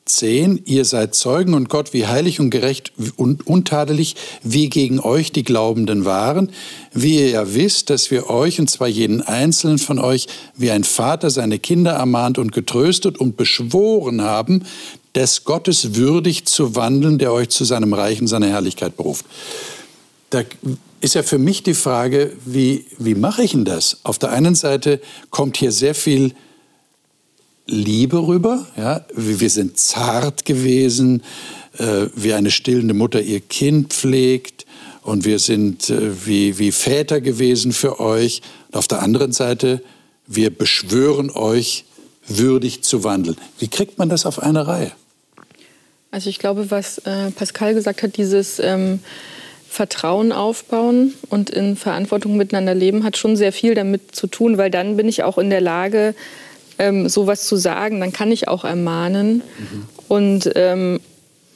10, 0.04 0.62
ihr 0.64 0.84
seid 0.84 1.14
Zeugen 1.14 1.54
und 1.54 1.68
Gott, 1.68 1.92
wie 1.92 2.06
heilig 2.06 2.40
und 2.40 2.50
gerecht 2.50 2.92
und 3.16 3.46
untadelig 3.46 4.16
wie 4.42 4.68
gegen 4.68 4.98
euch 4.98 5.30
die 5.30 5.44
Glaubenden 5.44 6.04
waren, 6.04 6.50
wie 6.92 7.20
ihr 7.20 7.30
ja 7.30 7.54
wisst, 7.54 7.88
dass 7.88 8.10
wir 8.10 8.28
euch, 8.28 8.58
und 8.58 8.68
zwar 8.68 8.88
jeden 8.88 9.22
einzelnen 9.22 9.78
von 9.78 9.98
euch, 9.98 10.26
wie 10.56 10.70
ein 10.70 10.84
Vater 10.84 11.30
seine 11.30 11.58
Kinder 11.58 11.92
ermahnt 11.92 12.38
und 12.38 12.52
getröstet 12.52 13.18
und 13.18 13.36
beschworen 13.36 14.22
haben, 14.22 14.64
des 15.14 15.44
Gottes 15.44 15.94
würdig 15.94 16.46
zu 16.46 16.74
wandeln, 16.74 17.18
der 17.18 17.32
euch 17.32 17.50
zu 17.50 17.64
seinem 17.64 17.92
Reich 17.92 18.20
und 18.20 18.26
seiner 18.26 18.48
Herrlichkeit 18.48 18.96
beruft. 18.96 19.24
Da 20.30 20.42
ist 21.02 21.14
ja 21.14 21.22
für 21.22 21.38
mich 21.38 21.62
die 21.64 21.74
Frage, 21.74 22.32
wie, 22.44 22.86
wie 22.96 23.16
mache 23.16 23.42
ich 23.42 23.50
denn 23.52 23.64
das? 23.64 23.98
Auf 24.04 24.18
der 24.18 24.30
einen 24.30 24.54
Seite 24.54 25.00
kommt 25.30 25.56
hier 25.56 25.72
sehr 25.72 25.94
viel 25.94 26.32
Liebe 27.66 28.26
rüber. 28.26 28.66
Ja? 28.76 29.04
Wir 29.12 29.50
sind 29.50 29.78
zart 29.78 30.44
gewesen, 30.44 31.22
äh, 31.78 32.06
wie 32.14 32.32
eine 32.32 32.52
stillende 32.52 32.94
Mutter 32.94 33.20
ihr 33.20 33.40
Kind 33.40 33.92
pflegt. 33.92 34.64
Und 35.02 35.24
wir 35.24 35.40
sind 35.40 35.90
äh, 35.90 36.24
wie, 36.24 36.58
wie 36.58 36.70
Väter 36.70 37.20
gewesen 37.20 37.72
für 37.72 37.98
euch. 37.98 38.40
Und 38.68 38.76
auf 38.76 38.86
der 38.86 39.02
anderen 39.02 39.32
Seite, 39.32 39.82
wir 40.28 40.56
beschwören 40.56 41.30
euch, 41.30 41.84
würdig 42.28 42.82
zu 42.82 43.02
wandeln. 43.02 43.36
Wie 43.58 43.66
kriegt 43.66 43.98
man 43.98 44.08
das 44.08 44.24
auf 44.24 44.40
eine 44.40 44.68
Reihe? 44.68 44.92
Also 46.12 46.30
ich 46.30 46.38
glaube, 46.38 46.70
was 46.70 46.98
äh, 46.98 47.32
Pascal 47.32 47.74
gesagt 47.74 48.04
hat, 48.04 48.16
dieses 48.16 48.60
ähm, 48.60 49.00
Vertrauen 49.72 50.32
aufbauen 50.32 51.14
und 51.30 51.48
in 51.48 51.76
Verantwortung 51.76 52.36
miteinander 52.36 52.74
leben, 52.74 53.04
hat 53.04 53.16
schon 53.16 53.36
sehr 53.36 53.52
viel 53.52 53.74
damit 53.74 54.14
zu 54.14 54.26
tun, 54.26 54.58
weil 54.58 54.70
dann 54.70 54.98
bin 54.98 55.08
ich 55.08 55.22
auch 55.22 55.38
in 55.38 55.48
der 55.48 55.62
Lage, 55.62 56.14
ähm, 56.78 57.08
sowas 57.08 57.46
zu 57.46 57.56
sagen, 57.56 57.98
dann 57.98 58.12
kann 58.12 58.30
ich 58.30 58.48
auch 58.48 58.66
ermahnen. 58.66 59.36
Mhm. 59.36 59.84
Und 60.08 60.52
ähm, 60.56 61.00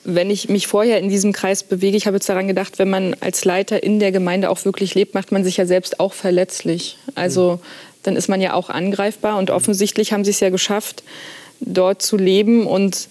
wenn 0.02 0.31
ich 0.31 0.48
mich 0.48 0.66
vorher 0.66 0.98
in 0.98 1.11
diesem 1.11 1.35
Kreis 1.35 1.62
bewege, 1.62 1.98
ich 1.98 2.07
habe 2.07 2.16
jetzt 2.16 2.29
daran 2.31 2.48
gedacht, 2.48 2.79
wenn 2.79 2.88
man 2.88 3.14
als 3.20 3.44
Leiter 3.44 3.83
in 3.83 4.00
der 4.00 4.12
Gemeinde 4.12 4.48
auch 4.48 4.64
wirklich 4.64 4.94
lebt, 4.94 5.12
macht 5.12 5.31
man 5.31 5.44
sich 5.44 5.59
ja 5.59 5.66
selbst 5.66 6.00
auch 6.00 6.14
verletzlich. 6.14 6.96
Also 7.16 7.61
mhm. 7.61 7.66
dann 8.05 8.16
ist 8.16 8.29
man 8.29 8.40
ja 8.40 8.55
auch 8.55 8.70
angreifbar 8.70 9.37
und 9.37 9.50
offensichtlich 9.50 10.14
haben 10.14 10.24
sie 10.24 10.31
es 10.31 10.40
ja 10.40 10.48
geschafft, 10.48 11.02
dort 11.61 12.00
zu 12.00 12.16
leben 12.16 12.66
und 12.66 13.09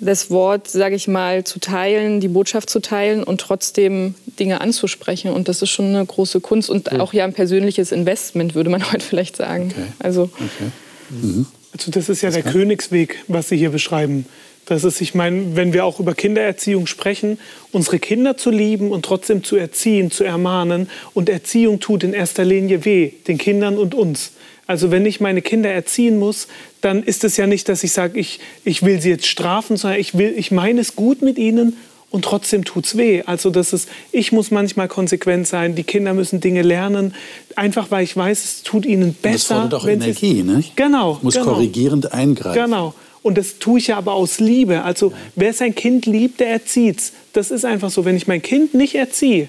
das 0.00 0.30
Wort, 0.30 0.68
sage 0.68 0.94
ich 0.94 1.08
mal, 1.08 1.44
zu 1.44 1.58
teilen, 1.58 2.20
die 2.20 2.28
Botschaft 2.28 2.70
zu 2.70 2.80
teilen 2.80 3.22
und 3.22 3.40
trotzdem 3.40 4.14
Dinge 4.38 4.60
anzusprechen. 4.60 5.32
Und 5.32 5.48
das 5.48 5.62
ist 5.62 5.70
schon 5.70 5.86
eine 5.86 6.04
große 6.04 6.40
Kunst 6.40 6.70
und 6.70 7.00
auch 7.00 7.12
ja 7.12 7.24
ein 7.24 7.32
persönliches 7.32 7.92
Investment, 7.92 8.54
würde 8.54 8.70
man 8.70 8.90
heute 8.92 9.04
vielleicht 9.04 9.36
sagen. 9.36 9.72
Okay. 9.72 9.86
Also, 9.98 10.22
okay. 10.34 10.70
mhm. 11.10 11.46
also 11.72 11.90
das 11.90 12.08
ist 12.08 12.22
ja 12.22 12.30
der 12.30 12.42
Königsweg, 12.42 13.24
was 13.28 13.48
Sie 13.48 13.56
hier 13.56 13.70
beschreiben. 13.70 14.26
Das 14.66 14.84
ist, 14.84 15.00
ich 15.00 15.14
meine, 15.14 15.56
wenn 15.56 15.72
wir 15.72 15.84
auch 15.84 15.98
über 15.98 16.14
Kindererziehung 16.14 16.86
sprechen, 16.86 17.38
unsere 17.72 17.98
Kinder 17.98 18.36
zu 18.36 18.50
lieben 18.50 18.92
und 18.92 19.04
trotzdem 19.04 19.42
zu 19.42 19.56
erziehen, 19.56 20.12
zu 20.12 20.22
ermahnen. 20.22 20.88
Und 21.12 21.28
Erziehung 21.28 21.80
tut 21.80 22.04
in 22.04 22.12
erster 22.12 22.44
Linie 22.44 22.84
weh, 22.84 23.10
den 23.26 23.36
Kindern 23.36 23.78
und 23.78 23.94
uns. 23.96 24.30
Also 24.70 24.92
wenn 24.92 25.04
ich 25.04 25.18
meine 25.18 25.42
Kinder 25.42 25.68
erziehen 25.68 26.16
muss, 26.16 26.46
dann 26.80 27.02
ist 27.02 27.24
es 27.24 27.36
ja 27.36 27.48
nicht, 27.48 27.68
dass 27.68 27.82
ich 27.82 27.90
sage, 27.90 28.20
ich, 28.20 28.38
ich 28.62 28.84
will 28.84 29.00
sie 29.00 29.08
jetzt 29.10 29.26
strafen, 29.26 29.76
sondern 29.76 29.98
ich, 29.98 30.16
will, 30.16 30.32
ich 30.36 30.52
meine 30.52 30.80
es 30.80 30.94
gut 30.94 31.22
mit 31.22 31.38
ihnen 31.38 31.76
und 32.10 32.24
trotzdem 32.24 32.64
tut 32.64 32.84
es 32.84 32.96
weh. 32.96 33.24
Also 33.26 33.50
das 33.50 33.72
ist, 33.72 33.88
ich 34.12 34.30
muss 34.30 34.52
manchmal 34.52 34.86
konsequent 34.86 35.48
sein, 35.48 35.74
die 35.74 35.82
Kinder 35.82 36.14
müssen 36.14 36.38
Dinge 36.38 36.62
lernen, 36.62 37.14
einfach 37.56 37.90
weil 37.90 38.04
ich 38.04 38.16
weiß, 38.16 38.44
es 38.44 38.62
tut 38.62 38.86
ihnen 38.86 39.12
besser. 39.12 39.32
Das 39.32 39.46
fordert 39.46 39.74
auch 39.74 39.88
Energie, 39.88 40.44
ne? 40.44 40.62
Genau. 40.76 41.18
Muss 41.20 41.34
genau. 41.34 41.46
korrigierend 41.46 42.12
eingreifen. 42.12 42.62
Genau. 42.62 42.94
Und 43.22 43.38
das 43.38 43.58
tue 43.58 43.80
ich 43.80 43.88
ja 43.88 43.96
aber 43.96 44.12
aus 44.12 44.38
Liebe. 44.38 44.84
Also 44.84 45.12
wer 45.34 45.52
sein 45.52 45.74
Kind 45.74 46.06
liebt, 46.06 46.38
der 46.38 46.50
erzieht's. 46.50 47.12
Das 47.32 47.50
ist 47.50 47.64
einfach 47.64 47.90
so. 47.90 48.04
Wenn 48.04 48.16
ich 48.16 48.28
mein 48.28 48.40
Kind 48.40 48.74
nicht 48.74 48.94
erziehe, 48.94 49.48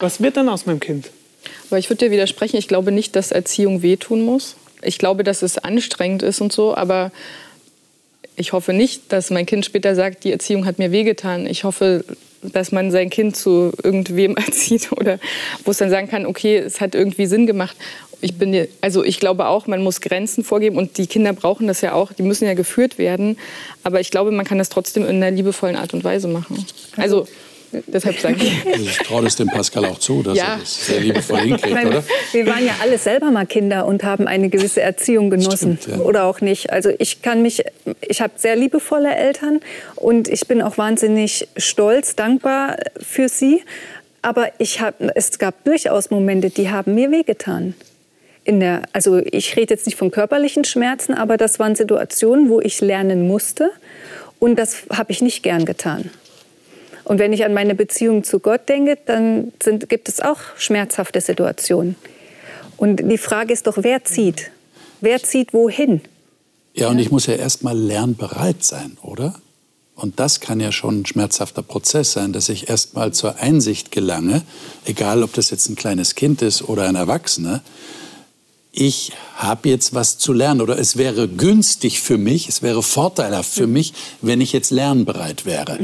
was 0.00 0.20
wird 0.20 0.36
dann 0.36 0.48
aus 0.48 0.66
meinem 0.66 0.80
Kind? 0.80 1.12
Aber 1.70 1.78
ich 1.78 1.90
würde 1.90 2.06
dir 2.06 2.10
widersprechen, 2.10 2.56
ich 2.56 2.68
glaube 2.68 2.92
nicht, 2.92 3.16
dass 3.16 3.32
Erziehung 3.32 3.82
wehtun 3.82 4.22
muss. 4.22 4.56
Ich 4.82 4.98
glaube, 4.98 5.24
dass 5.24 5.42
es 5.42 5.58
anstrengend 5.58 6.22
ist 6.22 6.40
und 6.40 6.52
so, 6.52 6.76
aber 6.76 7.10
ich 8.36 8.52
hoffe 8.52 8.72
nicht, 8.72 9.12
dass 9.12 9.30
mein 9.30 9.46
Kind 9.46 9.64
später 9.64 9.94
sagt, 9.94 10.24
die 10.24 10.32
Erziehung 10.32 10.66
hat 10.66 10.78
mir 10.78 10.92
wehgetan. 10.92 11.46
Ich 11.46 11.64
hoffe, 11.64 12.04
dass 12.42 12.70
man 12.70 12.90
sein 12.90 13.10
Kind 13.10 13.36
zu 13.36 13.72
irgendwem 13.82 14.36
erzieht 14.36 14.92
oder 14.92 15.18
wo 15.64 15.70
es 15.70 15.78
dann 15.78 15.90
sagen 15.90 16.08
kann, 16.08 16.26
okay, 16.26 16.58
es 16.58 16.80
hat 16.80 16.94
irgendwie 16.94 17.26
Sinn 17.26 17.46
gemacht. 17.46 17.76
Ich 18.20 18.38
bin, 18.38 18.66
also 18.80 19.04
ich 19.04 19.20
glaube 19.20 19.46
auch, 19.46 19.66
man 19.66 19.82
muss 19.82 20.00
Grenzen 20.00 20.44
vorgeben 20.44 20.76
und 20.76 20.96
die 20.96 21.06
Kinder 21.06 21.32
brauchen 21.32 21.66
das 21.66 21.80
ja 21.82 21.92
auch. 21.92 22.12
Die 22.12 22.22
müssen 22.22 22.46
ja 22.46 22.54
geführt 22.54 22.98
werden. 22.98 23.38
Aber 23.82 24.00
ich 24.00 24.10
glaube, 24.10 24.30
man 24.30 24.46
kann 24.46 24.58
das 24.58 24.68
trotzdem 24.68 25.02
in 25.04 25.16
einer 25.16 25.30
liebevollen 25.30 25.76
Art 25.76 25.92
und 25.92 26.02
Weise 26.02 26.28
machen. 26.28 26.64
Also 26.96 27.26
Deshalb 27.86 28.18
sage 28.18 28.36
ich. 28.38 28.66
Also 28.66 28.84
ich 28.84 28.98
traue 28.98 29.22
das 29.24 29.36
dem 29.36 29.48
Pascal 29.48 29.84
auch 29.86 29.98
zu, 29.98 30.22
dass 30.22 30.36
ja. 30.36 30.54
er 30.54 30.58
das 30.58 30.86
sehr 30.86 31.00
liebevoll 31.00 31.40
hinkriegt, 31.40 31.74
meine, 31.74 31.88
oder? 31.90 32.04
Wir 32.32 32.46
waren 32.46 32.64
ja 32.64 32.74
alle 32.80 32.98
selber 32.98 33.30
mal 33.30 33.46
Kinder 33.46 33.86
und 33.86 34.04
haben 34.04 34.26
eine 34.26 34.48
gewisse 34.48 34.80
Erziehung 34.80 35.30
genossen. 35.30 35.78
Stimmt, 35.80 35.98
ja. 35.98 36.04
Oder 36.04 36.24
auch 36.24 36.40
nicht. 36.40 36.70
Also 36.70 36.90
ich 36.98 37.22
kann 37.22 37.42
mich, 37.42 37.64
ich 38.00 38.20
habe 38.20 38.32
sehr 38.36 38.56
liebevolle 38.56 39.14
Eltern 39.14 39.60
und 39.96 40.28
ich 40.28 40.46
bin 40.46 40.62
auch 40.62 40.78
wahnsinnig 40.78 41.48
stolz, 41.56 42.16
dankbar 42.16 42.76
für 43.00 43.28
sie. 43.28 43.62
Aber 44.22 44.48
ich 44.58 44.80
hab, 44.80 44.94
es 45.14 45.38
gab 45.38 45.64
durchaus 45.64 46.10
Momente, 46.10 46.50
die 46.50 46.70
haben 46.70 46.94
mir 46.94 47.10
wehgetan. 47.10 47.74
In 48.44 48.60
der, 48.60 48.82
also 48.92 49.18
ich 49.18 49.56
rede 49.56 49.74
jetzt 49.74 49.86
nicht 49.86 49.96
von 49.96 50.10
körperlichen 50.10 50.64
Schmerzen, 50.64 51.14
aber 51.14 51.36
das 51.36 51.58
waren 51.58 51.74
Situationen, 51.74 52.48
wo 52.48 52.60
ich 52.60 52.80
lernen 52.80 53.26
musste. 53.26 53.70
Und 54.38 54.56
das 54.56 54.84
habe 54.90 55.12
ich 55.12 55.22
nicht 55.22 55.42
gern 55.42 55.64
getan. 55.64 56.10
Und 57.06 57.20
wenn 57.20 57.32
ich 57.32 57.44
an 57.44 57.54
meine 57.54 57.76
Beziehung 57.76 58.24
zu 58.24 58.40
Gott 58.40 58.68
denke, 58.68 58.98
dann 59.06 59.52
sind, 59.62 59.88
gibt 59.88 60.08
es 60.08 60.20
auch 60.20 60.38
schmerzhafte 60.56 61.20
Situationen. 61.20 61.94
Und 62.76 62.96
die 62.96 63.16
Frage 63.16 63.52
ist 63.52 63.68
doch, 63.68 63.78
wer 63.80 64.04
zieht? 64.04 64.50
Wer 65.00 65.22
zieht 65.22 65.52
wohin? 65.52 66.00
Ja, 66.74 66.88
und 66.88 66.98
ich 66.98 67.12
muss 67.12 67.26
ja 67.26 67.34
erst 67.34 67.62
mal 67.62 67.78
lernbereit 67.78 68.64
sein, 68.64 68.98
oder? 69.02 69.36
Und 69.94 70.18
das 70.18 70.40
kann 70.40 70.58
ja 70.58 70.72
schon 70.72 71.02
ein 71.02 71.06
schmerzhafter 71.06 71.62
Prozess 71.62 72.10
sein, 72.10 72.32
dass 72.32 72.48
ich 72.48 72.68
erst 72.68 72.94
mal 72.94 73.12
zur 73.12 73.36
Einsicht 73.38 73.92
gelange, 73.92 74.42
egal 74.84 75.22
ob 75.22 75.32
das 75.32 75.50
jetzt 75.50 75.68
ein 75.68 75.76
kleines 75.76 76.16
Kind 76.16 76.42
ist 76.42 76.68
oder 76.68 76.88
ein 76.88 76.96
Erwachsener, 76.96 77.62
ich 78.76 79.12
habe 79.36 79.70
jetzt 79.70 79.94
was 79.94 80.18
zu 80.18 80.32
lernen 80.34 80.60
oder 80.60 80.78
es 80.78 80.98
wäre 80.98 81.28
günstig 81.28 82.00
für 82.00 82.18
mich, 82.18 82.48
es 82.48 82.62
wäre 82.62 82.82
vorteilhaft 82.82 83.50
für 83.50 83.66
mich, 83.66 83.94
wenn 84.20 84.40
ich 84.40 84.52
jetzt 84.52 84.70
lernbereit 84.70 85.46
wäre. 85.46 85.78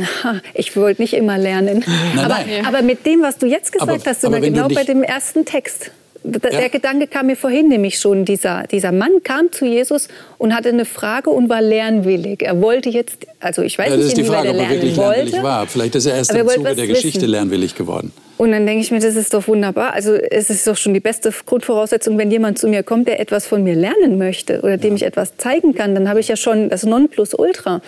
Ich 0.54 0.76
wollte 0.76 1.00
nicht 1.00 1.14
immer 1.14 1.38
lernen. 1.38 1.82
Nein, 1.86 2.18
aber, 2.18 2.34
nein. 2.34 2.66
aber, 2.66 2.82
mit 2.82 3.06
dem, 3.06 3.22
was 3.22 3.38
du 3.38 3.46
jetzt 3.46 3.72
gesagt 3.72 3.90
aber, 3.90 3.98
hast, 4.04 4.20
sind 4.20 4.32
wir 4.32 4.40
genau 4.40 4.68
bei 4.68 4.84
dem 4.84 5.02
ersten 5.02 5.44
Text. 5.44 5.90
Der 6.24 6.52
ja. 6.52 6.68
Gedanke 6.68 7.06
kam 7.06 7.26
mir 7.26 7.36
vorhin 7.36 7.68
nämlich 7.68 7.98
schon. 7.98 8.24
Dieser, 8.24 8.64
dieser 8.70 8.92
Mann 8.92 9.22
kam 9.22 9.50
zu 9.50 9.64
Jesus 9.64 10.08
und 10.38 10.54
hatte 10.54 10.68
eine 10.68 10.84
Frage 10.84 11.30
und 11.30 11.48
war 11.48 11.60
lernwillig. 11.60 12.42
Er 12.42 12.60
wollte 12.60 12.88
jetzt, 12.90 13.26
also 13.40 13.62
ich 13.62 13.78
weiß 13.78 13.90
ja, 13.90 13.96
nicht, 13.96 14.16
inwieweit 14.16 14.44
er 14.44 14.52
lernen 14.52 14.70
wirklich 14.70 14.96
wollte. 14.96 15.20
Lernwillig 15.20 15.42
war. 15.42 15.66
Vielleicht 15.66 15.94
ist 15.94 16.06
er 16.06 16.16
erst 16.16 16.32
im 16.34 16.48
Zuge 16.48 16.74
der 16.74 16.86
Geschichte 16.86 17.20
wissen. 17.20 17.30
lernwillig 17.30 17.74
geworden. 17.74 18.12
Und 18.38 18.52
dann 18.52 18.66
denke 18.66 18.82
ich 18.82 18.90
mir, 18.90 18.98
das 18.98 19.14
ist 19.14 19.34
doch 19.34 19.46
wunderbar. 19.46 19.92
Also 19.94 20.14
es 20.14 20.50
ist 20.50 20.66
doch 20.66 20.76
schon 20.76 20.94
die 20.94 21.00
beste 21.00 21.32
Grundvoraussetzung, 21.46 22.18
wenn 22.18 22.30
jemand 22.30 22.58
zu 22.58 22.66
mir 22.66 22.82
kommt, 22.82 23.06
der 23.06 23.20
etwas 23.20 23.46
von 23.46 23.62
mir 23.62 23.74
lernen 23.74 24.18
möchte 24.18 24.60
oder 24.62 24.78
dem 24.78 24.96
ich 24.96 25.04
etwas 25.04 25.36
zeigen 25.36 25.74
kann, 25.74 25.94
dann 25.94 26.08
habe 26.08 26.20
ich 26.20 26.28
ja 26.28 26.36
schon 26.36 26.68
das 26.68 26.84
Nonplusultra. 26.84 27.82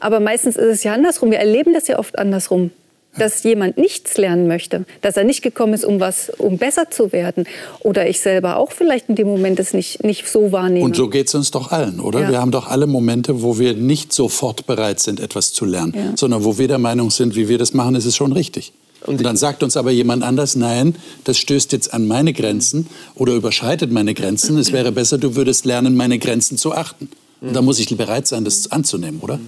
Aber 0.00 0.20
meistens 0.20 0.56
ist 0.56 0.66
es 0.66 0.84
ja 0.84 0.94
andersrum. 0.94 1.30
Wir 1.30 1.38
erleben 1.38 1.74
das 1.74 1.86
ja 1.86 1.98
oft 1.98 2.18
andersrum 2.18 2.70
dass 3.18 3.42
jemand 3.42 3.76
nichts 3.76 4.16
lernen 4.16 4.46
möchte, 4.46 4.84
dass 5.02 5.16
er 5.16 5.24
nicht 5.24 5.42
gekommen 5.42 5.74
ist, 5.74 5.84
um 5.84 6.00
was, 6.00 6.30
um 6.38 6.58
besser 6.58 6.90
zu 6.90 7.12
werden. 7.12 7.44
Oder 7.80 8.08
ich 8.08 8.20
selber 8.20 8.56
auch 8.56 8.72
vielleicht 8.72 9.08
in 9.08 9.16
dem 9.16 9.26
Moment 9.26 9.58
es 9.58 9.72
nicht, 9.72 10.04
nicht 10.04 10.28
so 10.28 10.52
wahrnehme. 10.52 10.84
Und 10.84 10.96
so 10.96 11.08
geht 11.08 11.28
es 11.28 11.34
uns 11.34 11.50
doch 11.50 11.72
allen, 11.72 12.00
oder? 12.00 12.20
Ja. 12.20 12.30
Wir 12.30 12.40
haben 12.40 12.52
doch 12.52 12.68
alle 12.68 12.86
Momente, 12.86 13.42
wo 13.42 13.58
wir 13.58 13.74
nicht 13.74 14.12
sofort 14.12 14.66
bereit 14.66 15.00
sind, 15.00 15.20
etwas 15.20 15.52
zu 15.52 15.64
lernen, 15.64 15.94
ja. 15.96 16.12
sondern 16.16 16.44
wo 16.44 16.58
wir 16.58 16.68
der 16.68 16.78
Meinung 16.78 17.10
sind, 17.10 17.34
wie 17.34 17.48
wir 17.48 17.58
das 17.58 17.74
machen, 17.74 17.94
ist 17.94 18.04
es 18.04 18.16
schon 18.16 18.32
richtig. 18.32 18.72
Und 19.06 19.24
dann 19.24 19.36
sagt 19.36 19.62
uns 19.62 19.76
aber 19.76 19.90
jemand 19.90 20.22
anders, 20.22 20.56
nein, 20.56 20.94
das 21.24 21.38
stößt 21.38 21.72
jetzt 21.72 21.94
an 21.94 22.06
meine 22.06 22.32
Grenzen 22.32 22.86
oder 23.14 23.34
überschreitet 23.34 23.90
meine 23.90 24.12
Grenzen. 24.14 24.58
Es 24.58 24.72
wäre 24.72 24.92
besser, 24.92 25.16
du 25.16 25.36
würdest 25.36 25.64
lernen, 25.64 25.96
meine 25.96 26.18
Grenzen 26.18 26.58
zu 26.58 26.74
achten. 26.74 27.08
Und 27.40 27.54
da 27.54 27.62
muss 27.62 27.78
ich 27.78 27.94
bereit 27.96 28.26
sein, 28.26 28.44
das 28.44 28.70
anzunehmen, 28.70 29.20
oder? 29.20 29.40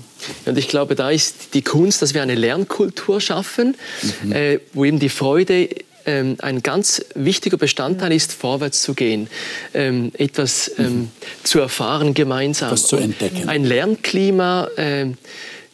Und 0.46 0.56
ich 0.56 0.68
glaube, 0.68 0.94
da 0.94 1.10
ist 1.10 1.54
die 1.54 1.62
Kunst, 1.62 2.00
dass 2.00 2.14
wir 2.14 2.22
eine 2.22 2.34
Lernkultur 2.34 3.20
schaffen, 3.20 3.76
mhm. 4.22 4.32
äh, 4.32 4.60
wo 4.72 4.84
eben 4.84 4.98
die 4.98 5.10
Freude 5.10 5.68
ähm, 6.06 6.36
ein 6.40 6.62
ganz 6.62 7.04
wichtiger 7.14 7.56
Bestandteil 7.56 8.12
ist, 8.12 8.32
vorwärts 8.32 8.82
zu 8.82 8.94
gehen, 8.94 9.28
ähm, 9.74 10.10
etwas 10.16 10.70
ähm, 10.78 10.84
mhm. 10.84 11.10
zu 11.44 11.60
erfahren 11.60 12.14
gemeinsam. 12.14 12.70
Was 12.70 12.86
zu 12.86 12.96
entdecken. 12.96 13.48
Ein 13.48 13.64
Lernklima 13.64 14.68
äh, 14.76 15.06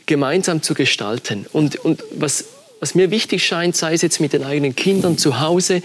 gemeinsam 0.07 0.63
zu 0.63 0.75
gestalten. 0.75 1.47
Und, 1.53 1.77
und 1.77 2.03
was, 2.11 2.45
was 2.81 2.95
mir 2.95 3.11
wichtig 3.11 3.47
scheint, 3.47 3.77
sei 3.77 3.95
es 3.95 4.03
jetzt 4.03 4.21
mit 4.21 4.33
den 4.33 4.43
eigenen 4.43 4.75
Kindern 4.75 5.19
zu 5.19 5.41
Hause, 5.41 5.83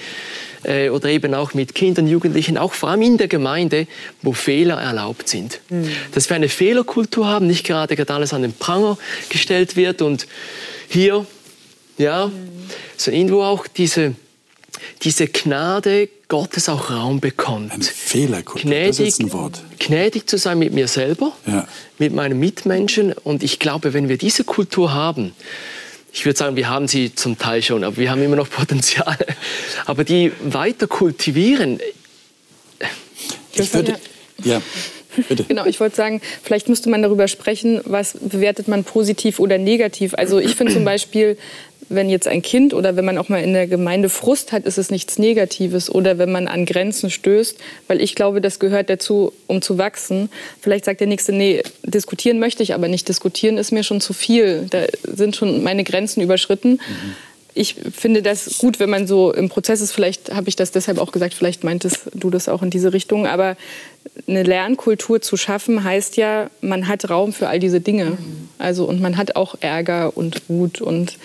äh, 0.64 0.90
oder 0.90 1.10
eben 1.10 1.34
auch 1.34 1.54
mit 1.54 1.76
Kindern, 1.76 2.08
Jugendlichen, 2.08 2.58
auch 2.58 2.74
vor 2.74 2.90
allem 2.90 3.02
in 3.02 3.18
der 3.18 3.28
Gemeinde, 3.28 3.88
wo 4.22 4.34
Fehler 4.34 4.82
erlaubt 4.82 5.30
sind. 5.30 5.60
Mhm. 5.70 5.90
Dass 6.14 6.30
wir 6.30 6.36
eine 6.36 6.50
Fehlerkultur 6.50 7.28
haben, 7.28 7.48
nicht 7.48 7.66
gerade, 7.66 7.96
gerade 7.96 8.14
alles 8.14 8.34
an 8.34 8.42
den 8.42 8.54
Pranger 8.54 8.98
gestellt 9.30 9.76
wird 9.76 10.02
und 10.02 10.28
hier, 10.90 11.26
ja, 11.98 12.28
mhm. 12.28 12.32
sondern 12.98 13.22
irgendwo 13.22 13.44
auch 13.44 13.68
diese, 13.68 14.16
diese 15.04 15.28
Gnade 15.28 16.10
Gottes 16.28 16.68
auch 16.68 16.90
Raum 16.90 17.20
bekommt. 17.20 17.72
Eine 17.72 17.84
Fehlerkultur, 17.84 18.72
gnädig, 18.72 18.98
das 18.98 19.00
ist 19.00 19.20
ein 19.20 19.34
Wort. 19.34 19.62
Gnädig 19.80 20.28
zu 20.28 20.38
sein 20.38 20.58
mit 20.58 20.74
mir 20.74 20.88
selber, 20.88 21.34
ja. 21.46 21.68
mit 22.00 22.14
meinen 22.14 22.40
Mitmenschen. 22.40 23.14
Und 23.14 23.44
ich 23.44 23.60
glaube, 23.60 23.94
wenn 23.94 24.10
wir 24.10 24.18
diese 24.18 24.44
Kultur 24.44 24.94
haben, 24.94 25.34
ich 26.14 26.26
würde 26.26 26.38
sagen, 26.38 26.56
wir 26.56 26.70
haben 26.70 26.88
sie 26.88 27.14
zum 27.14 27.40
Teil 27.40 27.64
schon, 27.64 27.84
aber 27.84 27.98
wir 27.98 28.12
haben 28.12 28.22
immer 28.22 28.36
noch 28.36 28.50
Potenzial. 28.52 29.18
Aber 29.86 30.04
die 30.04 30.32
weiter 30.44 30.88
kultivieren. 30.88 31.80
Ich 33.54 33.74
würde, 33.74 34.00
ja. 34.44 34.62
Bitte. 35.28 35.44
Genau, 35.44 35.66
ich 35.66 35.80
wollte 35.80 35.96
sagen, 35.96 36.22
vielleicht 36.42 36.70
müsste 36.70 36.90
man 36.90 37.04
darüber 37.04 37.28
sprechen, 37.28 37.82
was 37.86 38.18
bewertet 38.20 38.68
man 38.68 38.84
positiv 38.84 39.40
oder 39.40 39.58
negativ. 39.60 40.16
Also 40.16 40.40
ich 40.40 40.56
finde 40.56 40.74
zum 40.74 40.86
Beispiel, 40.86 41.38
wenn 41.90 42.10
jetzt 42.10 42.28
ein 42.28 42.42
Kind 42.42 42.74
oder 42.74 42.96
wenn 42.96 43.06
man 43.06 43.18
auch 43.18 43.30
mal 43.30 43.42
in 43.42 43.54
der 43.54 43.68
Gemeinde 43.68 44.10
Frust 44.10 44.52
hat, 44.52 44.66
ist 44.66 44.78
es 44.78 44.90
nichts 44.92 45.18
Negatives 45.18 45.90
oder 45.90 46.18
wenn 46.18 46.32
man 46.32 46.48
an 46.48 46.66
Grenzen 46.66 47.10
stößt, 47.10 47.58
weil 47.88 48.02
ich 48.02 48.16
glaube, 48.16 48.42
das 48.42 48.60
gehört 48.60 48.90
dazu, 48.90 49.34
um 49.48 49.62
zu 49.62 49.78
wachsen. 49.78 50.30
Vielleicht 50.62 50.86
sagt 50.86 51.00
der 51.00 51.08
Nächste, 51.08 51.34
nee, 51.34 51.64
diskutieren 51.84 52.40
möchte 52.40 52.64
ich 52.64 52.74
aber 52.74 52.88
nicht. 52.88 53.08
Diskutieren 53.08 53.58
ist 53.58 53.72
mir 53.72 53.84
schon 53.84 54.02
zu 54.02 54.14
viel. 54.14 54.68
Da 54.70 54.86
sind 55.04 55.36
schon 55.36 55.64
meine 55.64 55.84
Grenzen 55.84 56.22
überschritten. 56.22 56.74
Mhm. 56.74 57.16
Ich 57.56 57.76
finde 57.96 58.24
das 58.24 58.58
gut, 58.58 58.80
wenn 58.80 58.90
man 58.90 59.06
so 59.06 59.32
im 59.32 59.48
Prozess 59.48 59.80
ist. 59.80 59.92
Vielleicht 59.92 60.34
habe 60.34 60.50
ich 60.50 60.56
das 60.56 60.72
deshalb 60.72 60.98
auch 60.98 61.12
gesagt, 61.12 61.36
vielleicht 61.36 61.64
meintest 61.64 62.10
du 62.14 62.32
das 62.32 62.50
auch 62.50 62.64
in 62.64 62.72
diese 62.72 62.94
Richtung. 62.94 63.28
Aber 63.28 63.56
eine 64.28 64.42
Lernkultur 64.42 65.22
zu 65.22 65.38
schaffen, 65.38 65.84
heißt 65.84 66.18
ja, 66.18 66.50
man 66.62 66.88
hat 66.88 67.10
Raum 67.10 67.32
für 67.32 67.50
all 67.50 67.60
diese 67.60 67.80
Dinge. 67.80 68.06
Mhm. 68.06 68.50
Also, 68.58 68.86
und 68.86 69.02
man 69.02 69.18
hat 69.18 69.36
auch 69.36 69.56
Ärger 69.60 70.18
und 70.18 70.42
Wut 70.48 70.82
und 70.82 71.18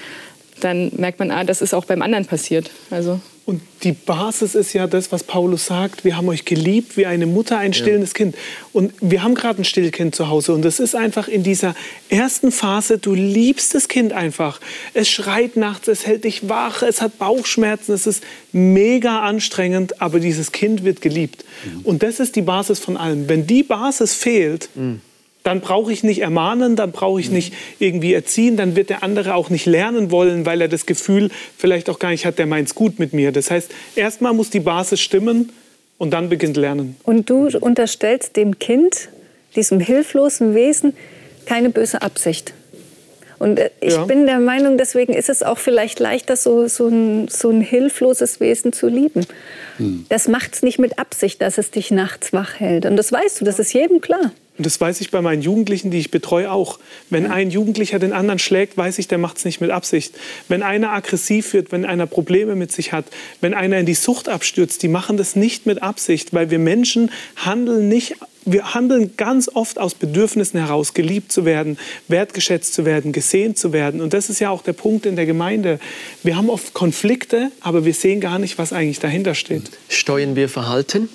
dann 0.60 0.90
merkt 0.96 1.18
man, 1.18 1.30
ah, 1.30 1.44
das 1.44 1.62
ist 1.62 1.74
auch 1.74 1.84
beim 1.84 2.02
anderen 2.02 2.24
passiert. 2.26 2.70
Also 2.90 3.20
und 3.48 3.62
die 3.82 3.92
Basis 3.92 4.54
ist 4.54 4.74
ja 4.74 4.86
das, 4.86 5.10
was 5.10 5.24
Paulus 5.24 5.64
sagt. 5.64 6.04
Wir 6.04 6.18
haben 6.18 6.28
euch 6.28 6.44
geliebt 6.44 6.98
wie 6.98 7.06
eine 7.06 7.24
Mutter 7.24 7.56
ein 7.56 7.72
stillendes 7.72 8.10
ja. 8.10 8.16
Kind. 8.16 8.36
Und 8.74 8.92
wir 9.00 9.22
haben 9.22 9.34
gerade 9.34 9.62
ein 9.62 9.64
Stillkind 9.64 10.14
zu 10.14 10.28
Hause. 10.28 10.52
Und 10.52 10.66
es 10.66 10.78
ist 10.80 10.94
einfach 10.94 11.28
in 11.28 11.44
dieser 11.44 11.74
ersten 12.10 12.52
Phase, 12.52 12.98
du 12.98 13.14
liebst 13.14 13.74
das 13.74 13.88
Kind 13.88 14.12
einfach. 14.12 14.60
Es 14.92 15.08
schreit 15.08 15.56
nachts, 15.56 15.88
es 15.88 16.06
hält 16.06 16.24
dich 16.24 16.50
wach, 16.50 16.82
es 16.82 17.00
hat 17.00 17.18
Bauchschmerzen, 17.18 17.94
es 17.94 18.06
ist 18.06 18.22
mega 18.52 19.20
anstrengend, 19.20 20.02
aber 20.02 20.20
dieses 20.20 20.52
Kind 20.52 20.84
wird 20.84 21.00
geliebt. 21.00 21.46
Mhm. 21.64 21.80
Und 21.84 22.02
das 22.02 22.20
ist 22.20 22.36
die 22.36 22.42
Basis 22.42 22.80
von 22.80 22.98
allem. 22.98 23.30
Wenn 23.30 23.46
die 23.46 23.62
Basis 23.62 24.12
fehlt, 24.12 24.68
mhm 24.74 25.00
dann 25.48 25.62
brauche 25.62 25.90
ich 25.90 26.04
nicht 26.04 26.20
ermahnen, 26.20 26.76
dann 26.76 26.92
brauche 26.92 27.18
ich 27.18 27.30
nicht 27.30 27.54
irgendwie 27.78 28.12
erziehen, 28.12 28.58
dann 28.58 28.76
wird 28.76 28.90
der 28.90 29.02
andere 29.02 29.34
auch 29.34 29.48
nicht 29.48 29.64
lernen 29.64 30.10
wollen, 30.10 30.44
weil 30.44 30.60
er 30.60 30.68
das 30.68 30.84
Gefühl 30.84 31.30
vielleicht 31.56 31.88
auch 31.88 31.98
gar 31.98 32.10
nicht 32.10 32.26
hat, 32.26 32.38
der 32.38 32.44
meint 32.44 32.68
es 32.68 32.74
gut 32.74 32.98
mit 32.98 33.14
mir. 33.14 33.32
Das 33.32 33.50
heißt, 33.50 33.70
erstmal 33.96 34.34
muss 34.34 34.50
die 34.50 34.60
Basis 34.60 35.00
stimmen 35.00 35.50
und 35.96 36.10
dann 36.10 36.28
beginnt 36.28 36.58
Lernen. 36.58 36.96
Und 37.02 37.30
du 37.30 37.48
unterstellst 37.58 38.36
dem 38.36 38.58
Kind, 38.58 39.08
diesem 39.56 39.80
hilflosen 39.80 40.54
Wesen, 40.54 40.92
keine 41.46 41.70
böse 41.70 42.02
Absicht. 42.02 42.52
Und 43.38 43.58
äh, 43.58 43.70
ich 43.80 43.94
ja. 43.94 44.04
bin 44.04 44.26
der 44.26 44.40
Meinung, 44.40 44.78
deswegen 44.78 45.14
ist 45.14 45.28
es 45.28 45.42
auch 45.42 45.58
vielleicht 45.58 46.00
leichter, 46.00 46.36
so, 46.36 46.66
so, 46.68 46.88
ein, 46.88 47.28
so 47.28 47.50
ein 47.50 47.60
hilfloses 47.60 48.40
Wesen 48.40 48.72
zu 48.72 48.88
lieben. 48.88 49.26
Hm. 49.78 50.06
Das 50.08 50.28
macht 50.28 50.54
es 50.54 50.62
nicht 50.62 50.78
mit 50.78 50.98
Absicht, 50.98 51.40
dass 51.42 51.58
es 51.58 51.70
dich 51.70 51.90
nachts 51.90 52.32
wach 52.32 52.60
hält. 52.60 52.86
Und 52.86 52.96
das 52.96 53.12
weißt 53.12 53.40
du, 53.40 53.44
das 53.44 53.58
ist 53.58 53.72
jedem 53.72 54.00
klar. 54.00 54.32
Und 54.58 54.66
das 54.66 54.80
weiß 54.80 55.00
ich 55.00 55.12
bei 55.12 55.22
meinen 55.22 55.40
Jugendlichen, 55.40 55.92
die 55.92 55.98
ich 55.98 56.10
betreue, 56.10 56.50
auch. 56.50 56.80
Wenn 57.10 57.24
ja. 57.24 57.30
ein 57.30 57.50
Jugendlicher 57.50 58.00
den 58.00 58.12
anderen 58.12 58.40
schlägt, 58.40 58.76
weiß 58.76 58.98
ich, 58.98 59.06
der 59.06 59.18
macht 59.18 59.38
es 59.38 59.44
nicht 59.44 59.60
mit 59.60 59.70
Absicht. 59.70 60.16
Wenn 60.48 60.64
einer 60.64 60.90
aggressiv 60.90 61.52
wird, 61.52 61.70
wenn 61.70 61.84
einer 61.84 62.06
Probleme 62.06 62.56
mit 62.56 62.72
sich 62.72 62.92
hat, 62.92 63.04
wenn 63.40 63.54
einer 63.54 63.78
in 63.78 63.86
die 63.86 63.94
Sucht 63.94 64.28
abstürzt, 64.28 64.82
die 64.82 64.88
machen 64.88 65.16
das 65.16 65.36
nicht 65.36 65.66
mit 65.66 65.80
Absicht, 65.80 66.34
weil 66.34 66.50
wir 66.50 66.58
Menschen 66.58 67.12
handeln 67.36 67.88
nicht 67.88 68.16
wir 68.52 68.74
handeln 68.74 69.16
ganz 69.16 69.48
oft 69.52 69.78
aus 69.78 69.94
Bedürfnissen 69.94 70.58
heraus, 70.58 70.94
geliebt 70.94 71.32
zu 71.32 71.44
werden, 71.44 71.78
wertgeschätzt 72.08 72.74
zu 72.74 72.84
werden, 72.84 73.12
gesehen 73.12 73.56
zu 73.56 73.72
werden. 73.72 74.00
Und 74.00 74.14
das 74.14 74.30
ist 74.30 74.40
ja 74.40 74.50
auch 74.50 74.62
der 74.62 74.72
Punkt 74.72 75.06
in 75.06 75.16
der 75.16 75.26
Gemeinde. 75.26 75.78
Wir 76.22 76.36
haben 76.36 76.50
oft 76.50 76.74
Konflikte, 76.74 77.50
aber 77.60 77.84
wir 77.84 77.94
sehen 77.94 78.20
gar 78.20 78.38
nicht, 78.38 78.58
was 78.58 78.72
eigentlich 78.72 79.00
dahinter 79.00 79.34
steht. 79.34 79.70
Steuern 79.88 80.36
wir 80.36 80.48
Verhalten 80.48 81.08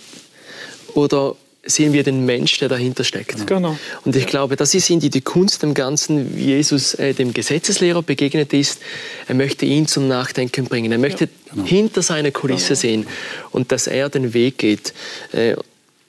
oder 0.93 1.36
sehen 1.65 1.93
wir 1.93 2.03
den 2.03 2.25
Mensch, 2.25 2.59
der 2.59 2.67
dahinter 2.67 3.03
steckt. 3.03 3.47
Genau. 3.47 3.77
Und 4.03 4.15
ich 4.15 4.27
glaube, 4.27 4.55
das 4.55 4.73
ist 4.73 4.89
die, 4.89 5.09
die 5.09 5.21
Kunst 5.21 5.63
im 5.63 5.73
Ganzen, 5.73 6.36
wie 6.36 6.45
Jesus 6.45 6.93
äh, 6.95 7.13
dem 7.13 7.34
Gesetzeslehrer 7.34 8.01
begegnet 8.01 8.51
ist. 8.53 8.81
Er 9.27 9.36
möchte 9.36 9.65
ihn 9.65 9.88
zum 9.88 10.07
Nachdenken 10.07 10.65
bringen. 10.65 10.91
Er 10.91 10.97
möchte 10.97 11.25
ja. 11.25 11.29
genau. 11.53 11.65
hinter 11.65 12.01
seine 12.01 12.31
Kulisse 12.31 12.69
genau. 12.69 12.79
sehen 12.79 13.07
und 13.51 13.71
dass 13.71 13.88
er 13.88 14.09
den 14.09 14.34
Weg 14.34 14.57
geht. 14.57 14.93
Äh, 15.31 15.55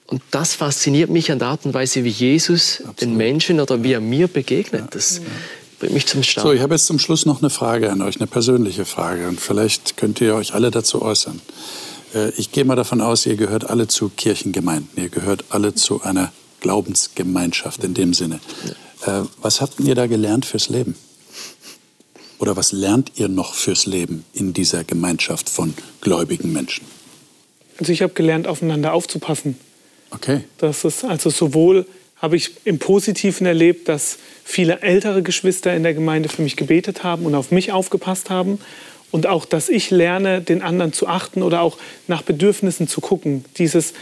und 0.07 0.21
das 0.31 0.53
fasziniert 0.53 1.09
mich 1.09 1.31
an 1.31 1.39
der 1.39 1.49
Art 1.49 1.65
und 1.65 1.73
Weise, 1.73 2.03
wie 2.03 2.09
Jesus 2.09 2.77
Absolut. 2.77 3.01
den 3.01 3.17
Menschen 3.17 3.59
oder 3.59 3.83
wie 3.83 3.93
er 3.93 4.01
mir 4.01 4.27
begegnet. 4.27 4.83
Das 4.91 5.21
bringt 5.79 5.93
mich 5.93 6.05
zum 6.05 6.21
Staunen. 6.21 6.49
So, 6.49 6.53
ich 6.53 6.61
habe 6.61 6.75
jetzt 6.75 6.85
zum 6.85 6.99
Schluss 6.99 7.25
noch 7.25 7.41
eine 7.41 7.49
Frage 7.49 7.91
an 7.91 8.01
euch, 8.01 8.17
eine 8.17 8.27
persönliche 8.27 8.85
Frage. 8.85 9.27
Und 9.27 9.39
vielleicht 9.39 9.97
könnt 9.97 10.21
ihr 10.21 10.35
euch 10.35 10.53
alle 10.53 10.69
dazu 10.69 11.01
äußern. 11.01 11.41
Äh, 12.13 12.29
ich 12.37 12.51
gehe 12.51 12.65
mal 12.65 12.75
davon 12.75 13.01
aus, 13.01 13.25
ihr 13.25 13.35
gehört 13.35 13.69
alle 13.69 13.87
zu 13.87 14.09
Kirchengemeinden. 14.09 14.89
Ihr 14.95 15.09
gehört 15.09 15.45
alle 15.49 15.73
zu 15.73 16.03
einer 16.03 16.31
Glaubensgemeinschaft 16.61 17.83
in 17.83 17.95
dem 17.95 18.13
Sinne. 18.13 18.39
Äh, 19.05 19.21
was 19.41 19.59
habt 19.59 19.79
ihr 19.79 19.95
da 19.95 20.05
gelernt 20.05 20.45
fürs 20.45 20.69
Leben? 20.69 20.95
Oder 22.37 22.55
was 22.55 22.71
lernt 22.73 23.13
ihr 23.15 23.27
noch 23.27 23.55
fürs 23.55 23.87
Leben 23.87 24.23
in 24.33 24.53
dieser 24.53 24.83
Gemeinschaft 24.83 25.49
von 25.49 25.73
gläubigen 26.01 26.53
Menschen? 26.53 26.85
Also 27.79 27.91
ich 27.91 28.01
habe 28.01 28.13
gelernt, 28.13 28.47
aufeinander 28.47 28.93
aufzupassen. 28.93 29.57
Okay. 30.15 30.41
Das 30.57 30.83
ist 30.83 31.03
also 31.03 31.29
sowohl 31.29 31.85
habe 32.21 32.37
ich 32.37 32.51
im 32.63 32.79
Positiven 32.79 33.45
erlebt, 33.45 33.89
dass 33.89 34.17
viele 34.43 34.81
ältere 34.81 35.21
Geschwister 35.21 35.75
in 35.75 35.83
der 35.83 35.93
Gemeinde 35.93 36.29
für 36.29 36.41
mich 36.41 36.55
gebetet 36.55 37.03
haben 37.03 37.25
und 37.25 37.35
auf 37.35 37.51
mich 37.51 37.71
aufgepasst 37.71 38.29
haben 38.29 38.59
und 39.11 39.27
auch, 39.27 39.45
dass 39.45 39.69
ich 39.69 39.91
lerne, 39.91 40.41
den 40.41 40.61
anderen 40.61 40.93
zu 40.93 41.07
achten 41.07 41.43
oder 41.43 41.61
auch 41.61 41.77
nach 42.07 42.21
Bedürfnissen 42.21 42.87
zu 42.87 43.01
gucken. 43.01 43.45
Dieses 43.57 43.93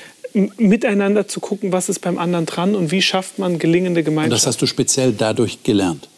miteinander 0.58 1.28
zu 1.28 1.40
gucken, 1.40 1.72
was 1.72 1.90
ist 1.90 2.00
beim 2.00 2.18
anderen 2.18 2.46
dran 2.46 2.76
und 2.76 2.92
wie 2.92 3.02
schafft 3.02 3.40
man 3.40 3.60
gelingende 3.60 4.04
Gemeinschaft. 4.04 4.32
Und 4.32 4.40
das 4.40 4.48
hast 4.48 4.62
du 4.62 4.66
speziell 4.66 5.14
dadurch 5.14 5.64
gelernt? 5.64 6.10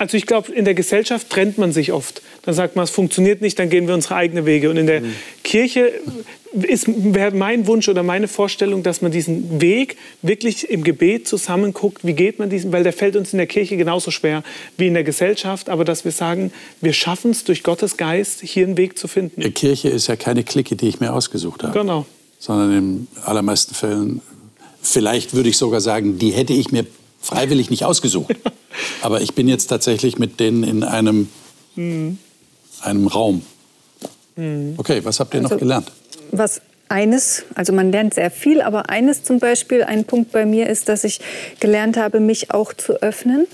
Also 0.00 0.16
ich 0.16 0.24
glaube, 0.24 0.50
in 0.50 0.64
der 0.64 0.72
Gesellschaft 0.72 1.28
trennt 1.28 1.58
man 1.58 1.72
sich 1.72 1.92
oft. 1.92 2.22
Dann 2.40 2.54
sagt 2.54 2.74
man, 2.74 2.84
es 2.84 2.90
funktioniert 2.90 3.42
nicht, 3.42 3.58
dann 3.58 3.68
gehen 3.68 3.86
wir 3.86 3.92
unsere 3.92 4.14
eigenen 4.14 4.46
Wege. 4.46 4.70
Und 4.70 4.78
in 4.78 4.86
der 4.86 5.02
mhm. 5.02 5.14
Kirche 5.44 5.92
wäre 6.54 7.36
mein 7.36 7.66
Wunsch 7.66 7.86
oder 7.86 8.02
meine 8.02 8.26
Vorstellung, 8.26 8.82
dass 8.82 9.02
man 9.02 9.12
diesen 9.12 9.60
Weg 9.60 9.98
wirklich 10.22 10.70
im 10.70 10.84
Gebet 10.84 11.28
zusammen 11.28 11.74
guckt, 11.74 12.02
wie 12.02 12.14
geht 12.14 12.38
man 12.38 12.48
diesen, 12.48 12.72
weil 12.72 12.82
der 12.82 12.94
fällt 12.94 13.14
uns 13.14 13.34
in 13.34 13.36
der 13.36 13.46
Kirche 13.46 13.76
genauso 13.76 14.10
schwer 14.10 14.42
wie 14.78 14.86
in 14.86 14.94
der 14.94 15.04
Gesellschaft, 15.04 15.68
aber 15.68 15.84
dass 15.84 16.06
wir 16.06 16.12
sagen, 16.12 16.50
wir 16.80 16.94
schaffen 16.94 17.32
es 17.32 17.44
durch 17.44 17.62
Gottes 17.62 17.98
Geist, 17.98 18.40
hier 18.40 18.66
einen 18.66 18.78
Weg 18.78 18.98
zu 18.98 19.06
finden. 19.06 19.42
Die 19.42 19.50
Kirche 19.50 19.90
ist 19.90 20.06
ja 20.06 20.16
keine 20.16 20.44
Clique, 20.44 20.76
die 20.76 20.88
ich 20.88 21.00
mir 21.00 21.12
ausgesucht 21.12 21.62
habe. 21.62 21.78
Genau. 21.78 22.06
Sondern 22.38 22.72
in 22.72 23.08
allermeisten 23.22 23.74
Fällen, 23.74 24.22
vielleicht 24.80 25.34
würde 25.34 25.50
ich 25.50 25.58
sogar 25.58 25.82
sagen, 25.82 26.18
die 26.18 26.30
hätte 26.30 26.54
ich 26.54 26.72
mir 26.72 26.86
freiwillig 27.20 27.70
nicht 27.70 27.84
ausgesucht. 27.84 28.34
aber 29.02 29.20
ich 29.20 29.34
bin 29.34 29.48
jetzt 29.48 29.66
tatsächlich 29.66 30.18
mit 30.18 30.40
denen 30.40 30.64
in 30.64 30.82
einem, 30.82 31.28
mhm. 31.76 32.18
einem 32.82 33.06
Raum. 33.06 33.42
Mhm. 34.36 34.74
Okay, 34.76 35.04
was 35.04 35.20
habt 35.20 35.34
ihr 35.34 35.40
also, 35.40 35.54
noch 35.54 35.60
gelernt? 35.60 35.92
was 36.32 36.60
eines, 36.88 37.44
also 37.54 37.72
man 37.72 37.92
lernt 37.92 38.14
sehr 38.14 38.30
viel, 38.30 38.60
aber 38.62 38.90
eines 38.90 39.22
zum 39.22 39.38
Beispiel, 39.38 39.84
ein 39.84 40.04
Punkt 40.04 40.32
bei 40.32 40.44
mir 40.44 40.68
ist, 40.68 40.88
dass 40.88 41.04
ich 41.04 41.20
gelernt 41.60 41.96
habe, 41.96 42.20
mich 42.20 42.50
auch 42.50 42.72
zu 42.72 43.00
öffnen 43.02 43.46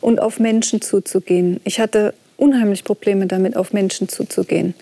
und 0.00 0.20
auf 0.20 0.38
Menschen 0.38 0.82
zuzugehen. 0.82 1.60
Ich 1.64 1.80
hatte 1.80 2.14
unheimlich 2.36 2.84
Probleme 2.84 3.26
damit, 3.26 3.56
auf 3.56 3.72
Menschen 3.72 4.08
zuzugehen. 4.08 4.74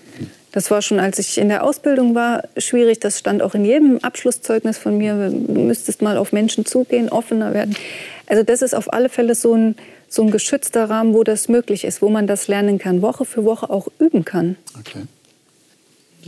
Das 0.56 0.70
war 0.70 0.80
schon, 0.80 0.98
als 0.98 1.18
ich 1.18 1.36
in 1.36 1.50
der 1.50 1.64
Ausbildung 1.64 2.14
war, 2.14 2.44
schwierig. 2.56 2.98
Das 2.98 3.18
stand 3.18 3.42
auch 3.42 3.54
in 3.54 3.66
jedem 3.66 3.98
Abschlusszeugnis 3.98 4.78
von 4.78 4.96
mir. 4.96 5.28
Du 5.28 5.60
müsstest 5.60 6.00
mal 6.00 6.16
auf 6.16 6.32
Menschen 6.32 6.64
zugehen, 6.64 7.10
offener 7.10 7.52
werden. 7.52 7.76
Also 8.24 8.42
das 8.42 8.62
ist 8.62 8.74
auf 8.74 8.90
alle 8.90 9.10
Fälle 9.10 9.34
so 9.34 9.54
ein, 9.54 9.76
so 10.08 10.22
ein 10.22 10.30
geschützter 10.30 10.88
Rahmen, 10.88 11.12
wo 11.12 11.24
das 11.24 11.50
möglich 11.50 11.84
ist, 11.84 12.00
wo 12.00 12.08
man 12.08 12.26
das 12.26 12.48
lernen 12.48 12.78
kann, 12.78 13.02
Woche 13.02 13.26
für 13.26 13.44
Woche 13.44 13.68
auch 13.68 13.88
üben 13.98 14.24
kann. 14.24 14.56
Okay. 14.80 15.02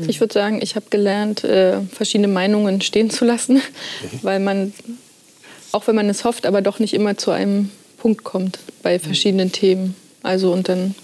Ich 0.06 0.20
würde 0.20 0.34
sagen, 0.34 0.60
ich 0.60 0.76
habe 0.76 0.84
gelernt, 0.90 1.44
äh, 1.44 1.80
verschiedene 1.90 2.28
Meinungen 2.28 2.82
stehen 2.82 3.08
zu 3.08 3.24
lassen, 3.24 3.62
weil 4.20 4.40
man, 4.40 4.74
auch 5.72 5.86
wenn 5.86 5.94
man 5.94 6.10
es 6.10 6.24
hofft, 6.24 6.44
aber 6.44 6.60
doch 6.60 6.80
nicht 6.80 6.92
immer 6.92 7.16
zu 7.16 7.30
einem 7.30 7.70
Punkt 7.96 8.24
kommt 8.24 8.58
bei 8.82 8.98
verschiedenen 8.98 9.52
Themen. 9.52 9.94
Also 10.22 10.52
und 10.52 10.68
dann 10.68 10.94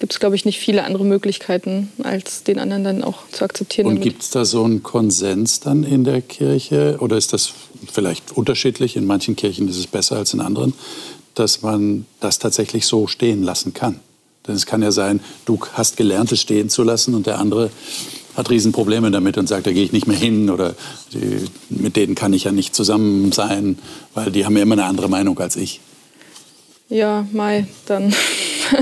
gibt 0.00 0.14
es, 0.14 0.18
glaube 0.18 0.34
ich, 0.34 0.44
nicht 0.44 0.58
viele 0.58 0.84
andere 0.84 1.04
Möglichkeiten, 1.04 1.92
als 2.02 2.42
den 2.42 2.58
anderen 2.58 2.84
dann 2.84 3.04
auch 3.04 3.18
zu 3.30 3.44
akzeptieren. 3.44 3.86
Und 3.86 4.00
gibt 4.00 4.22
es 4.22 4.30
da 4.30 4.44
so 4.44 4.64
einen 4.64 4.82
Konsens 4.82 5.60
dann 5.60 5.84
in 5.84 6.04
der 6.04 6.22
Kirche 6.22 6.96
oder 7.00 7.16
ist 7.16 7.32
das 7.32 7.52
vielleicht 7.92 8.32
unterschiedlich? 8.32 8.96
In 8.96 9.06
manchen 9.06 9.36
Kirchen 9.36 9.68
ist 9.68 9.76
es 9.76 9.86
besser 9.86 10.16
als 10.16 10.34
in 10.34 10.40
anderen, 10.40 10.72
dass 11.34 11.62
man 11.62 12.06
das 12.18 12.38
tatsächlich 12.38 12.86
so 12.86 13.06
stehen 13.06 13.42
lassen 13.42 13.74
kann. 13.74 14.00
Denn 14.48 14.54
es 14.54 14.64
kann 14.64 14.82
ja 14.82 14.90
sein, 14.90 15.20
du 15.44 15.58
hast 15.74 15.98
gelernt, 15.98 16.32
es 16.32 16.40
stehen 16.40 16.70
zu 16.70 16.82
lassen 16.82 17.14
und 17.14 17.26
der 17.26 17.38
andere 17.38 17.70
hat 18.34 18.48
Riesenprobleme 18.48 19.10
damit 19.10 19.36
und 19.36 19.48
sagt, 19.48 19.66
da 19.66 19.72
gehe 19.72 19.84
ich 19.84 19.92
nicht 19.92 20.06
mehr 20.06 20.16
hin 20.16 20.48
oder 20.48 20.74
die, 21.12 21.44
mit 21.68 21.96
denen 21.96 22.14
kann 22.14 22.32
ich 22.32 22.44
ja 22.44 22.52
nicht 22.52 22.74
zusammen 22.74 23.32
sein, 23.32 23.78
weil 24.14 24.30
die 24.32 24.46
haben 24.46 24.56
ja 24.56 24.62
immer 24.62 24.76
eine 24.76 24.84
andere 24.84 25.10
Meinung 25.10 25.38
als 25.38 25.56
ich. 25.56 25.80
Ja, 26.88 27.26
Mai, 27.32 27.66
dann 27.86 28.14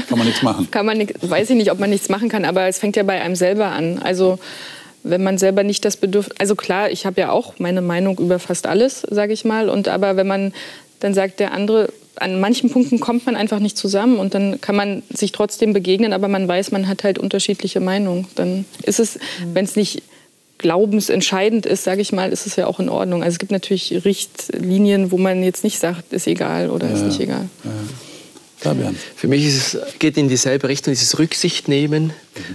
kann 0.08 0.18
man 0.18 0.26
nichts 0.26 0.42
machen. 0.42 0.68
kann 0.70 0.86
man 0.86 0.98
weiß 1.20 1.50
ich 1.50 1.56
nicht, 1.56 1.70
ob 1.70 1.78
man 1.78 1.90
nichts 1.90 2.08
machen 2.08 2.28
kann, 2.28 2.44
aber 2.44 2.66
es 2.66 2.78
fängt 2.78 2.96
ja 2.96 3.02
bei 3.02 3.20
einem 3.20 3.36
selber 3.36 3.66
an. 3.66 3.98
Also 4.02 4.38
wenn 5.02 5.22
man 5.22 5.38
selber 5.38 5.62
nicht 5.62 5.84
das 5.84 5.96
Bedürfnis, 5.96 6.36
also 6.38 6.54
klar, 6.54 6.90
ich 6.90 7.06
habe 7.06 7.20
ja 7.20 7.30
auch 7.30 7.58
meine 7.58 7.82
Meinung 7.82 8.18
über 8.18 8.38
fast 8.38 8.66
alles, 8.66 9.02
sage 9.08 9.32
ich 9.32 9.44
mal, 9.44 9.68
und 9.68 9.88
aber 9.88 10.16
wenn 10.16 10.26
man 10.26 10.52
dann 11.00 11.14
sagt 11.14 11.40
der 11.40 11.52
andere, 11.52 11.92
an 12.16 12.40
manchen 12.40 12.70
Punkten 12.70 12.98
kommt 12.98 13.26
man 13.26 13.36
einfach 13.36 13.60
nicht 13.60 13.78
zusammen 13.78 14.18
und 14.18 14.34
dann 14.34 14.60
kann 14.60 14.74
man 14.74 15.02
sich 15.10 15.32
trotzdem 15.32 15.72
begegnen, 15.72 16.12
aber 16.12 16.28
man 16.28 16.48
weiß, 16.48 16.72
man 16.72 16.88
hat 16.88 17.04
halt 17.04 17.18
unterschiedliche 17.18 17.80
Meinungen. 17.80 18.26
Dann 18.34 18.64
ist 18.82 18.98
es, 18.98 19.16
mhm. 19.16 19.54
wenn 19.54 19.64
es 19.64 19.76
nicht 19.76 20.02
glaubensentscheidend 20.58 21.66
ist, 21.66 21.84
sage 21.84 22.00
ich 22.00 22.12
mal, 22.12 22.32
ist 22.32 22.46
es 22.46 22.56
ja 22.56 22.66
auch 22.66 22.80
in 22.80 22.88
Ordnung. 22.88 23.22
Also 23.22 23.36
es 23.36 23.38
gibt 23.38 23.52
natürlich 23.52 24.04
Richtlinien, 24.04 25.12
wo 25.12 25.18
man 25.18 25.44
jetzt 25.44 25.62
nicht 25.62 25.78
sagt, 25.78 26.12
ist 26.12 26.26
egal 26.26 26.70
oder 26.70 26.88
ja, 26.88 26.94
ist 26.94 27.04
nicht 27.04 27.20
egal. 27.20 27.48
Ja. 27.62 27.70
Fabian. 28.58 28.96
Für 29.16 29.28
mich 29.28 29.46
es, 29.46 29.78
geht 29.98 30.16
in 30.16 30.28
dieselbe 30.28 30.68
Richtung, 30.68 30.92
dieses 30.92 31.18
Rücksicht 31.18 31.68
nehmen, 31.68 32.12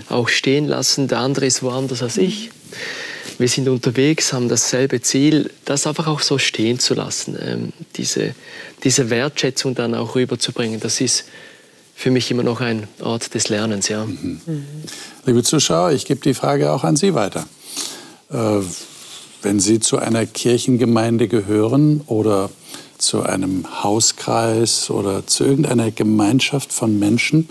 auch 0.09 0.27
stehen 0.27 0.67
lassen. 0.67 1.07
Der 1.07 1.19
andere 1.19 1.45
ist 1.45 1.63
woanders 1.63 2.03
als 2.03 2.17
ich 2.17 2.49
wir 3.37 3.47
sind 3.47 3.67
unterwegs, 3.67 4.33
haben 4.33 4.49
dasselbe 4.49 5.01
Ziel, 5.01 5.51
das 5.65 5.87
einfach 5.87 6.07
auch 6.07 6.21
so 6.21 6.37
stehen 6.37 6.79
zu 6.79 6.93
lassen, 6.93 7.37
ähm, 7.39 7.73
diese, 7.95 8.35
diese 8.83 9.09
Wertschätzung 9.09 9.75
dann 9.75 9.95
auch 9.95 10.15
rüberzubringen, 10.15 10.79
das 10.79 11.01
ist 11.01 11.25
für 11.95 12.11
mich 12.11 12.31
immer 12.31 12.43
noch 12.43 12.59
ein 12.59 12.87
Ort 13.01 13.33
des 13.33 13.49
Lernens. 13.49 13.87
Ja. 13.87 14.05
Mhm. 14.05 14.41
Mhm. 14.45 14.65
Liebe 15.25 15.43
Zuschauer, 15.43 15.91
ich 15.91 16.05
gebe 16.05 16.21
die 16.21 16.33
Frage 16.33 16.71
auch 16.71 16.83
an 16.83 16.95
Sie 16.95 17.13
weiter. 17.13 17.45
Äh, 18.31 18.59
wenn 19.41 19.59
Sie 19.59 19.79
zu 19.79 19.99
einer 19.99 20.25
Kirchengemeinde 20.25 21.27
gehören 21.27 22.01
oder 22.07 22.49
zu 22.97 23.23
einem 23.23 23.83
Hauskreis 23.83 24.89
oder 24.89 25.25
zu 25.27 25.43
irgendeiner 25.43 25.91
Gemeinschaft 25.91 26.71
von 26.71 26.99
Menschen, 26.99 27.49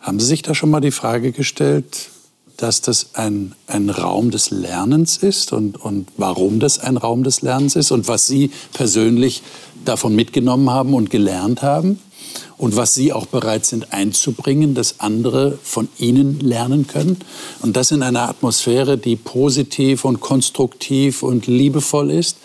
haben 0.00 0.20
Sie 0.20 0.26
sich 0.26 0.42
da 0.42 0.54
schon 0.54 0.70
mal 0.70 0.80
die 0.80 0.90
Frage 0.90 1.32
gestellt, 1.32 2.10
dass 2.56 2.80
das 2.80 3.14
ein, 3.14 3.54
ein 3.66 3.90
Raum 3.90 4.30
des 4.30 4.50
Lernens 4.50 5.16
ist 5.16 5.52
und, 5.52 5.80
und 5.80 6.08
warum 6.16 6.60
das 6.60 6.78
ein 6.78 6.96
Raum 6.96 7.24
des 7.24 7.42
Lernens 7.42 7.74
ist 7.74 7.90
und 7.90 8.06
was 8.06 8.26
Sie 8.26 8.50
persönlich 8.72 9.42
davon 9.84 10.14
mitgenommen 10.14 10.70
haben 10.70 10.94
und 10.94 11.10
gelernt 11.10 11.62
haben 11.62 11.98
und 12.56 12.76
was 12.76 12.94
Sie 12.94 13.12
auch 13.12 13.26
bereit 13.26 13.66
sind 13.66 13.92
einzubringen, 13.92 14.74
dass 14.74 15.00
andere 15.00 15.58
von 15.62 15.88
Ihnen 15.98 16.40
lernen 16.40 16.86
können. 16.86 17.18
Und 17.60 17.76
das 17.76 17.90
in 17.90 18.02
einer 18.02 18.28
Atmosphäre, 18.28 18.98
die 18.98 19.16
positiv 19.16 20.04
und 20.04 20.20
konstruktiv 20.20 21.22
und 21.22 21.46
liebevoll 21.46 22.10
ist. 22.10 22.36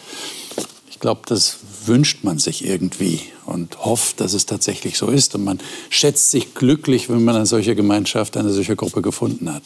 Ich 0.89 0.99
glaube, 0.99 1.21
das 1.27 1.58
wünscht 1.85 2.23
man 2.23 2.39
sich 2.39 2.65
irgendwie 2.65 3.21
und 3.45 3.83
hofft, 3.83 4.21
dass 4.21 4.33
es 4.33 4.45
tatsächlich 4.45 4.97
so 4.97 5.07
ist. 5.07 5.35
Und 5.35 5.43
man 5.43 5.59
schätzt 5.89 6.31
sich 6.31 6.53
glücklich, 6.53 7.09
wenn 7.09 7.23
man 7.23 7.35
eine 7.35 7.45
solche 7.45 7.75
Gemeinschaft, 7.75 8.37
eine 8.37 8.51
solche 8.51 8.75
Gruppe 8.75 9.01
gefunden 9.01 9.53
hat. 9.53 9.63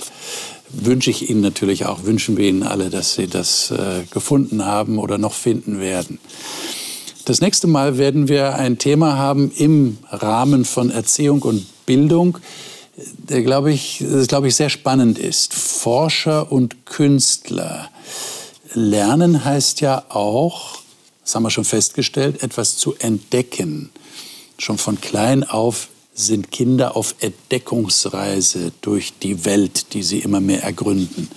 Wünsche 0.69 1.09
ich 1.09 1.29
Ihnen 1.29 1.41
natürlich 1.41 1.85
auch, 1.85 2.03
wünschen 2.03 2.37
wir 2.37 2.47
Ihnen 2.47 2.63
alle, 2.63 2.89
dass 2.89 3.15
Sie 3.15 3.27
das 3.27 3.71
äh, 3.71 4.03
gefunden 4.11 4.65
haben 4.65 4.97
oder 4.97 5.17
noch 5.17 5.33
finden 5.33 5.79
werden. 5.79 6.19
Das 7.25 7.39
nächste 7.39 7.67
Mal 7.67 7.97
werden 7.97 8.27
wir 8.27 8.55
ein 8.55 8.77
Thema 8.77 9.17
haben 9.17 9.51
im 9.55 9.97
Rahmen 10.09 10.65
von 10.65 10.89
Erziehung 10.89 11.41
und 11.43 11.65
Bildung, 11.85 12.37
der, 12.95 13.41
glaube 13.41 13.71
ich, 13.71 14.03
das, 14.07 14.27
glaube 14.27 14.47
ich, 14.47 14.55
sehr 14.55 14.69
spannend 14.69 15.17
ist. 15.17 15.53
Forscher 15.53 16.51
und 16.51 16.85
Künstler. 16.85 17.89
Lernen 18.73 19.45
heißt 19.45 19.81
ja 19.81 20.03
auch, 20.09 20.82
das 21.23 21.35
haben 21.35 21.43
wir 21.43 21.49
schon 21.49 21.65
festgestellt, 21.65 22.43
etwas 22.43 22.77
zu 22.77 22.95
entdecken. 22.95 23.89
Schon 24.57 24.77
von 24.77 24.99
klein 24.99 25.43
auf 25.43 25.89
sind 26.13 26.51
Kinder 26.51 26.95
auf 26.95 27.15
Entdeckungsreise 27.19 28.71
durch 28.81 29.13
die 29.21 29.45
Welt, 29.45 29.93
die 29.93 30.03
sie 30.03 30.19
immer 30.19 30.39
mehr 30.39 30.63
ergründen. 30.63 31.27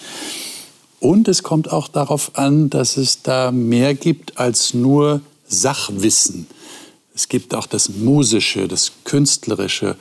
Und 1.01 1.29
es 1.29 1.43
kommt 1.43 1.73
auch 1.73 1.89
darauf 1.89 2.37
an, 2.37 2.69
dass 2.69 2.97
es 2.97 3.23
da 3.23 3.53
mehr 3.53 3.95
gibt 3.95 4.39
als 4.39 4.75
nur 4.75 5.21
Sachwissen. 5.49 6.47
Es 7.15 7.29
gibt 7.29 7.55
auch 7.55 7.67
das 7.67 7.89
Musische, 7.89 8.69
das 8.69 8.93
Künstlerische. 9.05 9.97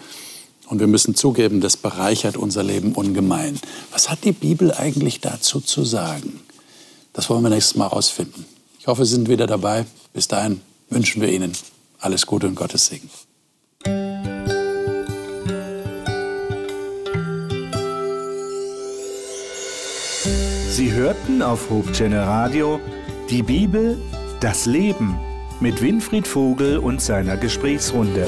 Und 0.67 0.79
wir 0.79 0.87
müssen 0.87 1.15
zugeben, 1.15 1.61
das 1.61 1.77
bereichert 1.77 2.37
unser 2.37 2.63
Leben 2.63 2.93
ungemein. 2.93 3.59
Was 3.91 4.09
hat 4.09 4.23
die 4.23 4.31
Bibel 4.31 4.73
eigentlich 4.73 5.21
dazu 5.21 5.61
zu 5.61 5.85
sagen? 5.85 6.41
Das 7.13 7.29
wollen 7.29 7.43
wir 7.43 7.49
nächstes 7.49 7.75
Mal 7.75 7.89
herausfinden. 7.89 8.45
Ich 8.85 8.87
hoffe, 8.87 9.03
Sie 9.03 9.15
sind 9.15 9.29
wieder 9.29 9.47
dabei. 9.47 9.83
Bis 10.13 10.27
dahin 10.27 10.61
wünschen 10.91 11.19
wir 11.19 11.29
Ihnen 11.29 11.53
alles 11.97 12.27
Gute 12.27 12.45
und 12.45 12.53
Gottes 12.53 12.85
Segen. 12.85 13.09
Sie 20.69 20.91
hörten 20.91 21.41
auf 21.41 21.67
Hochchannel 21.71 22.19
Radio 22.19 22.79
die 23.31 23.41
Bibel, 23.41 23.97
das 24.39 24.67
Leben 24.67 25.17
mit 25.59 25.81
Winfried 25.81 26.27
Vogel 26.27 26.77
und 26.77 27.01
seiner 27.01 27.37
Gesprächsrunde. 27.37 28.27